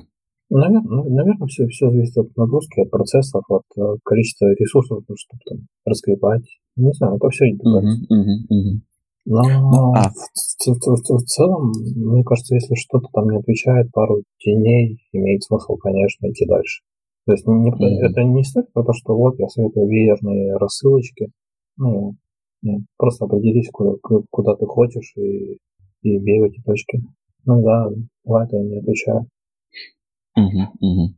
Наверное, 0.50 1.04
наверное 1.04 1.48
все, 1.48 1.68
все 1.68 1.90
зависит 1.90 2.18
от 2.18 2.36
нагрузки, 2.38 2.82
от 2.82 2.92
процессов, 2.92 3.44
от 3.50 3.64
э, 3.78 3.98
количества 4.04 4.48
ресурсов, 4.54 5.04
чтобы 5.04 5.42
там 5.50 5.68
раскрепать. 5.86 6.46
Не 6.76 6.92
знаю, 6.94 7.16
это 7.16 7.30
все 7.30 7.50
индивидуально. 7.50 7.96
Uh-huh, 8.06 8.52
uh-huh, 8.52 8.80
Но 9.26 9.42
ну, 9.42 9.94
а. 9.96 10.10
в, 10.10 10.68
в, 10.68 10.78
в, 10.78 11.18
в 11.18 11.26
целом, 11.26 11.72
мне 11.96 12.24
кажется, 12.24 12.54
если 12.54 12.76
что-то 12.76 13.08
там 13.12 13.30
не 13.30 13.38
отвечает 13.38 13.92
пару 13.92 14.22
дней, 14.46 15.00
имеет 15.14 15.44
смысл, 15.44 15.78
конечно, 15.78 16.30
идти 16.30 16.46
дальше. 16.46 16.84
То 17.26 17.32
есть 17.32 17.48
не, 17.48 17.72
mm-hmm. 17.72 18.06
это 18.08 18.24
не 18.24 18.42
история 18.42 18.68
про 18.72 18.84
то, 18.84 18.94
что 18.94 19.18
вот 19.18 19.40
я 19.40 19.48
советую 19.48 19.88
веерные 19.88 20.58
рассылочки. 20.58 21.32
Ну, 21.78 22.16
Нет, 22.62 22.82
просто 22.98 23.26
определись, 23.26 23.70
куда, 23.72 23.96
куда 24.30 24.56
ты 24.56 24.66
хочешь, 24.68 25.14
и, 25.18 25.58
и 26.04 26.18
бей 26.20 26.40
в 26.40 26.44
эти 26.44 26.62
точки. 26.62 27.02
Ну 27.46 27.64
да, 27.64 27.90
бывает, 28.24 28.50
я 28.52 28.62
не 28.62 28.78
отвечаю. 28.78 29.26
Угу, 30.36 30.62
угу. 30.80 31.16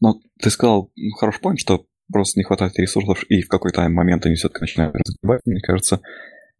Ну, 0.00 0.20
ты 0.40 0.50
сказал 0.50 0.90
хороший 1.18 1.40
point, 1.40 1.56
что 1.56 1.86
просто 2.12 2.38
не 2.38 2.44
хватает 2.44 2.78
ресурсов, 2.78 3.24
и 3.28 3.42
в 3.42 3.48
какой-то 3.48 3.88
момент 3.88 4.26
они 4.26 4.34
все-таки 4.34 4.62
начинают 4.62 4.96
разгребать. 4.96 5.40
Мне 5.44 5.60
кажется, 5.60 6.00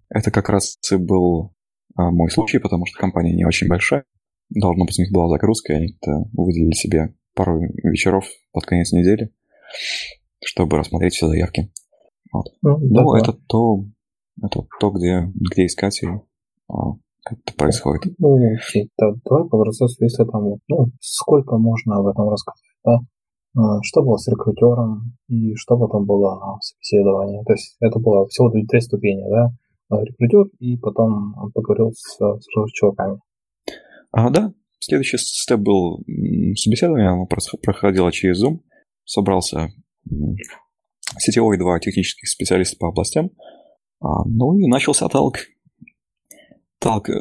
это 0.08 0.30
как 0.30 0.48
раз 0.48 0.78
и 0.90 0.96
был 0.96 1.54
а, 1.96 2.10
мой 2.10 2.30
случай, 2.30 2.58
потому 2.58 2.86
что 2.86 2.98
компания 2.98 3.34
не 3.34 3.44
очень 3.44 3.68
большая. 3.68 4.04
Должно 4.50 4.84
быть, 4.84 4.98
у 4.98 5.02
них 5.02 5.12
была 5.12 5.28
загрузка, 5.28 5.72
и 5.72 5.76
они 5.76 5.98
выделили 6.32 6.72
себе 6.72 7.14
пару 7.34 7.60
вечеров 7.60 8.26
под 8.52 8.64
конец 8.64 8.92
недели, 8.92 9.32
чтобы 10.42 10.78
рассмотреть 10.78 11.14
все 11.14 11.28
заявки. 11.28 11.70
Вот. 12.32 12.46
Ну, 12.62 12.78
ну 12.78 13.14
это 13.14 13.32
то, 13.32 13.84
это 14.42 14.66
то, 14.80 14.90
где, 14.90 15.30
где 15.34 15.66
искать 15.66 16.02
и 16.02 16.06
а, 16.68 16.92
это 17.30 17.56
происходит. 17.56 18.14
Ну, 18.18 18.36
окей, 18.54 18.90
да, 18.98 19.12
давай 19.24 19.48
по 19.48 19.58
процессу, 19.58 20.02
если 20.04 20.24
там, 20.24 20.56
ну, 20.68 20.86
сколько 21.00 21.56
можно 21.56 21.96
об 21.96 22.06
этом 22.06 22.28
рассказать, 22.28 22.62
да? 22.84 22.98
А, 23.56 23.82
что 23.82 24.02
было 24.02 24.16
с 24.16 24.28
рекрутером 24.28 25.16
и 25.28 25.54
что 25.56 25.76
потом 25.78 26.06
было 26.06 26.34
на 26.38 26.60
собеседовании. 26.60 27.42
То 27.44 27.52
есть 27.52 27.76
это 27.80 27.98
было 27.98 28.26
всего 28.28 28.50
две 28.50 28.80
ступени, 28.80 29.24
да? 29.28 29.52
А, 29.90 30.04
рекрутер 30.04 30.46
и 30.58 30.76
потом 30.76 31.34
поговорил 31.54 31.92
с, 31.92 32.18
с 32.18 32.72
чуваками. 32.72 33.20
А, 34.12 34.30
да, 34.30 34.52
следующий 34.78 35.18
степ 35.18 35.60
был 35.60 36.04
собеседование, 36.54 37.08
оно 37.08 37.26
проходило 37.26 38.12
через 38.12 38.44
Zoom. 38.44 38.60
Собрался 39.04 39.68
сетевой 41.18 41.58
два 41.58 41.80
технических 41.80 42.28
специалиста 42.28 42.76
по 42.78 42.88
областям. 42.88 43.30
А, 44.00 44.24
ну 44.26 44.56
и 44.58 44.66
начался 44.66 45.08
талк. 45.08 45.38
Талк 46.80 47.08
э, 47.10 47.14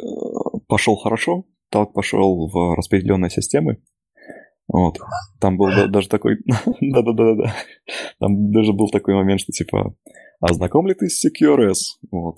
пошел 0.67 0.95
хорошо, 0.95 1.45
талк 1.69 1.93
пошел 1.93 2.47
в 2.47 2.75
распределенные 2.75 3.29
системы. 3.29 3.81
Вот. 4.67 4.97
Там 5.39 5.57
был 5.57 5.69
даже 5.89 6.09
такой... 6.09 6.37
Да-да-да-да. 6.81 7.53
Там 8.19 8.51
даже 8.51 8.73
был 8.73 8.89
такой 8.89 9.15
момент, 9.15 9.39
что 9.39 9.51
типа, 9.51 9.95
а 10.41 10.53
знаком 10.53 10.87
ли 10.87 10.93
ты 10.93 11.07
с 11.09 11.25
SecureS? 11.25 11.99
Вот. 12.11 12.37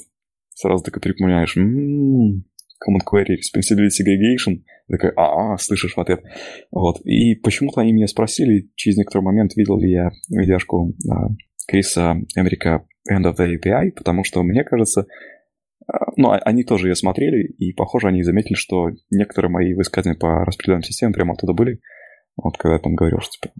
Сразу 0.54 0.84
такой 0.84 1.02
припоминаешь, 1.02 1.58
м-м, 1.58 2.44
Common 2.80 3.02
Query 3.06 3.36
Responsibility 3.38 3.90
Segregation. 3.90 4.62
Я 4.88 4.98
такой, 4.98 5.12
а, 5.16 5.54
-а 5.54 5.58
слышишь 5.58 5.96
в 5.96 6.00
ответ. 6.00 6.24
Вот. 6.72 7.02
И 7.02 7.36
почему-то 7.36 7.82
они 7.82 7.94
меня 7.94 8.08
спросили, 8.08 8.70
через 8.76 8.98
некоторый 8.98 9.24
момент 9.24 9.56
видел 9.56 9.78
ли 9.78 9.92
я 9.92 10.12
видяшку 10.30 10.94
а, 11.10 11.30
Криса 11.68 12.16
Эмрика 12.36 12.86
End 13.12 13.26
of 13.26 13.38
the 13.38 13.56
API, 13.56 13.92
потому 13.96 14.24
что, 14.24 14.44
мне 14.44 14.64
кажется, 14.64 15.06
ну, 16.18 16.32
а, 16.32 16.38
они 16.40 16.64
тоже 16.64 16.90
ее 16.90 16.96
смотрели, 16.96 17.48
и, 17.48 17.74
похоже, 17.74 18.08
они 18.08 18.24
заметили, 18.24 18.56
что 18.56 18.90
некоторые 19.10 19.52
мои 19.52 19.74
высказывания 19.74 20.18
по 20.18 20.46
распределенным 20.46 20.84
системам 20.84 21.14
прямо 21.14 21.34
оттуда 21.34 21.54
были. 21.54 21.80
Вот 22.36 22.58
когда 22.58 22.76
я 22.76 22.80
там 22.80 22.96
говорил, 22.96 23.20
что 23.20 23.32
типа, 23.32 23.54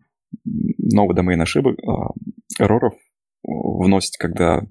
новый 0.78 1.16
домен 1.16 1.42
ошибок, 1.42 1.78
а, 1.86 2.12
эрроров 2.60 2.94
вносить, 3.44 4.18
когда 4.18 4.62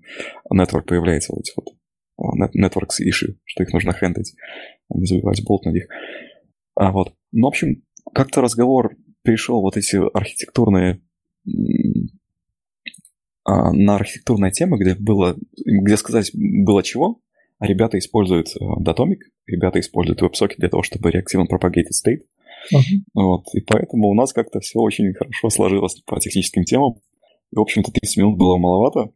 network 0.52 0.84
появляется, 0.86 1.32
вот 1.32 1.40
эти 1.40 1.52
вот 1.56 1.74
networks 2.54 3.00
issue, 3.02 3.36
что 3.44 3.62
их 3.62 3.72
нужно 3.72 3.92
хендлить, 3.92 4.34
не 4.90 5.06
забивать 5.06 5.42
болт 5.44 5.64
на 5.64 5.70
них. 5.70 5.86
А 6.74 6.92
вот. 6.92 7.14
Ну, 7.32 7.46
в 7.46 7.48
общем, 7.48 7.82
как-то 8.12 8.40
разговор 8.40 8.96
перешел 9.22 9.60
вот 9.60 9.76
эти 9.76 9.96
архитектурные 10.16 11.00
на 13.44 13.94
архитектурные 13.96 14.52
темы, 14.52 14.78
где 14.78 14.94
было, 14.94 15.36
где 15.56 15.96
сказать 15.96 16.30
было 16.34 16.82
чего, 16.82 17.14
а 17.14 17.18
ребята 17.60 17.98
используют 17.98 18.48
э, 18.48 18.64
Datomic, 18.80 19.18
ребята 19.46 19.80
используют 19.80 20.22
WebSocket 20.22 20.56
для 20.58 20.68
того, 20.68 20.82
чтобы 20.82 21.10
реактивно 21.10 21.44
propagated 21.44 21.92
state. 21.92 22.22
Uh-huh. 22.72 22.80
Вот. 23.14 23.44
И 23.54 23.60
поэтому 23.60 24.08
у 24.08 24.14
нас 24.14 24.32
как-то 24.32 24.60
все 24.60 24.78
очень 24.78 25.12
хорошо 25.14 25.50
сложилось 25.50 26.00
по 26.06 26.18
техническим 26.20 26.64
темам. 26.64 27.00
И, 27.52 27.56
в 27.56 27.60
общем-то, 27.60 27.92
30 27.92 28.16
минут 28.18 28.38
было 28.38 28.56
маловато. 28.58 29.10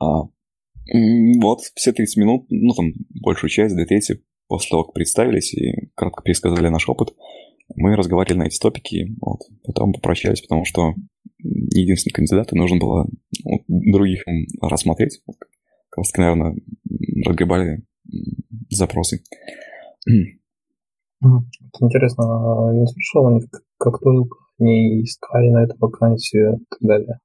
А, 0.00 0.22
вот, 0.92 1.60
все 1.74 1.92
30 1.92 2.16
минут, 2.16 2.46
ну, 2.48 2.72
там, 2.74 2.92
большую 3.22 3.50
часть, 3.50 3.74
две 3.74 3.84
трети, 3.84 4.22
после 4.48 4.70
того, 4.70 4.84
как 4.84 4.94
представились 4.94 5.54
и 5.54 5.90
кратко 5.94 6.22
пересказали 6.22 6.68
наш 6.68 6.88
опыт, 6.88 7.14
мы 7.76 7.94
разговаривали 7.94 8.38
на 8.38 8.42
эти 8.44 8.58
топики, 8.58 9.14
вот, 9.20 9.42
потом 9.62 9.92
попрощались, 9.92 10.40
потому 10.40 10.64
что 10.64 10.94
единственный 11.38 12.12
кандидат, 12.12 12.52
и 12.52 12.56
нужно 12.56 12.78
было 12.78 13.06
ну, 13.44 13.62
других 13.68 14.24
рассмотреть. 14.60 15.22
Раз, 15.96 16.12
наверное, 16.16 16.56
разгребали 17.26 17.82
запросы. 18.70 19.22
Интересно, 21.80 22.68
а 22.68 22.72
не 22.72 22.86
слышал 22.86 23.26
о 23.26 23.32
них, 23.32 23.44
как 23.78 24.00
только 24.00 24.36
они 24.58 25.02
искали 25.02 25.50
на 25.50 25.64
эту 25.64 25.76
вакансию 25.78 26.56
и 26.56 26.64
так 26.70 26.78
далее? 26.80 27.20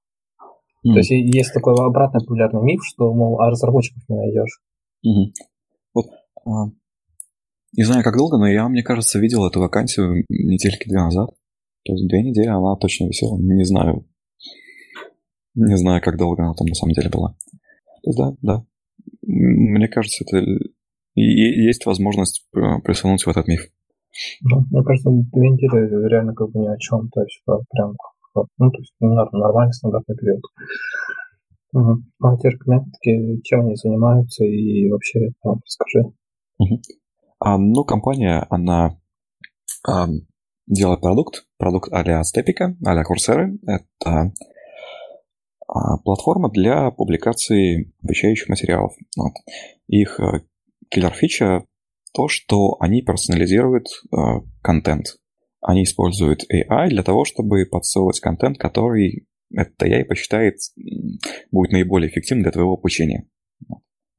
Mm. 0.85 0.93
То 0.93 0.97
есть 0.97 1.11
есть 1.11 1.53
такой 1.53 1.73
обратный 1.73 2.21
популярный 2.21 2.61
миф, 2.63 2.81
что, 2.83 3.13
мол, 3.13 3.39
а 3.41 3.49
разработчиков 3.49 4.03
не 4.09 4.17
найдешь. 4.17 4.59
Mm-hmm. 5.05 5.31
Вот, 5.93 6.05
а, 6.45 6.71
не 7.77 7.83
знаю, 7.83 8.03
как 8.03 8.15
долго, 8.15 8.37
но 8.37 8.47
я, 8.47 8.69
мне 8.69 8.83
кажется, 8.83 9.19
видел 9.19 9.45
эту 9.45 9.59
вакансию 9.59 10.23
недельки 10.29 10.87
две 10.87 10.99
назад. 10.99 11.29
То 11.83 11.93
есть 11.93 12.07
две 12.07 12.23
недели 12.23 12.47
она 12.47 12.75
точно 12.77 13.05
висела. 13.07 13.37
Не 13.37 13.65
знаю. 13.65 14.07
Не 15.55 15.77
знаю, 15.77 16.01
как 16.01 16.17
долго 16.17 16.43
она 16.43 16.53
там 16.53 16.67
на 16.67 16.75
самом 16.75 16.93
деле 16.93 17.09
была. 17.09 17.35
Да, 18.05 18.33
да. 18.41 18.65
Мне 19.21 19.87
кажется, 19.87 20.23
это 20.25 20.45
и 21.15 21.21
есть 21.21 21.85
возможность 21.85 22.45
э, 22.55 22.59
присунуть 22.83 23.25
в 23.25 23.29
этот 23.29 23.47
миф. 23.47 23.69
Да, 24.41 24.57
мне 24.71 24.83
кажется, 24.83 25.09
две 25.09 25.49
недели 25.49 26.07
реально 26.07 26.33
как 26.33 26.51
бы 26.51 26.59
ни 26.59 26.67
о 26.67 26.77
чем. 26.77 27.09
То 27.09 27.21
есть 27.21 27.41
прям 27.45 27.95
ну, 28.57 28.71
то 28.71 28.79
есть 28.79 28.93
нормальный 28.99 29.73
стандартный 29.73 30.15
период. 30.15 30.41
Угу. 31.73 32.03
А 32.21 32.37
теперь 32.37 32.57
таки, 32.57 33.41
чем 33.43 33.61
они 33.61 33.75
занимаются 33.75 34.43
и 34.43 34.89
вообще 34.89 35.31
ну, 35.43 35.59
расскажи. 35.63 36.05
Угу. 36.57 36.81
А, 37.39 37.57
ну, 37.57 37.83
компания, 37.83 38.45
она 38.49 38.97
а, 39.87 40.07
делает 40.67 41.01
продукт, 41.01 41.45
продукт 41.57 41.91
а-ля 41.91 42.23
Степика, 42.23 42.75
а-ля 42.85 43.03
Курсеры. 43.03 43.57
Это 43.65 43.85
а, 44.05 44.31
платформа 46.03 46.49
для 46.49 46.91
публикации 46.91 47.93
обучающих 48.03 48.49
материалов. 48.49 48.93
Вот. 49.17 49.33
Их 49.87 50.19
а, 50.19 50.41
киллер-фича 50.89 51.65
то, 52.13 52.27
что 52.27 52.77
они 52.79 53.01
персонализируют 53.01 53.87
а, 54.11 54.41
контент 54.61 55.17
они 55.65 55.83
используют 55.83 56.43
AI 56.51 56.89
для 56.89 57.03
того, 57.03 57.25
чтобы 57.25 57.65
подсовывать 57.65 58.19
контент, 58.19 58.57
который 58.57 59.27
этот 59.51 59.81
AI 59.81 60.05
посчитает 60.05 60.57
будет 61.51 61.71
наиболее 61.71 62.09
эффективным 62.09 62.43
для 62.43 62.51
твоего 62.51 62.73
обучения. 62.73 63.27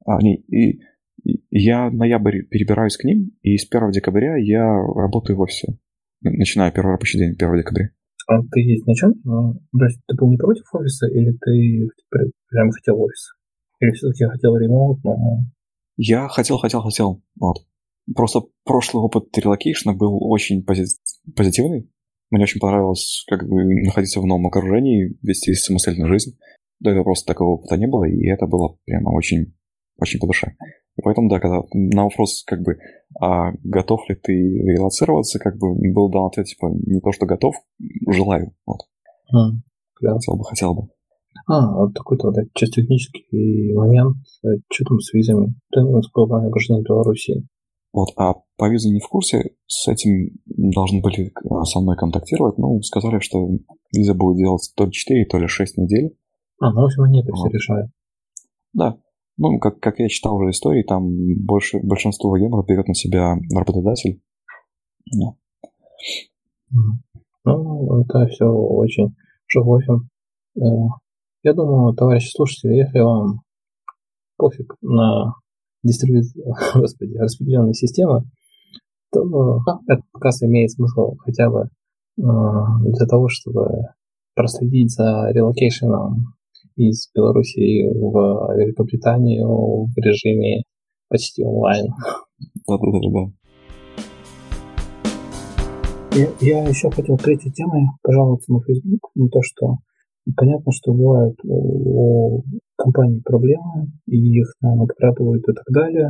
Они, 0.05 0.35
и, 0.35 0.79
и 1.23 1.41
я 1.49 1.89
ноябрь 1.89 2.43
перебираюсь 2.43 2.97
к 2.97 3.03
ним, 3.05 3.31
и 3.41 3.57
с 3.57 3.65
1 3.69 3.91
декабря 3.91 4.35
я 4.37 4.65
работаю 4.65 5.37
в 5.37 5.41
офисе. 5.41 5.77
Начинаю 6.21 6.73
первый 6.73 6.91
рабочий 6.91 7.19
день 7.19 7.31
1 7.31 7.57
декабря. 7.57 7.91
А 8.27 8.41
ты 8.51 8.61
чем? 8.93 9.13
То 9.23 9.85
есть 9.85 9.99
ты 10.05 10.15
был 10.15 10.29
не 10.29 10.37
против 10.37 10.63
офиса, 10.73 11.07
или 11.07 11.31
ты 11.31 11.89
прям 12.09 12.71
хотел 12.71 13.01
офис? 13.01 13.33
Или 13.79 13.91
все-таки 13.91 14.25
хотел 14.25 14.55
remote, 14.57 15.03
но... 15.03 15.39
Я 15.95 16.27
хотел, 16.27 16.57
хотел, 16.57 16.81
хотел. 16.81 17.23
Вот. 17.39 17.57
Просто 18.13 18.41
прошлый 18.63 19.03
опыт 19.03 19.35
relocation 19.37 19.88
а 19.88 19.93
был 19.93 20.17
очень 20.21 20.63
пози- 20.63 20.99
позитивный. 21.35 21.89
Мне 22.29 22.43
очень 22.43 22.59
понравилось 22.59 23.23
как 23.27 23.47
бы 23.47 23.63
находиться 23.63 24.19
в 24.19 24.25
новом 24.25 24.47
окружении, 24.47 25.17
вести 25.21 25.53
самостоятельную 25.53 26.11
жизнь. 26.11 26.37
До 26.79 26.89
этого 26.89 27.05
просто 27.05 27.25
такого 27.27 27.55
опыта 27.55 27.77
не 27.77 27.87
было, 27.87 28.03
и 28.03 28.27
это 28.27 28.45
было 28.45 28.77
прямо 28.85 29.09
очень, 29.15 29.55
очень 29.97 30.19
по 30.19 30.27
душе. 30.27 30.55
И 30.97 31.01
поэтому, 31.03 31.29
да, 31.29 31.39
когда 31.39 31.61
на 31.73 32.05
вопрос, 32.05 32.43
как 32.45 32.61
бы, 32.61 32.77
а 33.21 33.51
готов 33.63 34.01
ли 34.09 34.15
ты 34.15 34.33
релацироваться, 34.33 35.39
как 35.39 35.57
бы 35.57 35.73
был 35.93 36.09
дан 36.09 36.25
ответ, 36.25 36.47
типа, 36.47 36.69
не 36.85 36.99
то, 36.99 37.11
что 37.11 37.25
готов, 37.25 37.55
желаю. 38.09 38.53
Вот. 38.65 38.79
А, 39.33 39.51
да. 40.01 40.13
Хотел 40.13 40.37
бы, 40.37 40.43
хотел 40.43 40.73
бы. 40.73 40.81
А, 41.47 41.73
вот 41.73 41.93
такой 41.93 42.17
тогда 42.17 42.41
чисто 42.53 42.81
технический 42.81 43.73
момент. 43.73 44.17
Что 44.71 44.85
там 44.85 44.99
с 44.99 45.13
визами? 45.13 45.53
Ты, 45.71 45.81
насколько 45.81 46.21
я 46.21 46.27
помню, 46.27 46.49
гражданин 46.49 46.83
Беларуси. 46.83 47.47
Вот, 47.93 48.09
а 48.17 48.33
по 48.57 48.69
визе 48.69 48.89
не 48.89 48.99
в 48.99 49.07
курсе, 49.07 49.55
с 49.65 49.87
этим 49.87 50.29
должны 50.45 51.01
были 51.01 51.27
э, 51.29 51.63
со 51.63 51.79
мной 51.79 51.95
контактировать, 51.95 52.57
ну, 52.57 52.79
сказали, 52.81 53.19
что 53.19 53.49
виза 53.91 54.13
будет 54.13 54.37
делаться 54.37 54.71
то 54.75 54.85
ли 54.85 54.91
4, 54.91 55.25
то 55.25 55.37
ли 55.37 55.47
6 55.47 55.77
недель. 55.77 56.15
А, 56.59 56.71
ну, 56.73 56.81
в 56.81 56.85
общем, 56.85 57.03
они 57.03 57.21
это 57.21 57.31
вот. 57.31 57.37
все 57.37 57.57
решают. 57.57 57.91
Да. 58.73 58.97
Ну, 59.37 59.59
как, 59.59 59.79
как 59.79 59.99
я 59.99 60.09
читал 60.09 60.35
уже 60.35 60.49
истории, 60.49 60.83
там 60.83 61.05
больше, 61.45 61.79
большинство 61.83 62.33
агентов 62.33 62.65
берет 62.65 62.87
на 62.87 62.95
себя 62.95 63.35
работодатель. 63.53 64.21
Да. 65.13 65.35
Ну, 67.45 68.01
это 68.01 68.27
все 68.27 68.45
очень 68.45 69.15
живо. 69.47 69.79
Э, 70.57 70.61
я 71.43 71.53
думаю, 71.53 71.95
товарищи 71.95 72.31
слушатели, 72.35 72.73
если 72.73 72.99
вам 72.99 73.41
пофиг 74.37 74.75
на 74.81 75.33
дистрибью... 75.83 76.23
Господи, 76.75 77.15
распределенные 77.17 77.73
системы, 77.73 78.23
то 79.11 79.61
этот 79.87 80.05
показ 80.11 80.41
имеет 80.43 80.71
смысл 80.71 81.15
хотя 81.19 81.49
бы 81.49 81.69
для 82.17 83.05
того, 83.07 83.27
чтобы 83.29 83.69
проследить 84.35 84.91
за 84.91 85.29
релокейшеном 85.31 86.33
из 86.77 87.09
Беларуси 87.13 87.89
в 87.89 88.55
Великобританию 88.55 89.85
в 89.85 89.97
режиме 89.97 90.63
почти 91.09 91.43
онлайн. 91.43 91.87
Я, 96.13 96.27
я 96.41 96.67
еще 96.67 96.89
хотел 96.89 97.17
третьей 97.17 97.51
темой 97.51 97.83
пожаловаться 98.01 98.51
на 98.51 98.61
Facebook, 98.61 99.11
на 99.15 99.27
то, 99.29 99.39
что 99.43 99.77
понятно, 100.35 100.71
что 100.71 100.93
бывают 100.93 101.37
у, 101.43 102.39
у 102.39 102.43
компаний 102.75 103.21
проблемы, 103.23 103.91
и 104.07 104.39
их 104.39 104.53
там 104.61 104.81
обкрадывают 104.81 105.43
и 105.47 105.53
так 105.53 105.65
далее, 105.71 106.09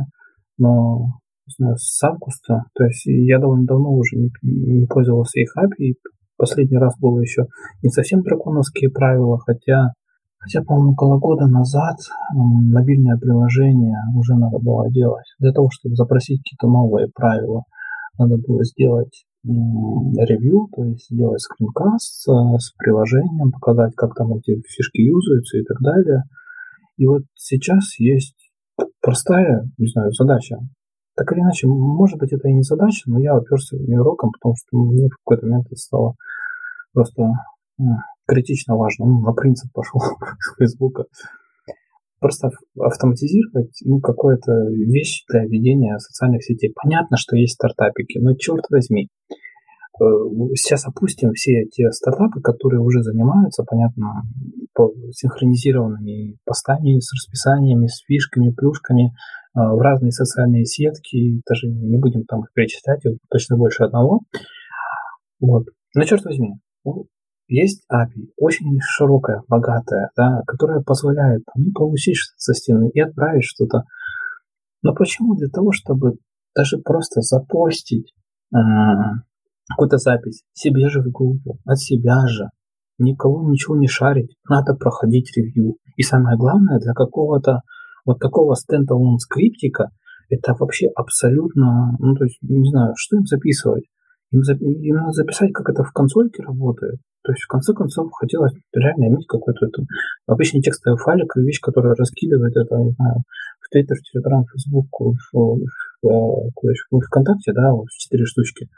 но 0.56 1.18
не 1.46 1.52
знаю, 1.56 1.76
с 1.78 2.02
августа, 2.02 2.64
то 2.74 2.84
есть 2.84 3.06
я 3.06 3.38
довольно 3.38 3.64
давно 3.64 3.90
уже 3.92 4.16
не, 4.16 4.30
не 4.42 4.86
пользовался 4.86 5.40
их 5.40 5.54
API, 5.56 5.84
и 5.84 5.94
последний 6.36 6.78
раз 6.78 6.94
было 6.98 7.20
еще 7.20 7.46
не 7.82 7.90
совсем 7.90 8.22
драконовские 8.22 8.90
правила, 8.90 9.38
хотя 9.38 9.92
Хотя, 10.40 10.62
по-моему, 10.62 10.92
около 10.92 11.18
года 11.18 11.46
назад 11.46 11.96
мобильное 12.32 13.18
приложение 13.18 13.96
уже 14.16 14.34
надо 14.36 14.58
было 14.58 14.90
делать. 14.90 15.26
Для 15.40 15.52
того, 15.52 15.68
чтобы 15.70 15.96
запросить 15.96 16.40
какие-то 16.42 16.68
новые 16.68 17.08
правила, 17.12 17.64
надо 18.18 18.36
было 18.38 18.64
сделать 18.64 19.24
ревью, 19.44 20.68
то 20.74 20.84
есть 20.84 21.06
сделать 21.10 21.40
скринкаст 21.40 22.22
с, 22.22 22.26
с 22.26 22.72
приложением, 22.76 23.52
показать, 23.52 23.94
как 23.96 24.14
там 24.14 24.34
эти 24.34 24.60
фишки 24.66 25.00
юзаются 25.00 25.58
и 25.58 25.64
так 25.64 25.78
далее. 25.80 26.22
И 26.96 27.06
вот 27.06 27.22
сейчас 27.34 27.98
есть 27.98 28.34
простая, 29.00 29.70
не 29.78 29.86
знаю, 29.88 30.12
задача. 30.12 30.58
Так 31.16 31.32
или 31.32 31.40
иначе, 31.40 31.66
может 31.66 32.18
быть, 32.18 32.32
это 32.32 32.48
и 32.48 32.52
не 32.52 32.62
задача, 32.62 33.02
но 33.06 33.18
я 33.18 33.34
оперся 33.34 33.76
в 33.76 33.80
нее 33.80 34.00
роком, 34.02 34.30
потому 34.32 34.54
что 34.56 34.78
мне 34.78 35.08
в 35.08 35.16
какой-то 35.24 35.46
момент 35.46 35.66
это 35.66 35.76
стало 35.76 36.14
просто 36.92 37.32
критично 38.28 38.76
важно. 38.76 39.06
Ну, 39.06 39.20
на 39.20 39.32
принцип 39.32 39.72
пошел 39.72 40.00
Фейсбука. 40.58 41.04
Просто 42.20 42.50
автоматизировать 42.78 43.80
ну, 43.84 44.00
какую-то 44.00 44.52
вещь 44.70 45.24
для 45.28 45.44
ведения 45.44 45.98
социальных 45.98 46.44
сетей. 46.44 46.72
Понятно, 46.74 47.16
что 47.16 47.36
есть 47.36 47.54
стартапики, 47.54 48.18
но 48.18 48.34
черт 48.34 48.64
возьми. 48.70 49.08
Э, 50.00 50.04
сейчас 50.54 50.86
опустим 50.86 51.32
все 51.32 51.62
эти 51.62 51.88
стартапы, 51.90 52.40
которые 52.40 52.80
уже 52.80 53.02
занимаются, 53.02 53.64
понятно, 53.64 54.22
по 54.74 54.92
синхронизированными 55.12 56.38
постами 56.44 56.98
с 56.98 57.12
расписаниями, 57.12 57.86
с 57.86 58.02
фишками, 58.06 58.50
плюшками 58.50 59.06
э, 59.06 59.10
в 59.54 59.78
разные 59.80 60.10
социальные 60.10 60.64
сетки. 60.64 61.40
Даже 61.48 61.68
не 61.68 61.98
будем 61.98 62.24
там 62.24 62.40
их 62.40 62.52
перечислять, 62.52 63.02
точно 63.30 63.56
больше 63.56 63.84
одного. 63.84 64.22
Вот. 65.40 65.66
Но 65.94 66.04
черт 66.04 66.24
возьми, 66.24 66.54
есть 67.48 67.84
API, 67.90 68.30
очень 68.36 68.78
широкая, 68.80 69.42
богатая, 69.48 70.10
да, 70.16 70.42
которая 70.46 70.80
позволяет 70.80 71.42
и 71.56 71.70
получить 71.72 72.16
что-то 72.16 72.38
со 72.38 72.54
стены, 72.54 72.90
и 72.92 73.00
отправить 73.00 73.44
что-то. 73.44 73.84
Но 74.82 74.94
почему? 74.94 75.34
Для 75.34 75.48
того, 75.48 75.72
чтобы 75.72 76.18
даже 76.54 76.78
просто 76.78 77.20
запостить 77.22 78.12
э, 78.54 78.58
какую-то 79.68 79.98
запись 79.98 80.44
себе 80.52 80.88
же 80.88 81.00
в 81.00 81.10
группу, 81.10 81.58
от 81.64 81.78
себя 81.78 82.26
же, 82.26 82.48
никого 82.98 83.48
ничего 83.50 83.76
не 83.76 83.88
шарить, 83.88 84.36
надо 84.48 84.74
проходить 84.74 85.36
ревью. 85.36 85.76
И 85.96 86.02
самое 86.02 86.36
главное, 86.36 86.78
для 86.78 86.92
какого-то 86.92 87.62
вот 88.04 88.18
такого 88.18 88.54
стендалон 88.54 89.18
скриптика, 89.18 89.90
это 90.28 90.54
вообще 90.58 90.88
абсолютно, 90.94 91.96
ну, 91.98 92.14
то 92.14 92.24
есть, 92.24 92.38
не 92.42 92.68
знаю, 92.70 92.92
что 92.96 93.16
им 93.16 93.24
записывать. 93.24 93.84
Им, 94.30 94.42
за, 94.42 94.54
им 94.54 94.96
надо 94.96 95.12
записать, 95.12 95.52
как 95.52 95.68
это 95.70 95.82
в 95.82 95.92
консольке 95.92 96.42
работает. 96.42 97.00
То 97.24 97.32
есть, 97.32 97.42
в 97.44 97.48
конце 97.48 97.72
концов, 97.74 98.10
хотелось 98.12 98.52
реально 98.72 99.08
иметь 99.08 99.26
какой-то 99.26 99.66
это, 99.66 99.82
обычный 100.26 100.60
текстовый 100.60 100.98
файлик, 100.98 101.34
вещь, 101.36 101.60
которая 101.60 101.94
раскидывает 101.94 102.56
это, 102.56 102.76
не 102.76 102.92
знаю, 102.92 103.16
в 103.60 103.68
Твиттер, 103.70 103.96
в 103.96 104.02
Телеграм, 104.02 104.44
в 104.44 104.50
Фейсбук, 104.52 104.88
в, 104.98 105.14
в, 105.32 105.58
в, 106.02 106.52
в 106.90 107.00
ВКонтакте, 107.00 107.52
да, 107.52 107.72
вот 107.72 107.88
четыре 107.90 108.24
штучки. 108.24 108.68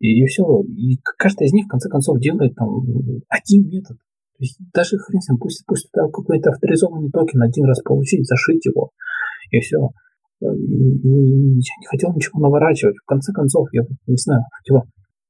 И, 0.00 0.22
и 0.22 0.26
все. 0.26 0.44
И 0.62 0.98
каждая 1.18 1.48
из 1.48 1.52
них, 1.52 1.66
в 1.66 1.70
конце 1.70 1.88
концов, 1.88 2.20
делает 2.20 2.54
там 2.54 2.68
один 3.28 3.68
метод. 3.68 3.96
То 3.96 4.44
есть 4.44 4.58
даже 4.72 4.96
хрен 4.98 5.20
с 5.20 5.28
ним, 5.28 5.38
пусть, 5.38 5.64
пусть 5.66 5.88
какой-то 5.92 6.50
авторизованный 6.50 7.10
токен 7.10 7.42
один 7.42 7.64
раз 7.64 7.80
получить, 7.82 8.26
зашить 8.26 8.64
его, 8.66 8.92
и 9.50 9.58
все. 9.60 9.90
И 10.40 10.46
я 10.46 11.74
не 11.80 11.86
хотел 11.86 12.14
ничего 12.14 12.40
наворачивать. 12.40 12.96
В 12.96 13.06
конце 13.06 13.32
концов, 13.32 13.68
я 13.72 13.82
не 14.06 14.16
знаю, 14.16 14.42
типа, 14.64 14.84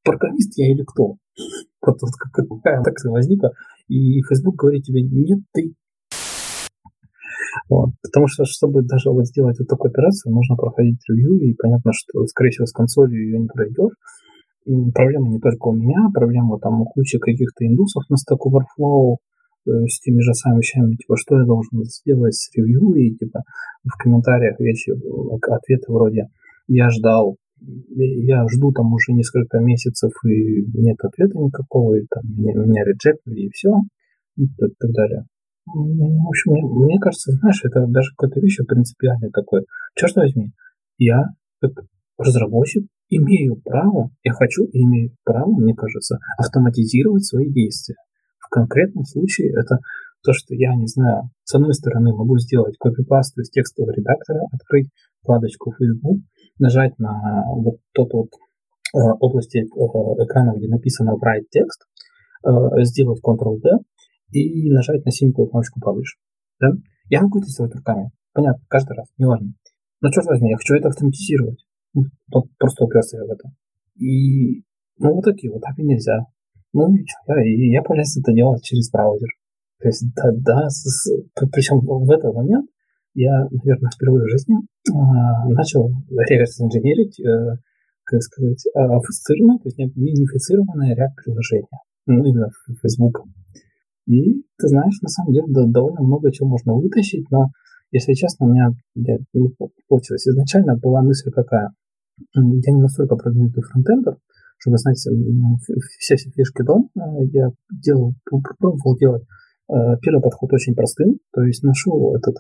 программист 0.05 0.57
я 0.59 0.71
или 0.73 0.83
кто? 0.83 1.15
Вот, 1.81 1.97
вот 2.03 2.11
какая 2.19 2.83
так 2.83 2.95
возникла. 3.05 3.53
И 3.87 4.21
Facebook 4.23 4.57
говорит 4.57 4.83
тебе, 4.83 5.01
нет, 5.01 5.39
ты 5.55 5.75
вот. 7.69 7.91
Потому 8.03 8.27
что, 8.29 8.45
чтобы 8.45 8.83
даже 8.83 9.11
вот 9.11 9.27
сделать 9.27 9.59
вот 9.59 9.69
такую 9.69 9.91
операцию, 9.91 10.35
нужно 10.35 10.57
проходить 10.57 11.01
ревью, 11.09 11.51
и 11.51 11.55
понятно, 11.55 11.93
что, 11.95 12.27
скорее 12.27 12.51
всего, 12.51 12.67
с 12.67 12.73
консолью 12.73 13.25
ее 13.25 13.39
не 13.39 13.49
пройдешь. 13.49 13.95
И 14.67 14.91
проблема 14.93 15.29
не 15.29 15.41
только 15.41 15.69
у 15.69 15.73
меня, 15.73 16.09
проблема 16.13 16.59
там 16.59 16.83
у 16.83 16.85
кучи 16.85 17.19
каких-то 17.19 17.67
индусов 17.67 18.05
на 18.11 18.17
Stack 18.17 18.39
Overflow 18.45 19.15
э, 19.15 19.17
с 19.87 20.01
теми 20.01 20.21
же 20.21 20.35
самыми 20.35 20.61
вещами, 20.61 20.97
типа, 20.97 21.17
что 21.17 21.39
я 21.39 21.45
должен 21.45 21.85
сделать 21.85 22.35
с 22.35 22.55
ревью, 22.57 22.95
и 22.95 23.15
типа 23.15 23.43
в 23.85 23.97
комментариях 24.03 24.59
вещи, 24.61 24.91
ответы 24.91 25.93
вроде 25.93 26.29
«я 26.67 26.91
ждал 26.91 27.37
я 27.61 28.47
жду 28.49 28.73
там 28.73 28.93
уже 28.93 29.13
несколько 29.13 29.59
месяцев, 29.59 30.13
и 30.25 30.65
нет 30.75 30.97
ответа 31.03 31.39
никакого, 31.39 31.95
и 31.95 32.07
там 32.09 32.23
меня, 32.25 32.55
меня 32.55 32.85
реджектили, 32.85 33.47
и 33.47 33.51
все, 33.51 33.71
и 34.37 34.47
так 34.57 34.91
далее. 34.93 35.25
Ну, 35.75 36.25
в 36.25 36.29
общем, 36.29 36.53
мне, 36.53 36.63
мне 36.63 36.99
кажется, 36.99 37.33
знаешь, 37.33 37.61
это 37.65 37.87
даже 37.87 38.11
какая-то 38.17 38.41
вещь 38.41 38.59
принципиальная 38.67 39.31
такое. 39.31 39.65
Черт 39.95 40.15
возьми, 40.17 40.53
я 40.99 41.25
как 41.61 41.73
разработчик 42.17 42.85
имею 43.11 43.57
право, 43.65 44.11
я 44.23 44.33
хочу 44.33 44.65
и 44.65 44.83
имею 44.83 45.11
право, 45.25 45.51
мне 45.51 45.75
кажется, 45.75 46.19
автоматизировать 46.39 47.25
свои 47.25 47.51
действия. 47.51 47.97
В 48.49 48.51
конкретном 48.51 49.05
случае 49.05 49.53
это 49.53 49.79
то, 50.25 50.33
что 50.33 50.55
я, 50.55 50.75
не 50.75 50.87
знаю, 50.87 51.31
с 51.45 51.55
одной 51.55 51.75
стороны 51.75 52.15
могу 52.15 52.39
сделать 52.39 52.77
копипасту 52.79 53.43
из 53.43 53.51
текстового 53.51 53.93
редактора, 53.93 54.41
открыть 54.53 54.89
вкладочку 55.21 55.73
Facebook, 55.79 56.21
нажать 56.59 56.99
на 56.99 57.45
вот 57.47 57.77
тот 57.93 58.13
вот 58.15 58.31
э, 58.95 58.99
области 59.21 59.59
э, 59.59 60.25
экрана, 60.25 60.57
где 60.57 60.67
написано 60.69 61.13
write 61.13 61.47
текст, 61.51 61.83
э, 62.47 62.51
сделать 62.85 63.21
Ctrl-D 63.23 63.69
и 64.33 64.71
нажать 64.73 65.05
на 65.05 65.11
синенькую 65.11 65.49
кнопочку 65.49 65.81
Publish. 65.81 66.17
Да? 66.59 66.69
Я 67.11 67.23
могу 67.23 67.39
это 67.39 67.49
сделать 67.49 67.75
руками. 67.75 68.11
Понятно, 68.33 68.65
каждый 68.69 68.97
раз, 68.97 69.09
неважно. 69.19 69.53
Но 70.01 70.11
черт 70.11 70.27
возьми, 70.27 70.51
я 70.51 70.57
хочу 70.57 70.75
это 70.75 70.89
автоматизировать. 70.89 71.65
Ну, 71.95 72.05
просто 72.59 72.85
уперся 72.85 73.19
я 73.19 73.25
в 73.25 73.31
это. 73.31 73.51
И 73.97 74.63
ну, 74.99 75.15
вот 75.15 75.25
такие 75.25 75.53
вот 75.53 75.63
API 75.63 75.83
нельзя. 75.83 76.27
Ну 76.73 76.95
и 76.95 77.05
что, 77.07 77.35
я, 77.39 77.81
я 77.81 77.83
полез 77.83 78.17
это 78.17 78.33
делать 78.33 78.63
через 78.63 78.91
браузер. 78.91 79.29
То 79.81 79.89
есть, 79.89 80.05
да, 80.15 80.31
да 80.33 80.69
с, 80.69 81.09
причем 81.53 81.81
в 81.81 82.11
этот 82.11 82.35
момент 82.35 82.69
я, 83.15 83.47
наверное, 83.51 83.91
впервые 83.91 84.25
в 84.25 84.31
жизни 84.31 84.57
а, 84.93 85.49
начал 85.49 85.91
реверс-инженерить, 86.09 87.19
э, 87.21 87.57
как 88.05 88.23
сказать, 88.23 88.65
офицированное, 88.75 89.59
то 89.59 89.69
есть 89.69 89.79
минифицированное 89.97 90.95
React-приложение. 90.95 91.67
Ну, 92.07 92.25
именно 92.25 92.49
Facebook. 92.83 93.25
И, 94.07 94.43
ты 94.57 94.69
знаешь, 94.69 95.01
на 95.03 95.09
самом 95.09 95.33
деле 95.33 95.47
да, 95.49 95.65
довольно 95.67 96.03
много 96.03 96.33
чего 96.33 96.49
можно 96.49 96.75
вытащить, 96.75 97.31
но, 97.31 97.49
если 97.91 98.15
честно, 98.15 98.47
у 98.47 98.51
меня 98.51 98.71
я, 98.95 99.19
не 99.35 99.51
получилось. 99.89 100.27
Изначально 100.27 100.77
была 100.77 101.03
мысль 101.03 101.31
какая. 101.31 101.71
Я 102.35 102.43
не 102.43 102.81
настолько 102.81 103.17
продвинутый 103.17 103.63
фронтендер, 103.63 104.17
чтобы 104.59 104.79
знать 104.79 104.97
все, 104.97 105.11
все 106.17 106.17
фишки 106.31 106.63
дом. 106.63 106.91
Я 107.33 107.51
делал, 107.71 108.15
попробовал 108.25 108.97
делать 108.97 109.25
э, 109.71 109.75
Первый 110.03 110.23
подход 110.23 110.53
очень 110.53 110.75
простым, 110.75 111.19
то 111.33 111.43
есть 111.43 111.63
нашел 111.63 112.15
этот 112.17 112.37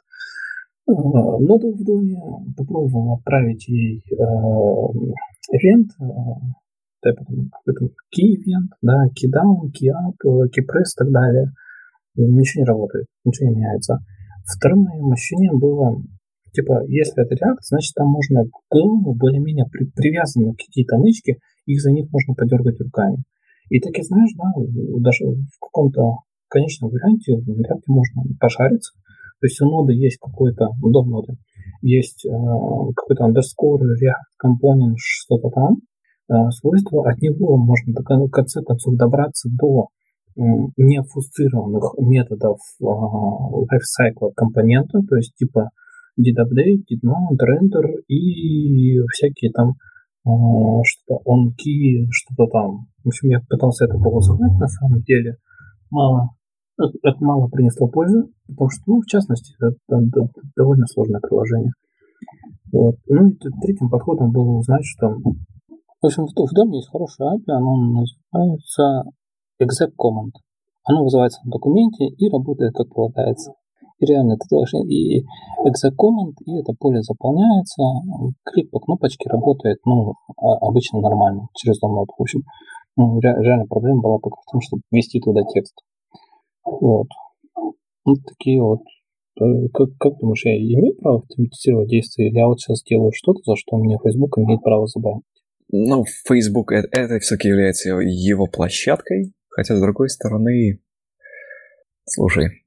ноду 0.86 1.74
в 1.74 1.84
доме, 1.84 2.18
попробовал 2.56 3.16
отправить 3.16 3.68
ей 3.68 4.02
ивент, 5.52 5.90
да, 7.02 7.12
какой-то 7.12 7.94
key 8.14 8.36
event, 8.36 8.72
да, 8.82 9.06
key 9.08 9.28
down, 9.30 9.68
key 9.70 9.90
up, 9.92 10.16
key 10.24 10.64
press 10.64 10.94
и 10.94 10.98
так 10.98 11.10
далее. 11.10 11.52
Ничего 12.16 12.62
не 12.62 12.66
работает, 12.66 13.06
ничего 13.24 13.50
не 13.50 13.56
меняется. 13.56 13.98
Вторым 14.44 14.80
моим 14.84 15.12
ощущением 15.12 15.58
было, 15.58 16.02
типа, 16.52 16.84
если 16.88 17.22
это 17.22 17.34
React, 17.34 17.58
значит, 17.62 17.94
там 17.94 18.08
можно 18.08 18.44
к 18.44 18.50
более-менее 18.70 19.66
при, 19.70 19.84
привязаны 19.94 20.54
какие-то 20.54 20.96
нычки, 20.96 21.38
их 21.68 21.80
за 21.80 21.92
них 21.92 22.10
можно 22.10 22.34
подергать 22.34 22.80
руками. 22.80 23.22
И 23.70 23.80
так 23.80 23.96
и 23.98 24.02
знаешь, 24.02 24.32
да, 24.36 24.50
даже 25.00 25.24
в 25.26 25.58
каком-то 25.60 26.24
конечном 26.48 26.90
варианте 26.90 27.36
в 27.36 27.48
React 27.48 27.84
можно 27.88 28.22
пошариться, 28.40 28.92
То 29.40 29.46
есть 29.46 29.60
у 29.60 29.66
ноды 29.66 29.92
есть 29.92 30.18
какой-то, 30.18 30.68
до 30.80 31.04
ноды, 31.04 31.34
есть 31.82 32.24
э, 32.24 32.30
какой-то 32.96 33.28
underscore, 33.28 33.82
React 34.00 34.32
Component, 34.42 34.94
что-то 34.96 35.50
там, 35.50 35.76
э, 36.30 36.50
свойство, 36.50 37.08
от 37.08 37.20
него 37.20 37.58
можно 37.58 37.92
в 37.92 38.30
конце 38.30 38.62
концов 38.62 38.96
добраться 38.96 39.50
до 39.50 39.88
необфусцированных 40.76 41.94
методов 41.98 42.58
э, 42.80 42.84
lifecycle 42.84 44.32
компонента, 44.34 45.00
то 45.08 45.16
есть 45.16 45.34
типа 45.36 45.68
did 46.18 46.36
update, 46.38 46.84
did 46.90 47.02
mount, 47.04 47.38
render 47.42 48.00
и 48.06 48.98
всякие 49.12 49.50
там 49.52 49.70
э, 49.70 49.74
что-то 50.84 51.20
on 51.26 51.50
key, 51.56 52.06
что-то 52.10 52.46
там. 52.50 52.86
В 53.04 53.08
общем, 53.08 53.28
я 53.30 53.40
пытался 53.48 53.84
это 53.84 53.98
полосовать 53.98 54.58
на 54.58 54.68
самом 54.68 55.02
деле. 55.02 55.36
Мало, 55.90 56.30
это, 56.78 56.92
это 57.02 57.24
мало 57.24 57.48
принесло 57.48 57.88
пользы, 57.88 58.24
потому 58.46 58.70
что, 58.70 58.82
ну, 58.86 59.00
в 59.00 59.06
частности, 59.06 59.54
это, 59.58 59.76
это, 59.88 60.24
это 60.24 60.40
довольно 60.56 60.86
сложное 60.86 61.20
приложение. 61.20 61.72
Вот. 62.72 62.96
Ну 63.08 63.30
и 63.30 63.36
третьим 63.62 63.88
подходом 63.88 64.30
было 64.30 64.58
узнать, 64.58 64.84
что 64.84 65.16
в 66.00 66.06
общем, 66.06 66.26
в, 66.26 66.30
в 66.30 66.54
доме 66.54 66.76
есть 66.78 66.90
хорошая 66.90 67.36
API, 67.36 67.52
оно 67.52 67.76
называется 67.76 69.04
exec 69.60 69.90
command. 69.98 70.30
Оно 70.84 71.02
вызывается 71.02 71.40
на 71.44 71.50
документе 71.50 72.06
и 72.06 72.30
работает 72.30 72.72
как 72.74 72.88
полагается. 72.94 73.52
И 73.99 74.07
реально 74.07 74.36
ты 74.36 74.46
делаешь 74.49 74.74
и 74.74 75.24
command, 75.99 76.34
и 76.46 76.61
это 76.61 76.72
поле 76.78 77.03
заполняется, 77.03 77.82
клик 78.44 78.70
по 78.70 78.78
кнопочке 78.78 79.28
работает, 79.28 79.78
ну, 79.84 80.14
а, 80.36 80.57
обычно 80.59 81.01
нормально, 81.01 81.49
через 81.55 81.82
download. 81.82 82.07
В 82.16 82.22
общем, 82.22 82.42
ну, 82.96 83.20
реально 83.20 83.66
проблема 83.66 84.01
была 84.01 84.18
только 84.18 84.38
в 84.40 84.51
том, 84.53 84.61
чтобы 84.61 84.82
ввести 84.90 85.20
туда 85.20 85.42
текст. 85.53 85.74
Вот. 86.64 87.09
Вот 88.05 88.18
такие 88.26 88.62
вот. 88.62 88.80
Э, 89.40 89.68
как, 89.72 89.90
как 89.99 90.18
думаешь, 90.18 90.44
я 90.44 90.57
имею 90.57 90.96
право 90.96 91.18
автоматизировать 91.18 91.88
действия, 91.88 92.28
или 92.28 92.38
я 92.38 92.46
вот 92.46 92.61
сейчас 92.61 92.82
делаю 92.82 93.12
что-то, 93.14 93.40
за 93.44 93.57
что 93.57 93.76
мне 93.76 93.99
Facebook 94.03 94.38
имеет 94.38 94.62
право 94.62 94.86
забанить? 94.86 95.22
Ну, 95.70 96.05
Facebook 96.26 96.72
это, 96.72 96.88
это 96.92 97.18
все-таки 97.20 97.49
является 97.49 97.90
его 97.90 98.46
площадкой, 98.46 99.32
хотя 99.51 99.76
с 99.76 99.80
другой 99.80 100.09
стороны, 100.09 100.80
слушай, 102.07 102.62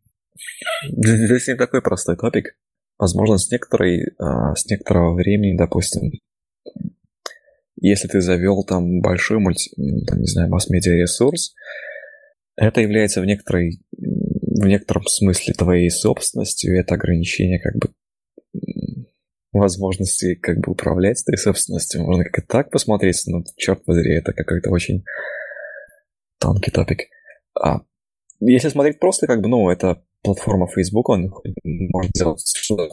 здесь 0.91 1.47
не 1.47 1.55
такой 1.55 1.81
простой 1.81 2.17
топик. 2.17 2.57
Возможно, 2.97 3.37
с 3.37 3.49
некоторой, 3.51 4.13
а, 4.19 4.53
с 4.55 4.65
некоторого 4.67 5.15
времени, 5.15 5.57
допустим, 5.57 6.11
если 7.77 8.07
ты 8.07 8.21
завел 8.21 8.63
там 8.63 9.01
большой 9.01 9.39
мульти, 9.39 9.71
там, 10.05 10.19
не 10.19 10.27
знаю, 10.27 10.49
масс-медиа 10.49 10.93
ресурс, 10.93 11.55
это 12.55 12.81
является 12.81 13.21
в 13.21 13.25
некоторой, 13.25 13.81
в 13.91 14.65
некотором 14.67 15.07
смысле 15.07 15.55
твоей 15.55 15.89
собственностью, 15.89 16.75
и 16.75 16.79
это 16.79 16.93
ограничение 16.93 17.59
как 17.59 17.75
бы 17.77 17.89
возможности 19.51 20.35
как 20.35 20.59
бы 20.59 20.71
управлять 20.71 21.21
этой 21.23 21.37
собственностью. 21.37 22.03
Можно 22.03 22.25
как-то 22.25 22.43
так 22.47 22.69
посмотреть, 22.69 23.21
но 23.25 23.43
черт 23.57 23.81
возри, 23.87 24.15
это 24.15 24.33
какой-то 24.33 24.69
очень 24.69 25.03
тонкий 26.39 26.71
топик. 26.71 27.07
А 27.59 27.81
если 28.39 28.69
смотреть 28.69 28.99
просто, 28.99 29.27
как 29.27 29.41
бы, 29.41 29.49
ну, 29.49 29.69
это 29.69 30.03
платформа 30.23 30.67
Facebook, 30.67 31.09
он 31.09 31.31
может 31.63 32.11
делать 32.13 32.41
что-то. 32.43 32.89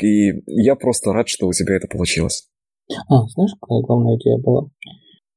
И 0.00 0.42
я 0.46 0.76
просто 0.76 1.12
рад, 1.12 1.28
что 1.28 1.46
у 1.46 1.52
тебя 1.52 1.76
это 1.76 1.88
получилось. 1.88 2.48
А, 3.08 3.26
знаешь, 3.28 3.52
какая 3.60 3.82
главная 3.82 4.16
идея 4.16 4.38
была? 4.38 4.66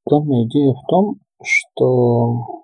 Главная 0.06 0.46
идея 0.46 0.72
в 0.72 0.88
том, 0.88 1.16
что 1.44 2.62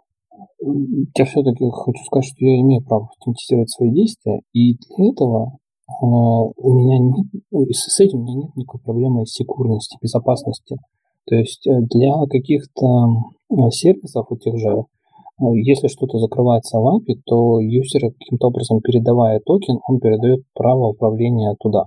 я 0.60 1.26
все-таки 1.26 1.66
хочу 1.70 2.04
сказать, 2.06 2.26
что 2.26 2.46
я 2.46 2.60
имею 2.62 2.84
право 2.84 3.10
автоматизировать 3.18 3.70
свои 3.70 3.92
действия, 3.92 4.42
и 4.54 4.76
для 4.76 5.12
этого 5.12 5.58
а, 5.88 6.06
у 6.06 6.74
меня 6.74 6.98
нет, 7.00 7.76
с 7.76 8.00
этим 8.00 8.20
у 8.20 8.24
меня 8.24 8.36
нет 8.44 8.56
никакой 8.56 8.82
проблемы 8.82 9.26
секурности, 9.26 9.98
безопасности. 10.02 10.78
То 11.26 11.36
есть 11.36 11.68
э, 11.68 11.82
для 11.82 12.14
каких-то 12.30 12.88
сервисов 13.72 14.28
у 14.30 14.38
тех 14.38 14.58
же, 14.58 14.84
если 15.40 15.88
что-то 15.88 16.18
закрывается 16.20 16.80
в 16.80 16.88
API, 16.88 17.22
то 17.26 17.60
юзер 17.60 18.12
каким-то 18.12 18.48
образом 18.48 18.82
передавая 18.82 19.40
токен, 19.40 19.80
он 19.88 20.00
передает 20.00 20.44
право 20.54 20.88
управления 20.88 21.56
туда. 21.60 21.86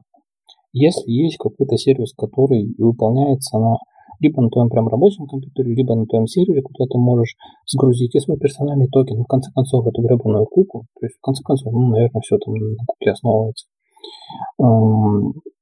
Если 0.72 1.11
есть 1.11 1.36
какой-то 1.36 1.76
сервис, 1.76 2.12
который 2.14 2.74
выполняется 2.78 3.59
на 3.59 3.76
либо 4.20 4.42
на 4.42 4.51
твоем 4.51 4.68
прям 4.68 4.86
рабочем 4.86 5.26
компьютере, 5.26 5.74
либо 5.74 5.94
на 5.94 6.05
твоем 6.07 6.26
сервере, 6.26 6.61
куда 6.62 6.84
ты 6.84 6.98
можешь 6.98 7.34
сгрузить 7.66 8.14
и 8.14 8.20
свой 8.20 8.36
персональный 8.38 8.86
токен, 8.88 9.18
и 9.18 9.24
в 9.24 9.26
конце 9.26 9.51
концов 9.53 9.86
эту 9.86 10.03
гребаную 10.03 10.44
куку, 10.44 10.84
то 11.01 11.07
есть 11.07 11.16
в 11.16 11.20
конце 11.22 11.42
концов, 11.42 11.72
ну, 11.72 11.88
наверное, 11.88 12.20
все 12.20 12.36
там 12.36 12.55
на 12.55 12.84
куке 12.86 13.11
основывается. 13.12 13.66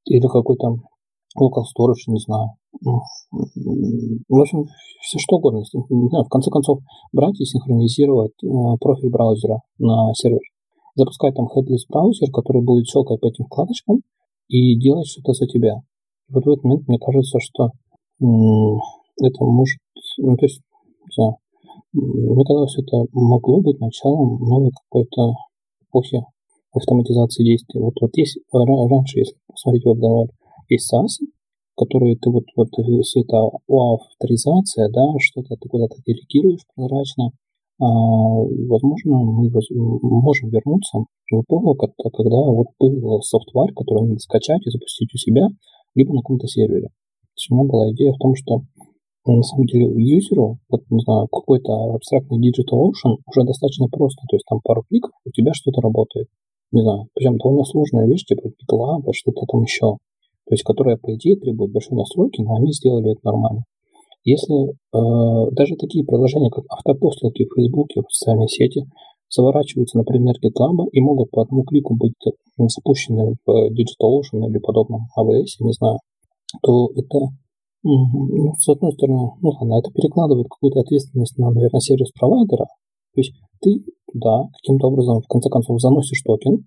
Или 0.07 0.27
какой-то 0.27 0.77
local 1.41 1.63
storage, 1.63 2.09
не 2.09 2.19
знаю. 2.19 2.58
Ну, 2.81 3.01
в 4.29 4.41
общем, 4.41 4.67
все 5.01 5.19
что 5.19 5.37
угодно. 5.37 5.63
В 5.63 6.29
конце 6.29 6.51
концов, 6.51 6.81
брать 7.13 7.41
и 7.41 7.45
синхронизировать 7.45 8.33
э, 8.43 8.47
профиль 8.81 9.11
браузера 9.11 9.61
на 9.79 10.13
сервер. 10.15 10.41
Запускать 10.95 11.35
там 11.35 11.47
headless 11.47 11.87
браузер, 11.89 12.31
который 12.33 12.63
будет 12.63 12.87
щелкать 12.87 13.21
по 13.21 13.27
этим 13.27 13.45
вкладочкам 13.47 14.01
и 14.49 14.79
делать 14.79 15.07
что-то 15.07 15.33
за 15.33 15.47
тебя. 15.47 15.83
И 16.29 16.33
вот 16.33 16.45
в 16.45 16.49
этот 16.49 16.65
момент 16.65 16.89
мне 16.89 16.99
кажется, 16.99 17.39
что 17.41 17.71
это 18.21 19.45
может, 19.45 19.79
ну, 20.19 20.37
то 20.37 20.47
есть, 20.47 20.61
знаю, 21.15 21.37
мне 21.93 22.45
казалось, 22.45 22.77
это 22.79 23.07
могло 23.13 23.61
быть 23.61 23.81
началом 23.81 24.39
новой 24.41 24.73
какой-то 24.73 25.35
эпохи 25.89 26.25
автоматизации 26.73 27.45
действий. 27.45 27.81
Вот, 27.81 27.95
вот 28.01 28.17
есть 28.17 28.39
раньше, 28.53 29.21
если 29.21 29.37
посмотреть 29.47 29.85
веб 29.85 30.31
есть 30.69 30.93
SaaS, 30.93 31.25
которые 31.79 32.17
ты 32.17 32.31
вот, 32.31 32.45
вот 32.57 32.69
все 33.05 33.21
это 33.21 33.51
авторизация, 33.69 34.91
да, 34.91 35.07
что-то 35.21 35.57
ты 35.57 35.69
куда-то 35.69 35.95
делегируешь 36.05 36.67
прозрачно, 36.75 37.31
а, 37.81 37.87
возможно, 37.87 39.19
мы 39.23 39.51
можем 40.03 40.51
вернуться 40.51 40.99
в 41.31 41.41
эпоху, 41.41 41.77
когда 41.77 42.43
вот 42.51 42.67
был 42.81 43.23
софтвар, 43.23 43.73
который 43.73 44.09
надо 44.09 44.19
скачать 44.19 44.67
и 44.67 44.71
запустить 44.71 45.15
у 45.15 45.19
себя, 45.19 45.47
либо 45.95 46.13
на 46.13 46.21
каком-то 46.21 46.49
сервере. 46.49 46.89
То 46.89 47.37
есть 47.37 47.51
у 47.51 47.55
меня 47.55 47.65
была 47.71 47.93
идея 47.93 48.13
в 48.13 48.19
том, 48.19 48.35
что 48.35 48.63
ну, 49.27 49.37
на 49.37 49.43
самом 49.43 49.67
деле 49.67 49.87
юзеру, 49.95 50.59
вот, 50.71 50.83
не 50.91 51.01
знаю, 51.01 51.29
какой-то 51.29 51.95
абстрактный 51.95 52.39
Digital 52.39 52.91
Ocean 52.91 53.19
уже 53.27 53.45
достаточно 53.45 53.87
просто. 53.87 54.23
То 54.29 54.37
есть 54.37 54.47
там 54.49 54.61
пару 54.65 54.85
кликов, 54.89 55.13
у 55.25 55.31
тебя 55.31 55.53
что-то 55.53 55.81
работает. 55.83 56.29
Не 56.73 56.83
знаю, 56.83 57.09
причем 57.15 57.37
довольно 57.37 57.65
сложная 57.65 58.07
вещь, 58.07 58.25
типа 58.25 58.49
GitLab, 58.49 59.05
что-то 59.13 59.45
там 59.47 59.63
еще. 59.63 59.99
То 60.49 60.55
есть, 60.55 60.65
которая, 60.65 60.97
по 60.97 61.15
идее, 61.15 61.37
требует 61.37 61.73
большой 61.73 61.97
настройки, 61.99 62.41
но 62.41 62.57
они 62.57 62.73
сделали 62.73 63.13
это 63.13 63.21
нормально. 63.23 63.65
Если 64.25 64.71
э, 64.71 65.51
даже 65.53 65.77
такие 65.77 66.05
приложения, 66.05 66.51
как 66.51 66.65
автопостилки 66.71 67.45
в 67.45 67.55
Фейсбуке, 67.55 68.01
в 68.01 68.13
социальной 68.13 68.49
сети, 68.49 68.85
заворачиваются, 69.31 69.99
например, 69.99 70.37
GitLab 70.43 70.89
и 70.91 71.01
могут 71.01 71.31
по 71.31 71.43
одному 71.43 71.65
клику 71.65 71.95
быть 71.95 72.15
запущены 72.57 73.35
в 73.45 73.51
DigitalOcean 73.73 74.49
или 74.49 74.59
подобном 74.59 75.03
AWS, 75.19 75.61
не 75.61 75.73
знаю, 75.73 75.99
то 76.63 76.89
это, 76.97 77.19
ну, 77.83 78.55
с 78.59 78.69
одной 78.69 78.93
стороны, 78.93 79.31
ну 79.43 79.51
ладно, 79.51 79.79
это 79.79 79.91
перекладывает 79.93 80.49
какую-то 80.49 80.81
ответственность 80.81 81.37
на, 81.37 81.51
наверное, 81.51 81.81
сервис-провайдера. 81.81 82.65
То 83.15 83.21
есть 83.21 83.33
ты 83.61 83.85
туда 84.11 84.45
каким-то 84.63 84.89
образом, 84.89 85.21
в 85.21 85.29
конце 85.29 85.51
концов, 85.51 85.81
заносишь 85.81 86.23
токен. 86.23 86.65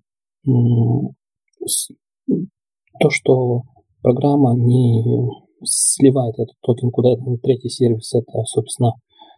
То, 3.02 3.10
что 3.10 3.62
программа 4.00 4.54
не 4.54 5.28
сливает 5.64 6.34
этот 6.38 6.54
токен 6.62 6.92
куда-то 6.92 7.20
на 7.28 7.36
третий 7.36 7.68
сервис, 7.68 8.14
это, 8.14 8.44
собственно, 8.44 8.92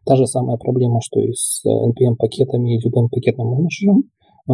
та 0.05 0.17
же 0.17 0.27
самая 0.27 0.59
проблема, 0.59 1.01
что 1.01 1.19
и 1.19 1.33
с 1.33 1.65
NPM-пакетами 1.65 2.77
и 2.77 2.81
любым 2.85 3.09
пакетным 3.09 3.49
менеджером. 3.49 4.11
Э, 4.47 4.53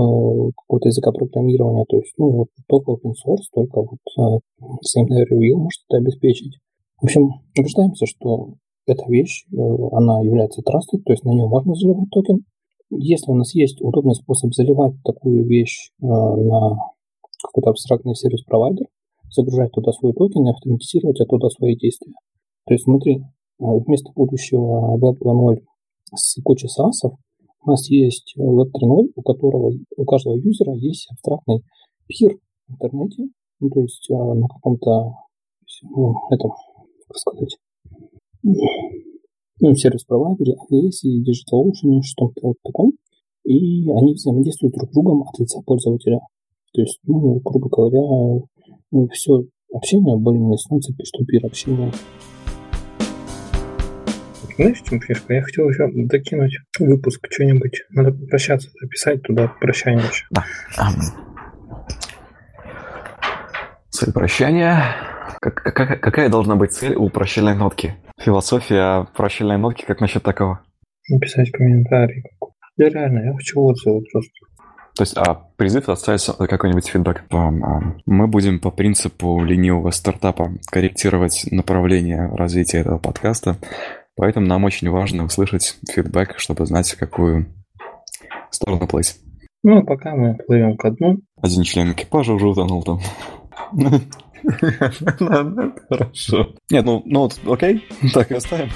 какого-то 0.56 0.86
языка 0.86 1.10
программирования, 1.10 1.84
то 1.88 1.96
есть, 1.96 2.12
ну, 2.18 2.30
вот 2.30 2.48
только 2.68 2.92
open 2.92 3.10
source, 3.10 3.50
только 3.52 3.80
вот 3.80 3.98
э, 4.16 4.38
same 4.86 5.08
review 5.08 5.56
может 5.56 5.82
это 5.88 5.98
обеспечить. 5.98 6.58
В 7.00 7.06
общем, 7.06 7.30
убеждаемся, 7.58 8.06
что 8.06 8.54
эта 8.86 9.02
вещь, 9.08 9.44
э, 9.52 9.56
она 9.90 10.20
является 10.20 10.60
trusted, 10.60 11.02
то 11.04 11.12
есть 11.12 11.24
на 11.24 11.30
нее 11.30 11.48
можно 11.48 11.74
заливать 11.74 12.10
токен. 12.12 12.44
Если 12.90 13.32
у 13.32 13.34
нас 13.34 13.52
есть 13.56 13.80
удобный 13.80 14.14
способ 14.14 14.54
заливать 14.54 14.94
такую 15.02 15.44
вещь 15.46 15.90
на 16.00 16.76
какой-то 17.42 17.70
абстрактный 17.70 18.14
сервис-провайдер, 18.14 18.86
загружать 19.30 19.72
туда 19.72 19.92
свой 19.92 20.12
токен 20.12 20.46
и 20.46 20.50
автоматизировать 20.50 21.20
оттуда 21.20 21.48
свои 21.48 21.76
действия. 21.76 22.12
То 22.66 22.74
есть 22.74 22.84
смотри, 22.84 23.22
вместо 23.58 24.12
будущего 24.12 24.96
Web 24.96 25.18
2.0 25.22 25.62
с 26.14 26.40
кучей 26.42 26.68
SaaS, 26.68 27.10
у 27.62 27.70
нас 27.70 27.88
есть 27.90 28.34
Web 28.38 28.70
3.0, 28.72 29.12
у 29.14 29.22
которого 29.22 29.72
у 29.96 30.04
каждого 30.04 30.36
юзера 30.36 30.74
есть 30.74 31.08
абстрактный 31.10 31.62
peer 32.06 32.38
в 32.68 32.72
интернете, 32.72 33.28
ну, 33.60 33.68
то 33.68 33.80
есть 33.80 34.10
э, 34.10 34.14
на 34.14 34.48
каком-то 34.48 35.12
ну, 35.82 36.14
этом, 36.30 36.50
как 37.06 37.16
сказать, 37.16 37.56
ну, 38.42 39.74
сервис-провайдере, 39.74 40.54
AWS, 40.54 41.22
DigitalOcean, 41.22 42.00
что-то 42.02 42.54
таком, 42.62 42.92
и 43.44 43.90
они 43.90 44.14
взаимодействуют 44.14 44.74
друг 44.74 44.90
с 44.90 44.94
другом 44.94 45.22
от 45.22 45.38
лица 45.38 45.60
пользователя. 45.64 46.20
То 46.72 46.80
есть, 46.80 46.98
ну, 47.04 47.40
грубо 47.44 47.68
говоря, 47.68 48.40
ну, 48.90 49.08
все 49.08 49.44
общение 49.72 50.16
более-менее 50.16 50.58
становится 50.58 50.92
общение. 51.44 51.92
Знаешь, 54.56 54.82
чем 54.82 55.00
фишка? 55.00 55.32
Я 55.32 55.42
хотел 55.42 55.68
еще 55.70 55.88
докинуть 56.06 56.58
выпуск 56.78 57.26
что-нибудь. 57.30 57.82
Надо 57.90 58.12
попрощаться, 58.12 58.68
записать 58.78 59.22
туда 59.22 59.48
прощание 59.60 60.04
еще. 60.04 60.26
Да. 60.30 60.44
Цель 63.90 64.12
прощания. 64.12 64.82
Как, 65.40 65.54
как, 65.54 66.00
какая 66.00 66.28
должна 66.28 66.56
быть 66.56 66.72
цель 66.72 66.94
у 66.94 67.08
прощальной 67.08 67.54
нотки? 67.54 67.94
Философия 68.18 69.06
прощальной 69.16 69.56
нотки, 69.56 69.84
как 69.86 70.00
насчет 70.00 70.22
такого? 70.22 70.60
Написать 71.08 71.50
комментарий. 71.50 72.22
Я 72.76 72.90
реально, 72.90 73.28
я 73.28 73.32
хочу 73.32 73.60
отзывы 73.60 74.02
просто. 74.12 74.32
То 74.96 75.02
есть, 75.02 75.16
а 75.16 75.34
призыв 75.56 75.88
оставить 75.88 76.24
какой-нибудь 76.24 76.86
фидбэк. 76.86 77.24
А, 77.30 77.50
мы 78.06 78.26
будем 78.26 78.60
по 78.60 78.70
принципу 78.70 79.42
ленивого 79.42 79.90
стартапа 79.90 80.52
корректировать 80.70 81.46
направление 81.50 82.28
развития 82.34 82.78
этого 82.78 82.98
подкаста, 82.98 83.56
поэтому 84.16 84.46
нам 84.46 84.64
очень 84.64 84.90
важно 84.90 85.24
услышать 85.24 85.78
фидбэк, 85.88 86.38
чтобы 86.38 86.66
знать, 86.66 86.90
в 86.90 86.98
какую 86.98 87.46
сторону 88.50 88.86
плыть. 88.86 89.16
Ну, 89.62 89.78
а 89.78 89.82
пока 89.82 90.14
мы 90.14 90.36
плывем 90.46 90.76
ко 90.76 90.90
дну. 90.90 91.18
Один 91.40 91.62
член 91.64 91.92
экипажа 91.92 92.32
уже 92.32 92.48
утонул 92.48 92.82
там. 92.82 93.00
Хорошо. 95.88 96.54
Нет, 96.70 96.84
ну, 96.84 97.02
ну 97.04 97.20
вот, 97.20 97.38
окей, 97.46 97.84
так 98.14 98.30
и 98.30 98.34
оставим. 98.34 98.70